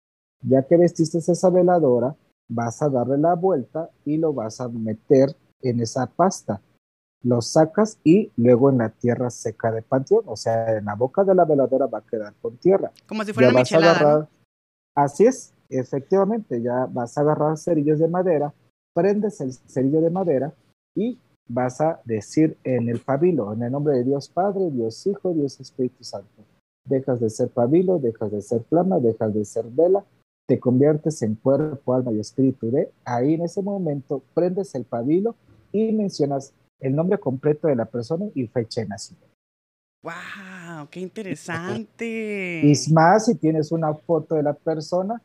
Ya 0.43 0.63
que 0.63 0.77
vestiste 0.77 1.19
esa 1.19 1.51
veladora, 1.51 2.17
vas 2.49 2.81
a 2.81 2.89
darle 2.89 3.19
la 3.19 3.35
vuelta 3.35 3.91
y 4.05 4.17
lo 4.17 4.33
vas 4.33 4.61
a 4.61 4.69
meter 4.69 5.37
en 5.61 5.81
esa 5.81 6.07
pasta. 6.07 6.63
Lo 7.23 7.43
sacas 7.43 7.99
y 8.03 8.31
luego 8.37 8.71
en 8.71 8.79
la 8.79 8.89
tierra 8.89 9.29
seca 9.29 9.71
de 9.71 9.83
panteón, 9.83 10.23
o 10.25 10.37
sea, 10.37 10.79
en 10.79 10.87
la 10.87 10.95
boca 10.95 11.23
de 11.23 11.35
la 11.35 11.45
veladora 11.45 11.87
va 11.87 11.99
a 11.99 12.07
quedar 12.07 12.33
con 12.41 12.57
tierra. 12.57 12.91
Como 13.07 13.25
si 13.25 13.35
fuera 13.35 13.51
una 13.51 13.59
michelada. 13.59 14.29
Así 15.03 15.25
es, 15.25 15.55
efectivamente, 15.71 16.61
ya 16.61 16.85
vas 16.85 17.17
a 17.17 17.23
agarrar 17.23 17.57
cerillos 17.57 17.99
de 17.99 18.07
madera, 18.07 18.53
prendes 18.93 19.41
el 19.41 19.55
cerillo 19.55 20.03
de 20.03 20.11
madera 20.11 20.53
y 20.95 21.19
vas 21.49 21.81
a 21.81 22.03
decir 22.05 22.59
en 22.65 22.91
el 22.91 23.01
pabilo, 23.01 23.55
en 23.55 23.63
el 23.63 23.73
nombre 23.73 23.95
de 23.95 24.05
Dios 24.05 24.29
Padre, 24.29 24.71
Dios 24.71 25.07
Hijo, 25.07 25.33
Dios 25.33 25.59
Espíritu 25.59 26.05
Santo. 26.05 26.45
Dejas 26.85 27.19
de 27.19 27.31
ser 27.31 27.49
pabilo, 27.49 27.99
dejas 27.99 28.31
de 28.31 28.43
ser 28.43 28.63
flama, 28.65 28.99
dejas 28.99 29.33
de 29.33 29.43
ser 29.47 29.65
vela, 29.71 30.05
te 30.47 30.61
conviertes 30.61 31.23
en 31.23 31.37
cuerpo, 31.37 31.95
alma 31.95 32.13
y 32.13 32.21
espíritu 32.21 32.71
de. 32.71 32.93
Ahí 33.07 33.35
en 33.35 33.43
ese 33.43 33.63
momento 33.63 34.23
prendes 34.35 34.75
el 34.75 34.85
pabilo 34.85 35.35
y 35.73 35.93
mencionas 35.93 36.53
el 36.79 36.95
nombre 36.95 37.19
completo 37.19 37.69
de 37.69 37.77
la 37.77 37.87
persona 37.87 38.27
y 38.35 38.47
fecha 38.49 38.83
de 38.83 38.89
nacimiento. 38.89 39.35
¡Wow! 40.03 40.50
¡Qué 40.89 41.01
interesante! 41.01 42.63
Y 42.65 42.93
más, 42.93 43.27
si 43.27 43.35
tienes 43.35 43.73
una 43.73 43.95
foto 43.95 44.37
de 44.37 44.43
la 44.43 44.55
persona, 44.55 45.21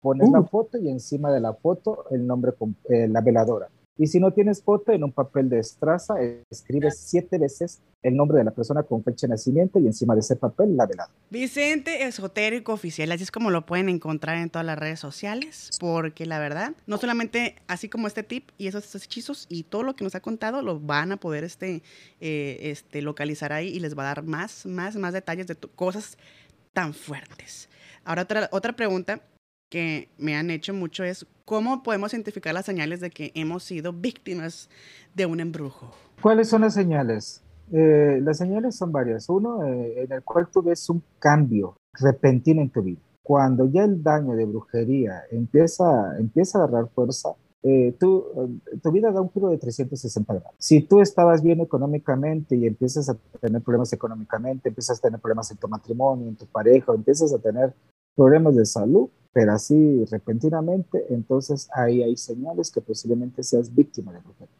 pones 0.00 0.28
la 0.30 0.40
uh. 0.40 0.46
foto 0.46 0.78
y 0.78 0.88
encima 0.88 1.32
de 1.32 1.40
la 1.40 1.54
foto 1.54 2.04
el 2.10 2.26
nombre, 2.26 2.52
eh, 2.88 3.08
la 3.08 3.20
veladora. 3.20 3.68
Y 4.00 4.06
si 4.06 4.20
no 4.20 4.32
tienes 4.32 4.62
foto, 4.62 4.92
en 4.92 5.02
un 5.02 5.10
papel 5.10 5.48
de 5.48 5.58
estraza, 5.58 6.14
escribes 6.48 7.00
siete 7.00 7.36
veces 7.36 7.82
el 8.00 8.14
nombre 8.14 8.38
de 8.38 8.44
la 8.44 8.52
persona 8.52 8.84
con 8.84 9.02
fecha 9.02 9.26
de 9.26 9.32
nacimiento 9.32 9.80
y 9.80 9.86
encima 9.86 10.14
de 10.14 10.20
ese 10.20 10.36
papel 10.36 10.76
la 10.76 10.86
veladora. 10.86 11.12
Vicente 11.30 12.04
Esotérico 12.04 12.72
Oficial, 12.72 13.10
así 13.10 13.24
es 13.24 13.32
como 13.32 13.50
lo 13.50 13.66
pueden 13.66 13.88
encontrar 13.88 14.38
en 14.38 14.50
todas 14.50 14.64
las 14.64 14.78
redes 14.78 15.00
sociales, 15.00 15.70
porque 15.80 16.26
la 16.26 16.38
verdad, 16.38 16.74
no 16.86 16.96
solamente 16.98 17.56
así 17.66 17.88
como 17.88 18.06
este 18.06 18.22
tip 18.22 18.50
y 18.56 18.68
esos, 18.68 18.94
hechizos 18.94 19.46
y 19.48 19.64
todo 19.64 19.82
lo 19.82 19.96
que 19.96 20.04
nos 20.04 20.14
ha 20.14 20.20
contado, 20.20 20.62
lo 20.62 20.78
van 20.78 21.10
a 21.10 21.16
poder 21.16 21.42
este, 21.42 21.82
eh, 22.20 22.58
este, 22.62 23.02
localizar 23.02 23.52
ahí 23.52 23.66
y 23.66 23.80
les 23.80 23.98
va 23.98 24.04
a 24.04 24.14
dar 24.14 24.22
más, 24.22 24.64
más, 24.64 24.94
más 24.94 25.12
detalles 25.12 25.48
de 25.48 25.56
cosas 25.56 26.18
tan 26.72 26.94
fuertes. 26.94 27.68
Ahora 28.04 28.22
otra, 28.22 28.48
otra 28.52 28.76
pregunta 28.76 29.22
que 29.68 30.08
me 30.18 30.36
han 30.36 30.50
hecho 30.50 30.74
mucho 30.74 31.04
es 31.04 31.26
cómo 31.44 31.82
podemos 31.82 32.12
identificar 32.12 32.54
las 32.54 32.66
señales 32.66 33.00
de 33.00 33.10
que 33.10 33.32
hemos 33.34 33.64
sido 33.64 33.92
víctimas 33.92 34.68
de 35.14 35.26
un 35.26 35.40
embrujo. 35.40 35.92
¿Cuáles 36.20 36.48
son 36.48 36.62
las 36.62 36.74
señales? 36.74 37.42
Eh, 37.72 38.20
las 38.22 38.38
señales 38.38 38.76
son 38.76 38.92
varias. 38.92 39.28
Uno, 39.28 39.64
eh, 39.64 40.04
en 40.04 40.12
el 40.12 40.22
cual 40.22 40.48
tú 40.52 40.62
ves 40.62 40.88
un 40.88 41.02
cambio 41.18 41.76
repentino 41.92 42.62
en 42.62 42.70
tu 42.70 42.82
vida. 42.82 43.00
Cuando 43.22 43.66
ya 43.66 43.84
el 43.84 44.02
daño 44.02 44.34
de 44.34 44.46
brujería 44.46 45.22
empieza, 45.30 46.18
empieza 46.18 46.58
a 46.58 46.64
agarrar 46.64 46.88
fuerza, 46.94 47.34
eh, 47.62 47.94
tú, 47.98 48.60
tu 48.82 48.92
vida 48.92 49.10
da 49.10 49.20
un 49.20 49.30
giro 49.30 49.48
de 49.48 49.58
360 49.58 50.32
grados. 50.32 50.54
Si 50.58 50.80
tú 50.82 51.02
estabas 51.02 51.42
bien 51.42 51.60
económicamente 51.60 52.56
y 52.56 52.66
empiezas 52.66 53.08
a 53.10 53.16
tener 53.40 53.60
problemas 53.60 53.92
económicamente, 53.92 54.70
empiezas 54.70 54.98
a 54.98 55.02
tener 55.02 55.20
problemas 55.20 55.50
en 55.50 55.58
tu 55.58 55.68
matrimonio, 55.68 56.28
en 56.28 56.36
tu 56.36 56.46
pareja, 56.46 56.94
empiezas 56.94 57.34
a 57.34 57.38
tener 57.38 57.74
problemas 58.14 58.56
de 58.56 58.64
salud, 58.64 59.10
pero 59.32 59.52
así 59.52 60.04
repentinamente, 60.06 61.06
entonces 61.10 61.68
ahí 61.74 62.02
hay 62.02 62.16
señales 62.16 62.70
que 62.70 62.80
posiblemente 62.80 63.42
seas 63.42 63.74
víctima 63.74 64.12
de 64.12 64.20
brujería. 64.20 64.54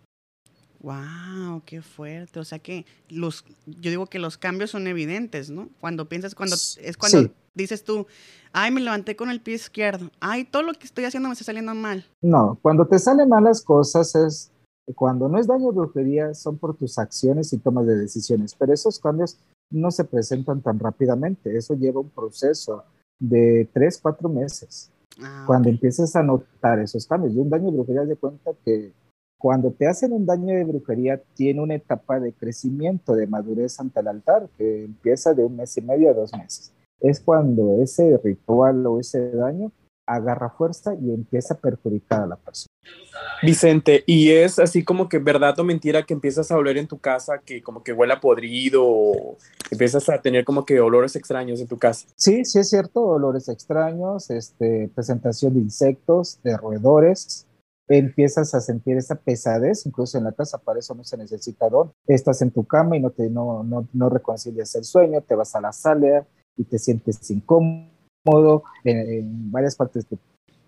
Wow, 0.81 1.63
qué 1.65 1.83
fuerte. 1.83 2.39
O 2.39 2.45
sea 2.45 2.61
que 2.61 2.87
los, 3.09 3.45
yo 3.67 3.91
digo 3.91 4.07
que 4.07 4.21
los 4.21 4.39
cambios 4.39 4.71
son 4.71 4.87
evidentes, 4.87 5.51
¿no? 5.51 5.69
Cuando 5.81 6.09
piensas, 6.09 6.35
cuando 6.35 6.55
es 6.55 6.97
cuando 6.97 7.33
dices 7.55 7.83
tú, 7.83 8.07
ay, 8.53 8.71
me 8.71 8.81
levanté 8.81 9.17
con 9.17 9.31
el 9.31 9.41
pie 9.41 9.55
izquierdo, 9.55 10.11
ay, 10.21 10.45
todo 10.45 10.63
lo 10.63 10.73
que 10.75 10.87
estoy 10.87 11.05
haciendo 11.05 11.29
me 11.29 11.33
está 11.33 11.45
saliendo 11.45 11.75
mal. 11.75 12.05
No, 12.23 12.59
cuando 12.63 12.87
te 12.87 12.99
salen 12.99 13.29
malas 13.29 13.63
cosas 13.63 14.15
es 14.15 14.53
cuando 14.95 15.29
no 15.29 15.39
es 15.39 15.47
daño 15.47 15.67
de 15.67 15.77
brujería, 15.77 16.35
son 16.35 16.57
por 16.57 16.77
tus 16.77 16.99
acciones 16.99 17.53
y 17.53 17.59
tomas 17.59 17.87
de 17.87 17.97
decisiones, 17.97 18.55
pero 18.55 18.73
esos 18.73 18.99
cambios 18.99 19.39
no 19.71 19.91
se 19.91 20.05
presentan 20.05 20.63
tan 20.63 20.79
rápidamente, 20.79 21.57
eso 21.57 21.75
lleva 21.75 22.01
un 22.01 22.09
proceso 22.09 22.85
de 23.19 23.69
tres, 23.73 23.99
cuatro 24.01 24.29
meses. 24.29 24.91
Ah, 25.21 25.45
cuando 25.47 25.69
empiezas 25.69 26.15
a 26.15 26.23
notar 26.23 26.79
esos 26.79 27.07
cambios. 27.07 27.35
De 27.35 27.41
un 27.41 27.51
daño 27.51 27.67
de 27.67 27.77
brujería, 27.77 28.05
de 28.05 28.17
cuenta 28.17 28.53
que 28.65 28.93
cuando 29.39 29.71
te 29.73 29.87
hacen 29.87 30.13
un 30.13 30.27
daño 30.27 30.55
de 30.55 30.65
brujería, 30.65 31.23
tiene 31.35 31.63
una 31.63 31.77
etapa 31.77 32.19
de 32.19 32.33
crecimiento, 32.33 33.15
de 33.15 33.27
madurez 33.27 33.79
ante 33.79 34.01
el 34.01 34.09
altar, 34.09 34.49
que 34.57 34.85
empieza 34.85 35.35
de 35.35 35.45
un 35.45 35.57
mes 35.57 35.77
y 35.77 35.83
medio 35.83 36.11
a 36.11 36.15
dos 36.15 36.33
meses. 36.33 36.73
Es 37.01 37.21
cuando 37.21 37.81
ese 37.81 38.19
ritual 38.19 38.85
o 38.87 38.99
ese 38.99 39.31
daño 39.31 39.71
agarra 40.09 40.51
fuerza 40.51 40.95
y 40.95 41.13
empieza 41.13 41.55
a 41.55 41.59
perjudicar 41.59 42.23
a 42.23 42.27
la 42.27 42.37
persona. 42.37 42.69
Vicente, 43.43 44.03
y 44.07 44.31
es 44.31 44.59
así 44.59 44.83
como 44.83 45.09
que 45.09 45.19
verdad 45.19 45.59
o 45.59 45.65
mentira 45.65 46.05
que 46.05 46.15
empiezas 46.15 46.51
a 46.51 46.57
oler 46.57 46.77
en 46.77 46.89
tu 46.89 46.99
casa, 46.99 47.39
que 47.45 47.63
como 47.63 47.85
que 47.85 47.93
huele 47.93 48.15
a 48.15 48.21
podrido, 48.21 48.85
o 48.85 49.37
empiezas 49.71 50.09
a 50.09 50.21
tener 50.21 50.45
como 50.45 50.65
que 50.65 50.81
olores 50.81 51.15
extraños 51.15 51.61
en 51.61 51.69
tu 51.69 51.79
casa. 51.79 52.09
Sí, 52.17 52.45
sí 52.45 52.59
es 52.59 52.69
cierto, 52.71 53.03
olores 53.03 53.49
extraños, 53.49 54.31
este, 54.31 54.91
presentación 54.95 55.55
de 55.55 55.61
insectos, 55.61 56.41
de 56.43 56.57
roedores, 56.57 57.47
empiezas 57.87 58.55
a 58.55 58.61
sentir 58.61 58.97
esa 58.97 59.15
pesadez, 59.15 59.87
incluso 59.87 60.19
en 60.19 60.25
la 60.25 60.33
casa, 60.33 60.59
para 60.59 60.79
eso 60.79 60.95
no 60.95 61.05
se 61.05 61.17
necesita 61.17 61.69
don. 61.69 61.93
Estás 62.07 62.43
en 62.43 62.51
tu 62.51 62.65
cama 62.65 62.97
y 62.97 63.01
no, 63.01 63.11
te, 63.11 63.31
no, 63.31 63.63
no, 63.63 63.89
no 63.93 64.09
reconcilias 64.09 64.75
el 64.75 64.85
sueño, 64.85 65.23
te 65.23 65.35
vas 65.35 65.55
a 65.55 65.61
la 65.61 65.73
sala 65.73 66.27
y 66.57 66.65
te 66.65 66.79
sientes 66.79 67.31
incómodo 67.31 67.98
modo 68.25 68.65
en, 68.85 69.51
varias 69.51 69.77
partes 69.77 70.09
de 70.09 70.17
tu 70.17 70.23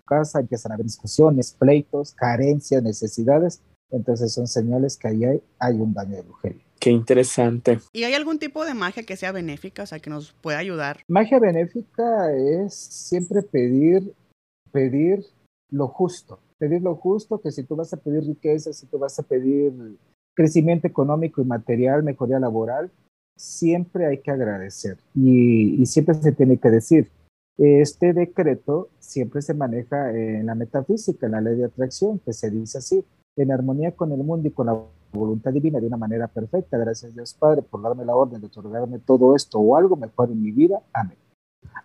casa, 0.05 0.39
empiezan 0.39 0.71
a 0.71 0.75
haber 0.75 0.85
discusiones, 0.85 1.53
pleitos, 1.53 2.13
carencias, 2.13 2.83
necesidades. 2.83 3.61
Entonces 3.89 4.33
son 4.33 4.47
señales 4.47 4.97
que 4.97 5.07
ahí 5.07 5.25
hay, 5.25 5.41
hay 5.59 5.75
un 5.75 5.93
daño 5.93 6.15
de 6.15 6.21
brujería. 6.21 6.63
Qué 6.81 6.89
interesante. 6.89 7.79
¿Y 7.93 8.05
hay 8.05 8.15
algún 8.15 8.39
tipo 8.39 8.65
de 8.65 8.73
magia 8.73 9.03
que 9.03 9.15
sea 9.15 9.31
benéfica, 9.31 9.83
o 9.83 9.85
sea, 9.85 9.99
que 9.99 10.09
nos 10.09 10.33
pueda 10.33 10.57
ayudar? 10.57 11.01
Magia 11.07 11.39
benéfica 11.39 12.33
es 12.33 12.73
siempre 12.73 13.43
pedir, 13.43 14.13
pedir 14.71 15.23
lo 15.69 15.87
justo. 15.87 16.39
Pedir 16.57 16.81
lo 16.81 16.95
justo, 16.95 17.39
que 17.39 17.51
si 17.51 17.63
tú 17.63 17.75
vas 17.75 17.93
a 17.93 17.97
pedir 17.97 18.23
riqueza, 18.23 18.73
si 18.73 18.87
tú 18.87 18.97
vas 18.97 19.19
a 19.19 19.23
pedir 19.23 19.71
crecimiento 20.33 20.87
económico 20.87 21.41
y 21.41 21.45
material, 21.45 22.01
mejoría 22.01 22.39
laboral, 22.39 22.89
siempre 23.37 24.07
hay 24.07 24.19
que 24.19 24.31
agradecer. 24.31 24.97
Y, 25.13 25.81
y 25.81 25.85
siempre 25.85 26.15
se 26.15 26.31
tiene 26.31 26.57
que 26.57 26.69
decir, 26.69 27.11
este 27.61 28.13
decreto 28.13 28.89
siempre 28.97 29.43
se 29.43 29.53
maneja 29.53 30.09
en 30.11 30.47
la 30.47 30.55
metafísica, 30.55 31.27
en 31.27 31.33
la 31.33 31.41
ley 31.41 31.57
de 31.57 31.65
atracción, 31.65 32.17
que 32.17 32.33
se 32.33 32.49
dice 32.49 32.79
así, 32.79 33.05
en 33.35 33.51
armonía 33.51 33.91
con 33.95 34.11
el 34.11 34.23
mundo 34.23 34.47
y 34.47 34.51
con 34.51 34.65
la 34.65 34.79
voluntad 35.11 35.51
divina 35.51 35.79
de 35.79 35.85
una 35.85 35.97
manera 35.97 36.27
perfecta. 36.27 36.79
Gracias 36.79 37.13
Dios 37.13 37.35
Padre 37.35 37.61
por 37.61 37.83
darme 37.83 38.03
la 38.03 38.15
orden 38.15 38.41
de 38.41 38.47
otorgarme 38.47 38.97
todo 38.97 39.35
esto 39.35 39.59
o 39.59 39.75
algo 39.77 39.95
mejor 39.95 40.31
en 40.31 40.41
mi 40.41 40.51
vida. 40.51 40.81
Amén. 40.91 41.17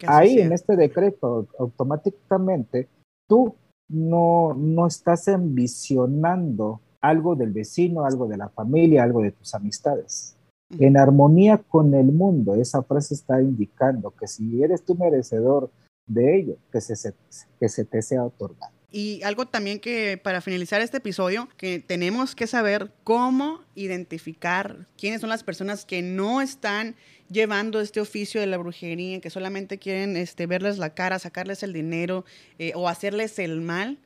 Ahí 0.07 0.41
en 0.41 0.53
este 0.53 0.77
decreto 0.77 1.47
automáticamente 1.59 2.89
tú 3.29 3.55
no, 3.89 4.55
no 4.55 4.87
estás 4.87 5.29
envisionando 5.29 6.81
algo 7.03 7.37
del 7.37 7.53
vecino, 7.53 8.07
algo 8.07 8.27
de 8.27 8.39
la 8.39 8.49
familia, 8.49 9.03
algo 9.03 9.21
de 9.21 9.33
tus 9.33 9.55
amistades 9.55 10.36
en 10.79 10.97
armonía 10.97 11.59
con 11.59 11.95
el 11.95 12.07
mundo. 12.07 12.55
Esa 12.55 12.83
frase 12.83 13.15
está 13.15 13.41
indicando 13.41 14.11
que 14.11 14.27
si 14.27 14.63
eres 14.63 14.85
tú 14.85 14.95
merecedor 14.95 15.71
de 16.07 16.39
ello, 16.39 16.57
que 16.73 16.81
se, 16.81 17.15
que 17.59 17.69
se 17.69 17.85
te 17.85 18.03
sea 18.03 18.25
otorgado. 18.25 18.77
Y 18.91 19.23
algo 19.25 19.47
también 19.47 19.81
que 19.81 20.17
para 20.17 20.41
finalizar 20.41 20.81
este 20.81 20.99
episodio, 20.99 21.49
que 21.57 21.81
tenemos 21.81 22.35
que 22.35 22.47
saber 22.47 22.93
cómo 23.05 23.61
identificar 23.75 24.87
quiénes 24.97 25.21
son 25.21 25.29
las 25.29 25.43
personas 25.43 25.85
que 25.85 26.03
no 26.03 26.41
están 26.41 26.95
llevando 27.29 27.81
este 27.81 28.01
oficio 28.01 28.41
de 28.41 28.47
la 28.47 28.57
brujería, 28.57 29.21
que 29.21 29.29
solamente 29.29 29.79
quieren 29.79 30.17
este, 30.17 30.47
verles 30.47 30.79
la 30.79 30.95
cara, 30.95 31.19
sacarles 31.19 31.63
el 31.63 31.73
dinero 31.73 32.25
eh, 32.59 32.73
o 32.75 32.89
hacerles 32.89 33.39
el 33.39 33.61
mal. 33.61 33.99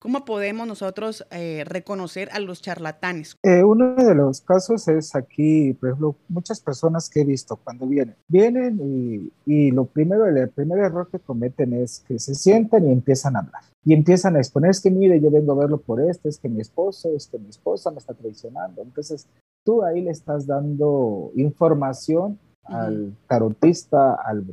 ¿Cómo 0.00 0.24
podemos 0.24 0.68
nosotros 0.68 1.26
eh, 1.32 1.64
reconocer 1.66 2.28
a 2.30 2.38
los 2.38 2.62
charlatanes? 2.62 3.36
Eh, 3.42 3.64
uno 3.64 3.96
de 3.96 4.14
los 4.14 4.40
casos 4.40 4.86
es 4.86 5.16
aquí, 5.16 5.72
por 5.72 5.88
ejemplo, 5.88 6.16
muchas 6.28 6.60
personas 6.60 7.10
que 7.10 7.22
he 7.22 7.24
visto 7.24 7.56
cuando 7.56 7.84
vienen, 7.84 8.14
vienen 8.28 8.78
y, 8.80 9.32
y 9.44 9.72
lo 9.72 9.86
primero, 9.86 10.26
el 10.26 10.48
primer 10.50 10.78
error 10.78 11.08
que 11.10 11.18
cometen 11.18 11.72
es 11.72 12.04
que 12.06 12.20
se 12.20 12.36
sientan 12.36 12.88
y 12.88 12.92
empiezan 12.92 13.34
a 13.34 13.40
hablar. 13.40 13.62
Y 13.84 13.92
empiezan 13.92 14.36
a 14.36 14.38
exponer, 14.38 14.70
es 14.70 14.80
que 14.80 14.90
mire, 14.90 15.20
yo 15.20 15.32
vengo 15.32 15.52
a 15.52 15.56
verlo 15.56 15.80
por 15.80 16.00
esto, 16.00 16.28
es 16.28 16.38
que 16.38 16.48
mi 16.48 16.60
esposo, 16.60 17.10
es 17.16 17.26
que 17.26 17.38
mi 17.38 17.48
esposa 17.48 17.90
me 17.90 17.98
está 17.98 18.14
traicionando. 18.14 18.82
Entonces, 18.82 19.26
tú 19.64 19.82
ahí 19.82 20.00
le 20.00 20.12
estás 20.12 20.46
dando 20.46 21.32
información 21.34 22.38
al 22.62 23.16
tarotista, 23.26 24.14
al 24.14 24.44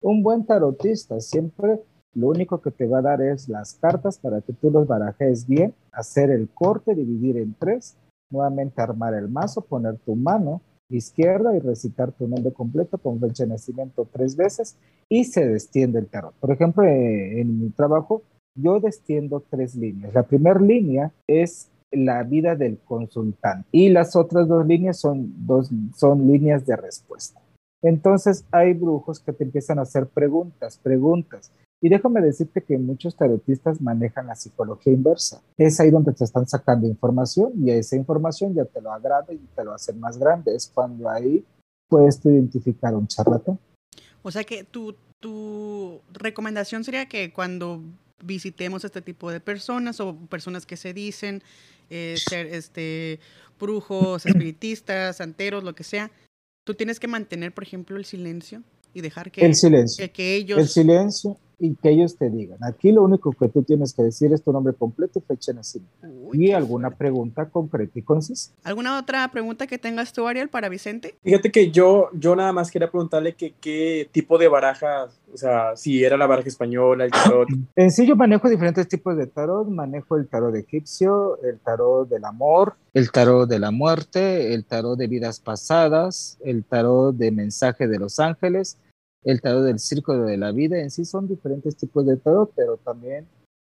Un 0.00 0.24
buen 0.24 0.44
tarotista 0.44 1.20
siempre 1.20 1.80
lo 2.14 2.28
único 2.28 2.60
que 2.60 2.70
te 2.70 2.86
va 2.86 2.98
a 2.98 3.02
dar 3.02 3.22
es 3.22 3.48
las 3.48 3.74
cartas 3.74 4.18
para 4.18 4.40
que 4.40 4.52
tú 4.52 4.70
los 4.70 4.86
barajes 4.86 5.46
bien, 5.46 5.74
hacer 5.92 6.30
el 6.30 6.48
corte, 6.48 6.94
dividir 6.94 7.38
en 7.38 7.54
tres, 7.58 7.96
nuevamente 8.30 8.80
armar 8.80 9.14
el 9.14 9.28
mazo, 9.28 9.62
poner 9.62 9.98
tu 9.98 10.14
mano 10.14 10.60
izquierda 10.90 11.56
y 11.56 11.60
recitar 11.60 12.12
tu 12.12 12.28
nombre 12.28 12.52
completo 12.52 12.98
con 12.98 13.18
fecha 13.18 13.44
de 13.44 13.50
nacimiento 13.50 14.06
tres 14.12 14.36
veces 14.36 14.76
y 15.08 15.24
se 15.24 15.46
destiende 15.46 15.98
el 15.98 16.06
tarot. 16.06 16.34
Por 16.34 16.50
ejemplo, 16.50 16.84
eh, 16.84 17.40
en 17.40 17.60
mi 17.60 17.70
trabajo 17.70 18.22
yo 18.54 18.80
destiendo 18.80 19.42
tres 19.48 19.74
líneas. 19.74 20.12
La 20.12 20.24
primera 20.24 20.60
línea 20.60 21.12
es 21.26 21.70
la 21.90 22.22
vida 22.22 22.56
del 22.56 22.78
consultante 22.78 23.68
y 23.72 23.88
las 23.88 24.16
otras 24.16 24.48
dos 24.48 24.66
líneas 24.66 24.98
son, 24.98 25.46
dos, 25.46 25.70
son 25.96 26.26
líneas 26.26 26.66
de 26.66 26.76
respuesta. 26.76 27.40
Entonces 27.82 28.44
hay 28.50 28.74
brujos 28.74 29.20
que 29.20 29.32
te 29.32 29.44
empiezan 29.44 29.78
a 29.78 29.82
hacer 29.82 30.06
preguntas, 30.06 30.78
preguntas. 30.82 31.50
Y 31.84 31.88
déjame 31.88 32.20
decirte 32.20 32.62
que 32.62 32.78
muchos 32.78 33.16
tarotistas 33.16 33.80
manejan 33.80 34.28
la 34.28 34.36
psicología 34.36 34.92
inversa. 34.92 35.42
Es 35.58 35.80
ahí 35.80 35.90
donde 35.90 36.12
te 36.12 36.22
están 36.22 36.46
sacando 36.46 36.86
información 36.86 37.52
y 37.60 37.72
esa 37.72 37.96
información 37.96 38.54
ya 38.54 38.64
te 38.64 38.80
lo 38.80 38.92
agrada 38.92 39.32
y 39.32 39.38
te 39.56 39.64
lo 39.64 39.74
hacen 39.74 39.98
más 39.98 40.16
grande. 40.16 40.54
Es 40.54 40.70
cuando 40.72 41.10
ahí 41.10 41.44
puedes 41.88 42.20
tú 42.20 42.30
identificar 42.30 42.94
un 42.94 43.08
charlatán. 43.08 43.58
O 44.22 44.30
sea 44.30 44.44
que 44.44 44.62
tu, 44.62 44.94
tu 45.18 46.00
recomendación 46.12 46.84
sería 46.84 47.06
que 47.06 47.32
cuando 47.32 47.82
visitemos 48.22 48.84
este 48.84 49.02
tipo 49.02 49.32
de 49.32 49.40
personas 49.40 49.98
o 49.98 50.14
personas 50.30 50.64
que 50.66 50.76
se 50.76 50.94
dicen 50.94 51.42
eh, 51.90 52.14
ser 52.16 52.46
este, 52.46 53.18
brujos, 53.58 54.24
espiritistas, 54.24 55.16
santeros, 55.16 55.64
lo 55.64 55.74
que 55.74 55.82
sea, 55.82 56.12
tú 56.64 56.74
tienes 56.74 57.00
que 57.00 57.08
mantener, 57.08 57.52
por 57.52 57.64
ejemplo, 57.64 57.96
el 57.96 58.04
silencio 58.04 58.62
y 58.94 59.00
dejar 59.00 59.32
que, 59.32 59.44
el 59.44 59.56
silencio. 59.56 60.12
que 60.12 60.36
ellos... 60.36 60.60
El 60.60 60.68
silencio 60.68 61.36
y 61.58 61.74
que 61.76 61.90
ellos 61.90 62.16
te 62.16 62.30
digan. 62.30 62.58
Aquí 62.62 62.92
lo 62.92 63.02
único 63.02 63.32
que 63.32 63.48
tú 63.48 63.62
tienes 63.62 63.92
que 63.94 64.02
decir 64.02 64.32
es 64.32 64.42
tu 64.42 64.52
nombre 64.52 64.74
completo 64.74 65.18
y 65.18 65.22
fecha 65.22 65.52
de 65.52 65.56
nacimiento. 65.56 66.06
y 66.32 66.52
alguna 66.52 66.90
pregunta 66.90 67.48
concreta 67.48 67.98
y 67.98 68.02
concisa. 68.02 68.52
¿Alguna 68.64 68.98
otra 68.98 69.30
pregunta 69.30 69.66
que 69.66 69.78
tengas 69.78 70.12
tú, 70.12 70.26
Ariel, 70.26 70.48
para 70.48 70.68
Vicente? 70.68 71.14
Fíjate 71.22 71.50
que 71.50 71.70
yo, 71.70 72.08
yo 72.14 72.34
nada 72.34 72.52
más 72.52 72.70
quería 72.70 72.90
preguntarle 72.90 73.34
que, 73.34 73.54
qué 73.60 74.08
tipo 74.12 74.38
de 74.38 74.48
barajas, 74.48 75.20
o 75.32 75.36
sea, 75.36 75.76
si 75.76 76.02
era 76.04 76.16
la 76.16 76.26
baraja 76.26 76.48
española, 76.48 77.04
el 77.04 77.10
tarot. 77.10 77.48
En 77.76 77.90
sí 77.90 78.06
yo 78.06 78.16
manejo 78.16 78.48
diferentes 78.48 78.88
tipos 78.88 79.16
de 79.16 79.26
tarot. 79.26 79.68
Manejo 79.68 80.16
el 80.16 80.28
tarot 80.28 80.54
egipcio, 80.54 81.38
el 81.42 81.58
tarot 81.58 82.08
del 82.08 82.24
amor, 82.24 82.74
el 82.94 83.10
tarot 83.10 83.48
de 83.48 83.58
la 83.58 83.70
muerte, 83.70 84.54
el 84.54 84.64
tarot 84.64 84.98
de 84.98 85.06
vidas 85.06 85.40
pasadas, 85.40 86.38
el 86.44 86.64
tarot 86.64 87.14
de 87.16 87.30
mensaje 87.30 87.88
de 87.88 87.98
los 87.98 88.20
ángeles, 88.20 88.78
el 89.24 89.40
tarot 89.40 89.64
del 89.64 89.78
círculo 89.78 90.24
de 90.24 90.36
la 90.36 90.52
vida, 90.52 90.78
en 90.80 90.90
sí 90.90 91.04
son 91.04 91.28
diferentes 91.28 91.76
tipos 91.76 92.04
de 92.06 92.16
tarot, 92.16 92.52
pero 92.56 92.76
también 92.76 93.26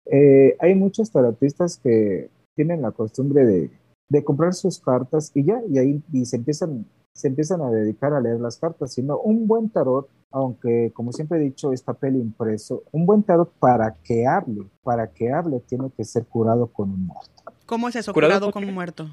eh, 0.05 0.55
hay 0.59 0.75
muchos 0.75 1.11
tarotistas 1.11 1.77
que 1.77 2.29
tienen 2.55 2.81
la 2.81 2.91
costumbre 2.91 3.45
de, 3.45 3.71
de, 4.09 4.23
comprar 4.23 4.53
sus 4.53 4.79
cartas 4.79 5.31
y 5.33 5.43
ya, 5.43 5.61
y 5.69 5.77
ahí 5.77 6.03
y 6.11 6.25
se, 6.25 6.37
empiezan, 6.37 6.85
se 7.13 7.27
empiezan 7.27 7.61
a 7.61 7.69
dedicar 7.69 8.13
a 8.13 8.21
leer 8.21 8.39
las 8.39 8.57
cartas, 8.57 8.93
sino 8.93 9.19
un 9.19 9.47
buen 9.47 9.69
tarot, 9.69 10.09
aunque 10.31 10.91
como 10.93 11.11
siempre 11.11 11.39
he 11.39 11.41
dicho, 11.41 11.71
es 11.71 11.81
papel 11.81 12.15
impreso, 12.15 12.83
un 12.91 13.05
buen 13.05 13.23
tarot 13.23 13.51
para 13.59 13.95
que 14.03 14.25
hable, 14.25 14.67
para 14.83 15.07
que 15.11 15.31
hable 15.31 15.59
tiene 15.59 15.91
que 15.95 16.03
ser 16.03 16.25
curado 16.25 16.67
con 16.67 16.91
un 16.91 17.07
muerto. 17.07 17.43
¿Cómo 17.65 17.89
es 17.89 17.95
eso, 17.95 18.13
curado, 18.13 18.51
con 18.51 18.63
un 18.63 18.73
muerto? 18.73 19.09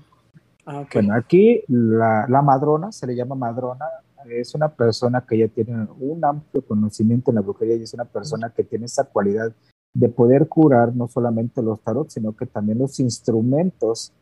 Ah, 0.64 0.86
Bueno, 0.92 1.14
aquí 1.14 1.62
la, 1.68 2.26
la 2.28 2.42
madrona, 2.42 2.92
se 2.92 3.06
le 3.06 3.16
llama 3.16 3.34
madrona, 3.34 3.86
es 4.28 4.54
una 4.54 4.68
persona 4.74 5.24
que 5.26 5.38
ya 5.38 5.48
tiene 5.48 5.86
un 5.98 6.24
amplio 6.24 6.64
conocimiento 6.64 7.30
en 7.30 7.36
la 7.36 7.40
brujería 7.40 7.76
y 7.76 7.82
es 7.82 7.94
una 7.94 8.04
persona 8.04 8.50
que 8.50 8.64
tiene 8.64 8.86
esa 8.86 9.04
cualidad 9.04 9.52
de 9.94 10.08
poder 10.08 10.48
curar 10.48 10.94
no 10.94 11.08
solamente 11.08 11.62
los 11.62 11.80
tarot, 11.82 12.10
sino 12.10 12.34
que 12.34 12.46
también 12.46 12.78
los 12.78 12.98
instrumentos 13.00 14.12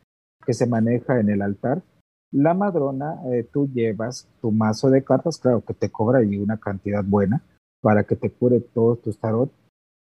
que 0.44 0.52
se 0.54 0.66
maneja 0.66 1.20
en 1.20 1.30
el 1.30 1.42
altar. 1.42 1.82
La 2.32 2.54
madrona, 2.54 3.20
eh, 3.32 3.48
tú 3.52 3.68
llevas 3.72 4.28
tu 4.40 4.50
mazo 4.52 4.90
de 4.90 5.02
cartas, 5.02 5.38
claro 5.38 5.64
que 5.64 5.74
te 5.74 5.90
cobra 5.90 6.20
ahí 6.20 6.36
una 6.38 6.58
cantidad 6.58 7.04
buena 7.04 7.42
para 7.80 8.04
que 8.04 8.16
te 8.16 8.30
cure 8.30 8.60
todos 8.60 9.00
tus 9.02 9.18
tarot. 9.18 9.50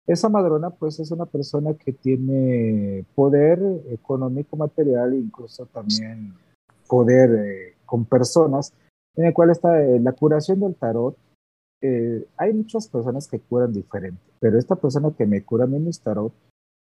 Esa 0.07 0.29
madrona, 0.29 0.71
pues, 0.71 1.01
es 1.01 1.11
una 1.11 1.27
persona 1.27 1.75
que 1.75 1.93
tiene 1.93 3.07
poder 3.15 3.59
económico, 3.89 4.57
material 4.57 5.15
incluso 5.15 5.67
también 5.67 6.35
poder 6.87 7.31
eh, 7.31 7.77
con 7.87 8.05
personas 8.05 8.75
en 9.17 9.27
el 9.27 9.35
cual 9.35 9.51
está 9.51 9.83
eh, 9.83 10.01
la 10.01 10.12
curación 10.12 10.61
del 10.61 10.75
tarot. 10.75 11.17
Eh, 11.81 12.27
hay 12.37 12.53
muchas 12.53 12.89
personas 12.89 13.29
que 13.29 13.41
curan 13.41 13.73
diferente, 13.73 14.21
pero 14.41 14.59
esta 14.59 14.77
persona 14.77 15.12
que 15.17 15.27
me 15.27 15.45
cura 15.45 15.65
a 15.65 15.67
mí 15.67 15.79
mis 15.79 16.01
tarot, 16.01 16.33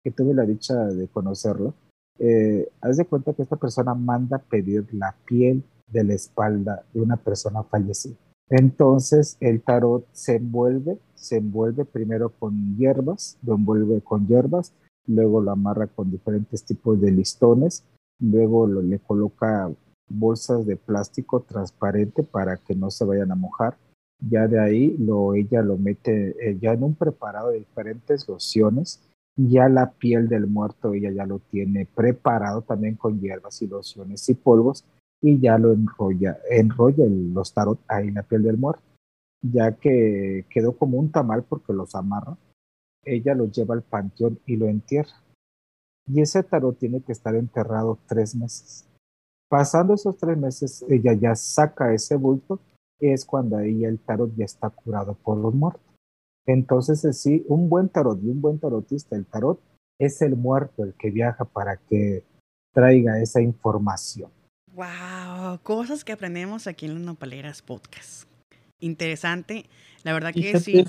que 0.03 0.11
tuve 0.11 0.33
la 0.33 0.43
dicha 0.43 0.75
de 0.85 1.07
conocerlo, 1.07 1.73
eh, 2.19 2.69
haz 2.81 2.97
de 2.97 3.05
cuenta 3.05 3.33
que 3.33 3.43
esta 3.43 3.55
persona 3.55 3.93
manda 3.93 4.37
pedir 4.37 4.85
la 4.93 5.15
piel 5.25 5.63
de 5.87 6.03
la 6.03 6.13
espalda 6.13 6.83
de 6.93 7.01
una 7.01 7.17
persona 7.17 7.63
fallecida. 7.63 8.15
Entonces 8.49 9.37
el 9.39 9.61
tarot 9.61 10.05
se 10.11 10.35
envuelve, 10.35 10.99
se 11.15 11.37
envuelve 11.37 11.85
primero 11.85 12.29
con 12.29 12.75
hierbas, 12.77 13.37
lo 13.43 13.55
envuelve 13.55 14.01
con 14.01 14.27
hierbas, 14.27 14.73
luego 15.07 15.41
lo 15.41 15.51
amarra 15.51 15.87
con 15.87 16.11
diferentes 16.11 16.63
tipos 16.65 16.99
de 16.99 17.11
listones, 17.11 17.85
luego 18.19 18.67
lo, 18.67 18.81
le 18.81 18.99
coloca 18.99 19.71
bolsas 20.11 20.65
de 20.65 20.77
plástico 20.77 21.41
transparente 21.41 22.23
para 22.23 22.57
que 22.57 22.75
no 22.75 22.89
se 22.91 23.05
vayan 23.05 23.31
a 23.31 23.35
mojar. 23.35 23.77
Ya 24.19 24.47
de 24.47 24.59
ahí 24.59 24.95
lo, 24.97 25.33
ella 25.33 25.61
lo 25.61 25.77
mete 25.77 26.35
eh, 26.39 26.57
ya 26.59 26.73
en 26.73 26.83
un 26.83 26.95
preparado 26.95 27.49
de 27.49 27.59
diferentes 27.59 28.27
lociones. 28.27 29.01
Ya 29.35 29.69
la 29.69 29.91
piel 29.93 30.27
del 30.27 30.45
muerto 30.47 30.93
ella 30.93 31.11
ya 31.11 31.25
lo 31.25 31.39
tiene 31.39 31.85
preparado 31.85 32.61
también 32.61 32.95
con 32.95 33.19
hierbas 33.19 33.61
y 33.61 33.67
lociones 33.67 34.27
y 34.29 34.35
polvos 34.35 34.85
y 35.21 35.39
ya 35.39 35.57
lo 35.57 35.71
enrolla, 35.71 36.37
enrolla 36.49 37.05
los 37.07 37.53
tarot 37.53 37.79
ahí 37.87 38.09
en 38.09 38.15
la 38.15 38.23
piel 38.23 38.43
del 38.43 38.57
muerto. 38.57 38.83
Ya 39.41 39.71
que 39.71 40.45
quedó 40.49 40.77
como 40.77 40.99
un 40.99 41.11
tamal 41.11 41.43
porque 41.43 41.73
los 41.73 41.95
amarra, 41.95 42.37
ella 43.03 43.33
lo 43.33 43.45
lleva 43.45 43.73
al 43.73 43.81
panteón 43.81 44.39
y 44.45 44.57
lo 44.57 44.67
entierra. 44.67 45.23
Y 46.07 46.21
ese 46.21 46.43
tarot 46.43 46.77
tiene 46.77 47.01
que 47.01 47.11
estar 47.11 47.35
enterrado 47.35 47.97
tres 48.07 48.35
meses 48.35 48.90
Pasando 49.51 49.95
esos 49.95 50.15
tres 50.15 50.37
meses, 50.37 50.85
ella 50.87 51.11
ya 51.11 51.35
saca 51.35 51.93
ese 51.93 52.15
bulto, 52.15 52.61
es 53.01 53.25
cuando 53.25 53.57
ahí 53.57 53.83
el 53.83 53.99
tarot 53.99 54.33
ya 54.37 54.45
está 54.45 54.69
curado 54.69 55.13
por 55.13 55.37
los 55.37 55.53
muertos. 55.53 55.83
Entonces, 56.45 57.01
sí, 57.19 57.43
un 57.49 57.67
buen 57.67 57.89
tarot 57.89 58.17
y 58.23 58.29
un 58.29 58.39
buen 58.39 58.59
tarotista, 58.59 59.17
el 59.17 59.25
tarot 59.25 59.59
es 59.99 60.21
el 60.21 60.37
muerto 60.37 60.85
el 60.85 60.93
que 60.93 61.11
viaja 61.11 61.43
para 61.43 61.75
que 61.75 62.23
traiga 62.73 63.21
esa 63.21 63.41
información. 63.41 64.31
Wow, 64.73 65.59
cosas 65.63 66.05
que 66.05 66.13
aprendemos 66.13 66.65
aquí 66.65 66.85
en 66.85 66.93
los 66.93 67.03
Nopaleras 67.03 67.61
Podcast. 67.61 68.29
Interesante, 68.79 69.65
la 70.03 70.13
verdad 70.13 70.33
que 70.33 70.57
sí, 70.61 70.85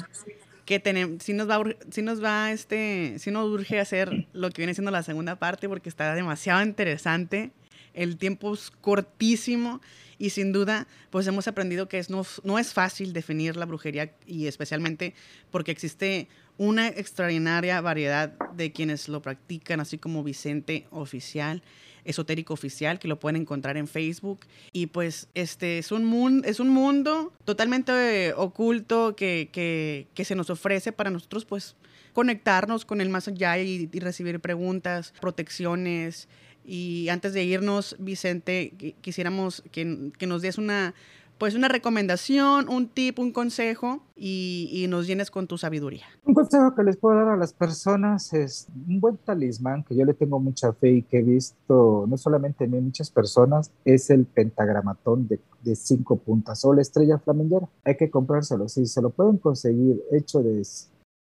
que 0.66 0.78
tenemos, 0.78 1.20
sí 1.24 1.32
nos 1.32 1.50
va, 1.50 1.64
sí 1.90 2.00
nos 2.00 2.22
va, 2.22 2.52
este, 2.52 3.18
sí 3.18 3.32
nos 3.32 3.48
urge 3.48 3.80
hacer 3.80 4.28
lo 4.32 4.50
que 4.50 4.62
viene 4.62 4.74
siendo 4.74 4.92
la 4.92 5.02
segunda 5.02 5.34
parte 5.34 5.68
porque 5.68 5.88
está 5.88 6.14
demasiado 6.14 6.62
interesante 6.62 7.50
el 7.94 8.16
tiempo 8.16 8.54
es 8.54 8.70
cortísimo 8.70 9.80
y 10.18 10.30
sin 10.30 10.52
duda 10.52 10.86
pues 11.10 11.26
hemos 11.26 11.48
aprendido 11.48 11.88
que 11.88 11.98
es, 11.98 12.10
no, 12.10 12.24
no 12.44 12.58
es 12.58 12.72
fácil 12.72 13.12
definir 13.12 13.56
la 13.56 13.66
brujería 13.66 14.14
y 14.26 14.46
especialmente 14.46 15.14
porque 15.50 15.72
existe 15.72 16.28
una 16.58 16.88
extraordinaria 16.88 17.80
variedad 17.80 18.32
de 18.54 18.72
quienes 18.72 19.08
lo 19.08 19.22
practican, 19.22 19.80
así 19.80 19.98
como 19.98 20.22
Vicente 20.22 20.86
Oficial, 20.90 21.62
Esotérico 22.04 22.54
Oficial, 22.54 22.98
que 22.98 23.08
lo 23.08 23.18
pueden 23.18 23.40
encontrar 23.40 23.76
en 23.76 23.88
Facebook. 23.88 24.40
Y 24.72 24.86
pues 24.86 25.28
este 25.34 25.78
es 25.78 25.92
un, 25.92 26.04
mundo, 26.04 26.46
es 26.46 26.60
un 26.60 26.68
mundo 26.68 27.32
totalmente 27.44 28.32
oculto 28.34 29.16
que, 29.16 29.48
que, 29.52 30.06
que, 30.14 30.24
se 30.24 30.34
nos 30.34 30.50
ofrece 30.50 30.92
para 30.92 31.10
nosotros 31.10 31.44
pues 31.44 31.76
conectarnos 32.12 32.84
con 32.84 33.00
el 33.00 33.08
más 33.08 33.28
allá 33.28 33.58
y, 33.58 33.88
y 33.90 34.00
recibir 34.00 34.40
preguntas, 34.40 35.14
protecciones, 35.20 36.28
y 36.64 37.08
antes 37.08 37.32
de 37.32 37.44
irnos, 37.44 37.96
Vicente, 37.98 38.94
quisiéramos 39.00 39.62
que, 39.72 40.12
que 40.18 40.26
nos 40.26 40.42
des 40.42 40.58
una, 40.58 40.94
pues 41.38 41.56
una 41.56 41.66
recomendación, 41.66 42.68
un 42.68 42.88
tip, 42.88 43.18
un 43.18 43.32
consejo 43.32 44.00
y, 44.14 44.70
y, 44.72 44.86
nos 44.86 45.08
llenes 45.08 45.30
con 45.30 45.48
tu 45.48 45.58
sabiduría. 45.58 46.04
Un 46.24 46.34
consejo 46.34 46.72
que 46.74 46.84
les 46.84 46.96
puedo 46.96 47.16
dar 47.16 47.30
a 47.30 47.36
las 47.36 47.52
personas 47.52 48.32
es 48.32 48.68
un 48.86 49.00
buen 49.00 49.16
talismán 49.16 49.82
que 49.82 49.96
yo 49.96 50.04
le 50.04 50.14
tengo 50.14 50.38
mucha 50.38 50.72
fe 50.72 50.90
y 50.92 51.02
que 51.02 51.18
he 51.18 51.22
visto 51.22 52.06
no 52.08 52.16
solamente 52.16 52.64
en 52.64 52.84
muchas 52.84 53.10
personas, 53.10 53.72
es 53.84 54.10
el 54.10 54.24
pentagramatón 54.24 55.26
de, 55.26 55.40
de 55.62 55.74
cinco 55.74 56.16
puntas 56.16 56.64
o 56.64 56.72
la 56.72 56.82
estrella 56.82 57.18
flamingera. 57.18 57.68
Hay 57.84 57.96
que 57.96 58.08
comprárselo, 58.08 58.68
si 58.68 58.86
se 58.86 59.02
lo 59.02 59.10
pueden 59.10 59.38
conseguir 59.38 60.00
hecho 60.12 60.42
de 60.42 60.64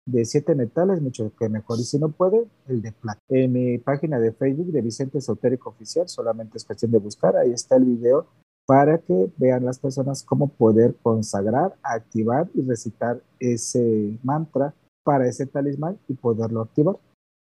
de 0.07 0.24
siete 0.24 0.55
metales, 0.55 1.00
mucho 1.00 1.32
que 1.38 1.48
mejor. 1.48 1.78
Y 1.78 1.84
si 1.84 1.98
no 1.98 2.11
puede, 2.11 2.46
el 2.68 2.82
de 2.82 2.92
plata. 2.92 3.20
En 3.28 3.52
mi 3.52 3.78
página 3.78 4.18
de 4.18 4.32
Facebook 4.32 4.72
de 4.72 4.82
Vicente 4.82 5.18
Esotérico 5.18 5.70
Oficial, 5.70 6.09
solamente 6.09 6.59
es 6.59 6.64
cuestión 6.64 6.92
de 6.92 6.98
buscar, 6.98 7.36
ahí 7.36 7.52
está 7.52 7.76
el 7.76 7.84
video 7.84 8.26
para 8.66 8.98
que 8.98 9.30
vean 9.36 9.64
las 9.64 9.78
personas 9.78 10.22
cómo 10.22 10.48
poder 10.48 10.96
consagrar, 11.02 11.76
activar 11.82 12.48
y 12.55 12.62
recitar 12.62 13.22
ese 13.38 14.18
mantra 14.22 14.74
para 15.02 15.28
ese 15.28 15.46
talismán 15.46 15.98
y 16.09 16.14
poderlo 16.14 16.62
activar. 16.62 16.96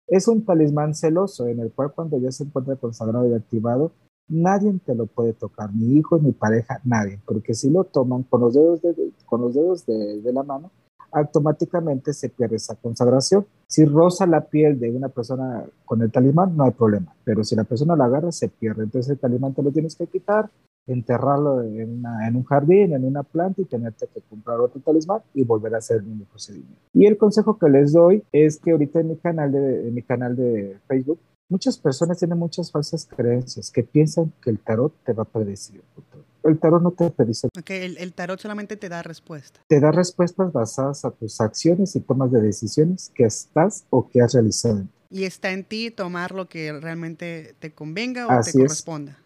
Es 0.08 0.28
un 0.28 0.44
talismán 0.44 0.96
celoso 0.96 1.48
en 1.48 1.60
el 1.60 1.72
cual 1.72 1.92
cuando 1.94 2.18
ya 2.18 2.32
se 2.32 2.44
encuentra 2.44 2.76
consagrado 2.76 3.30
y 3.30 3.34
activado, 3.34 3.92
nadie 4.28 4.74
te 4.84 4.96
lo 4.96 5.06
puede 5.06 5.34
tocar, 5.34 5.74
ni 5.74 5.98
hijo, 5.98 6.18
ni 6.18 6.32
pareja, 6.32 6.82
nadie, 6.84 7.20
porque 7.26 7.54
si 7.54 7.70
lo 7.70 7.84
toman 7.84 8.24
con 8.24 8.42
los 8.42 8.54
dedos 8.54 8.82
de, 8.82 9.12
con 9.26 9.42
los 9.42 9.54
dedos 9.54 9.86
de, 9.86 10.22
de 10.22 10.34
la 10.34 10.44
mano, 10.44 10.72
automáticamente 11.12 12.14
se 12.14 12.30
pierde 12.30 12.56
esa 12.56 12.76
consagración. 12.76 13.46
Si 13.68 13.86
roza 13.86 14.26
la 14.26 14.42
piel 14.42 14.80
de 14.80 14.92
una 14.92 15.10
persona 15.10 15.66
con 15.86 16.02
el 16.02 16.12
talismán, 16.12 16.56
no 16.56 16.66
hay 16.66 16.72
problema, 16.72 17.14
pero 17.24 17.44
si 17.44 17.56
la 17.56 17.64
persona 17.64 17.96
la 17.96 18.06
agarra, 18.06 18.32
se 18.32 18.50
pierde. 18.50 18.84
Entonces 18.84 19.12
el 19.12 19.20
talismán 19.20 19.54
te 19.54 19.64
lo 19.64 19.72
tienes 19.72 19.96
que 19.96 20.08
quitar, 20.08 20.50
enterrarlo 20.88 21.62
en, 21.64 22.04
un 22.36 22.44
jardín, 22.44 22.94
en 22.94 23.06
una 23.06 23.24
planta 23.24 23.62
y 23.62 23.66
tenerte 23.66 24.08
que 24.14 24.22
comprar 24.22 24.60
otro 24.60 24.82
talismán 24.82 25.22
y 25.34 25.44
volver 25.44 25.76
a 25.76 25.78
hacer 25.78 25.98
el 25.98 26.04
mismo 26.04 26.26
procedimiento. 26.26 26.82
Y 26.94 27.06
el 27.06 27.18
consejo 27.18 27.58
que 27.58 27.70
les 27.70 27.94
doy 27.94 28.24
es 28.32 28.60
que 28.60 28.72
ahorita 28.72 29.00
en 29.00 29.10
mi 29.10 29.16
canal 29.18 29.52
de, 29.52 29.88
en 29.88 29.94
mi 29.94 30.02
canal 30.02 30.36
de 30.36 30.78
Facebook, 30.88 31.20
muchas 31.50 31.78
personas 31.78 32.18
tienen 32.18 32.38
muchas 32.38 32.72
falsas 32.72 33.06
creencias 33.06 33.70
que 33.72 33.84
piensan 33.84 34.32
que 34.42 34.50
el 34.50 34.60
tarot 34.60 34.94
te 35.04 35.14
va 35.14 35.24
a 35.24 35.26
predecir 35.26 35.78
el 35.78 36.04
tarot 36.60 36.82
no 36.82 36.92
te 36.92 37.10
predice. 37.12 37.48
Ok, 37.58 37.70
el, 37.70 37.98
el, 37.98 38.14
tarot 38.14 38.40
solamente 38.40 38.78
te 38.78 38.90
da 38.90 39.04
respuestas. 39.04 39.64
Te 39.68 39.80
da 39.80 39.92
respuestas 39.92 40.52
basadas 40.52 41.06
a 41.06 41.12
tus 41.12 41.40
acciones 41.42 41.96
y 41.96 42.02
tomas 42.02 42.32
de 42.32 42.42
decisiones 42.42 43.12
que 43.14 43.26
estás 43.26 43.86
o 43.90 44.10
que 44.10 44.22
has 44.22 44.34
realizado. 44.34 44.88
Y 45.10 45.26
está 45.26 45.52
en 45.52 45.64
ti 45.64 45.92
tomar 45.92 46.32
lo 46.32 46.48
que 46.48 46.72
realmente 46.74 47.56
te 47.60 47.74
convenga 47.74 48.28
o 48.28 48.42
te 48.42 48.54
corresponda. 48.54 49.20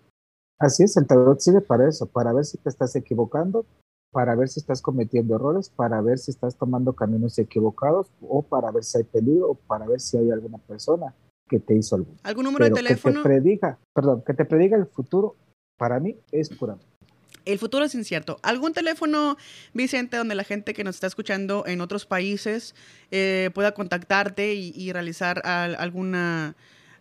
Así 0.60 0.84
es, 0.84 0.96
el 0.98 1.06
tarot 1.06 1.40
sirve 1.40 1.62
para 1.62 1.88
eso, 1.88 2.06
para 2.06 2.34
ver 2.34 2.46
si 2.46 2.58
te 2.58 2.70
estás 2.70 2.96
equivocando, 2.96 3.66
para 4.12 4.36
ver 4.36 4.48
si 4.48 4.62
estás 4.62 4.82
cometiendo 4.82 5.36
errores, 5.36 5.70
para 5.70 6.02
ver 6.02 6.18
si 6.18 6.32
estás 6.32 6.56
tomando 6.56 6.94
caminos 6.94 7.38
equivocados 7.38 8.08
o 8.22 8.42
para 8.42 8.72
ver 8.72 8.84
si 8.84 8.98
hay 8.98 9.04
peligro 9.04 9.52
o 9.52 9.56
para 9.56 9.86
ver 9.86 10.00
si 10.00 10.18
hay 10.18 10.32
alguna 10.32 10.58
persona 10.58 11.14
que 11.50 11.60
te 11.60 11.76
hizo 11.76 11.98
algo. 11.98 12.14
¿Algún 12.24 12.46
número 12.46 12.66
de 12.66 12.72
teléfono? 12.72 13.16
Que 13.16 13.20
te 13.20 13.24
prediga, 13.24 13.78
perdón, 13.94 14.24
que 14.26 14.34
te 14.34 14.46
prediga 14.46 14.78
el 14.78 14.86
futuro, 14.86 15.36
para 15.78 16.00
mí 16.00 16.18
es 16.32 16.50
pura. 16.50 16.78
El 17.46 17.60
futuro 17.60 17.86
es 17.86 17.96
incierto. 17.96 18.38
¿Algún 18.42 18.74
teléfono, 18.74 19.38
Vicente, 19.74 20.18
donde 20.18 20.36
la 20.36 20.44
gente 20.44 20.74
que 20.74 20.84
nos 20.84 20.96
está 20.96 21.08
escuchando 21.08 21.64
en 21.68 21.80
otros 21.80 22.06
países 22.06 22.76
eh, 23.12 23.52
pueda 23.54 23.74
contactarte 23.74 24.56
y, 24.56 24.92
realizar 24.92 25.42
alguna, 25.46 26.56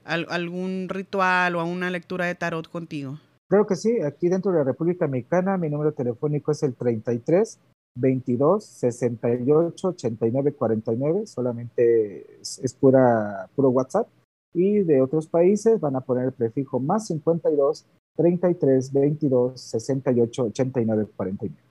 algún 0.04 0.88
ritual 0.88 1.56
o 1.56 1.64
una 1.64 1.90
lectura 1.90 2.26
de 2.26 2.34
tarot 2.34 2.68
contigo? 2.68 3.18
Claro 3.48 3.66
que 3.66 3.76
sí, 3.76 4.00
aquí 4.00 4.28
dentro 4.28 4.52
de 4.52 4.58
la 4.58 4.64
República 4.64 5.06
Mexicana 5.06 5.56
mi 5.58 5.68
número 5.68 5.92
telefónico 5.92 6.52
es 6.52 6.62
el 6.62 6.74
33 6.74 7.58
22 7.96 8.64
68 8.64 9.88
89 9.88 10.52
49, 10.52 11.26
solamente 11.26 12.40
es, 12.40 12.74
pura, 12.74 13.48
puro 13.54 13.70
WhatsApp. 13.70 14.08
Y 14.52 14.80
de 14.80 15.00
otros 15.00 15.26
países 15.26 15.80
van 15.80 15.96
a 15.96 16.00
poner 16.00 16.26
el 16.26 16.32
prefijo 16.32 16.80
más 16.80 17.06
52 17.08 17.86
33 18.16 18.92
22 18.92 19.60
68 19.60 20.44
89 20.44 21.08
49 21.16 21.64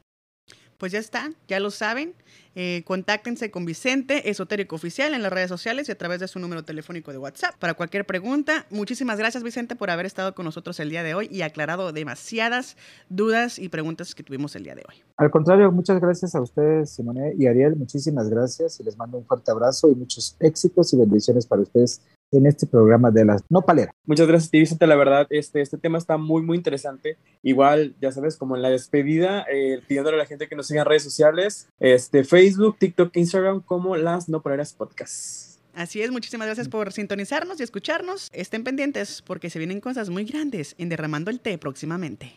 pues 0.84 0.92
ya 0.92 1.00
está, 1.00 1.32
ya 1.48 1.62
lo 1.62 1.72
saben. 1.72 2.14
Eh, 2.56 2.84
contáctense 2.86 3.50
con 3.50 3.64
Vicente, 3.64 4.30
Esotérico 4.30 4.76
Oficial, 4.76 5.14
en 5.14 5.24
las 5.24 5.32
redes 5.32 5.48
sociales 5.48 5.88
y 5.88 5.94
a 5.94 5.98
través 5.98 6.20
de 6.20 6.28
su 6.28 6.40
número 6.40 6.64
telefónico 6.64 7.14
de 7.14 7.18
WhatsApp 7.18 7.56
para 7.58 7.74
cualquier 7.74 8.06
pregunta. 8.06 8.66
Muchísimas 8.70 9.18
gracias, 9.18 9.44
Vicente, 9.44 9.78
por 9.78 9.90
haber 9.90 10.06
estado 10.06 10.36
con 10.36 10.44
nosotros 10.44 10.82
el 10.82 10.90
día 10.90 11.02
de 11.02 11.16
hoy 11.16 11.30
y 11.32 11.44
aclarado 11.44 11.94
demasiadas 11.94 12.76
dudas 13.08 13.60
y 13.60 13.70
preguntas 13.70 14.14
que 14.14 14.24
tuvimos 14.24 14.58
el 14.58 14.66
día 14.66 14.76
de 14.76 14.84
hoy. 14.86 14.96
Al 15.16 15.32
contrario, 15.32 15.72
muchas 15.72 16.02
gracias 16.02 16.36
a 16.36 16.42
ustedes, 16.42 16.90
Simone 16.90 17.34
y 17.38 17.48
Ariel. 17.48 17.78
Muchísimas 17.78 18.30
gracias 18.30 18.78
y 18.82 18.84
les 18.84 18.98
mando 18.98 19.20
un 19.20 19.26
fuerte 19.26 19.52
abrazo 19.52 19.90
y 19.90 19.96
muchos 19.96 20.36
éxitos 20.42 20.94
y 20.94 20.98
bendiciones 20.98 21.48
para 21.48 21.62
ustedes 21.62 22.02
en 22.38 22.48
este 22.48 22.68
programa 22.68 23.12
de 23.12 23.26
las 23.26 23.44
no 23.50 23.62
palera. 23.62 23.94
Muchas 24.06 24.28
gracias, 24.28 24.52
Vicente. 24.52 24.88
La 24.88 24.96
verdad, 24.96 25.28
este, 25.30 25.62
este 25.62 25.78
tema 25.78 25.98
está 25.98 26.18
muy, 26.18 26.42
muy 26.42 26.58
interesante. 26.58 27.18
Igual, 27.42 27.96
ya 28.02 28.12
sabes, 28.12 28.38
como 28.38 28.56
en 28.56 28.62
la 28.62 28.70
despedida, 28.70 29.46
eh, 29.52 29.82
pidiéndole 29.88 30.16
a 30.16 30.20
la 30.20 30.26
gente 30.26 30.48
que 30.48 30.56
nos 30.56 30.68
siga 30.68 30.82
en 30.82 30.88
redes 30.88 31.04
sociales, 31.04 31.70
este, 31.80 32.24
Facebook, 32.24 32.78
TikTok, 32.80 33.16
Instagram, 33.16 33.62
como 33.62 33.96
las 33.96 34.30
no 34.30 34.42
paleras 34.42 34.74
podcast. 34.74 35.54
Así 35.74 36.02
es, 36.02 36.12
muchísimas 36.12 36.48
gracias 36.48 36.70
por 36.70 36.92
sintonizarnos 36.92 37.60
y 37.60 37.64
escucharnos. 37.64 38.30
Estén 38.32 38.64
pendientes 38.64 39.24
porque 39.24 39.50
se 39.50 39.58
vienen 39.58 39.82
cosas 39.82 40.10
muy 40.10 40.24
grandes 40.24 40.76
en 40.78 40.90
Derramando 40.90 41.32
el 41.32 41.40
Té 41.40 41.58
próximamente. 41.58 42.34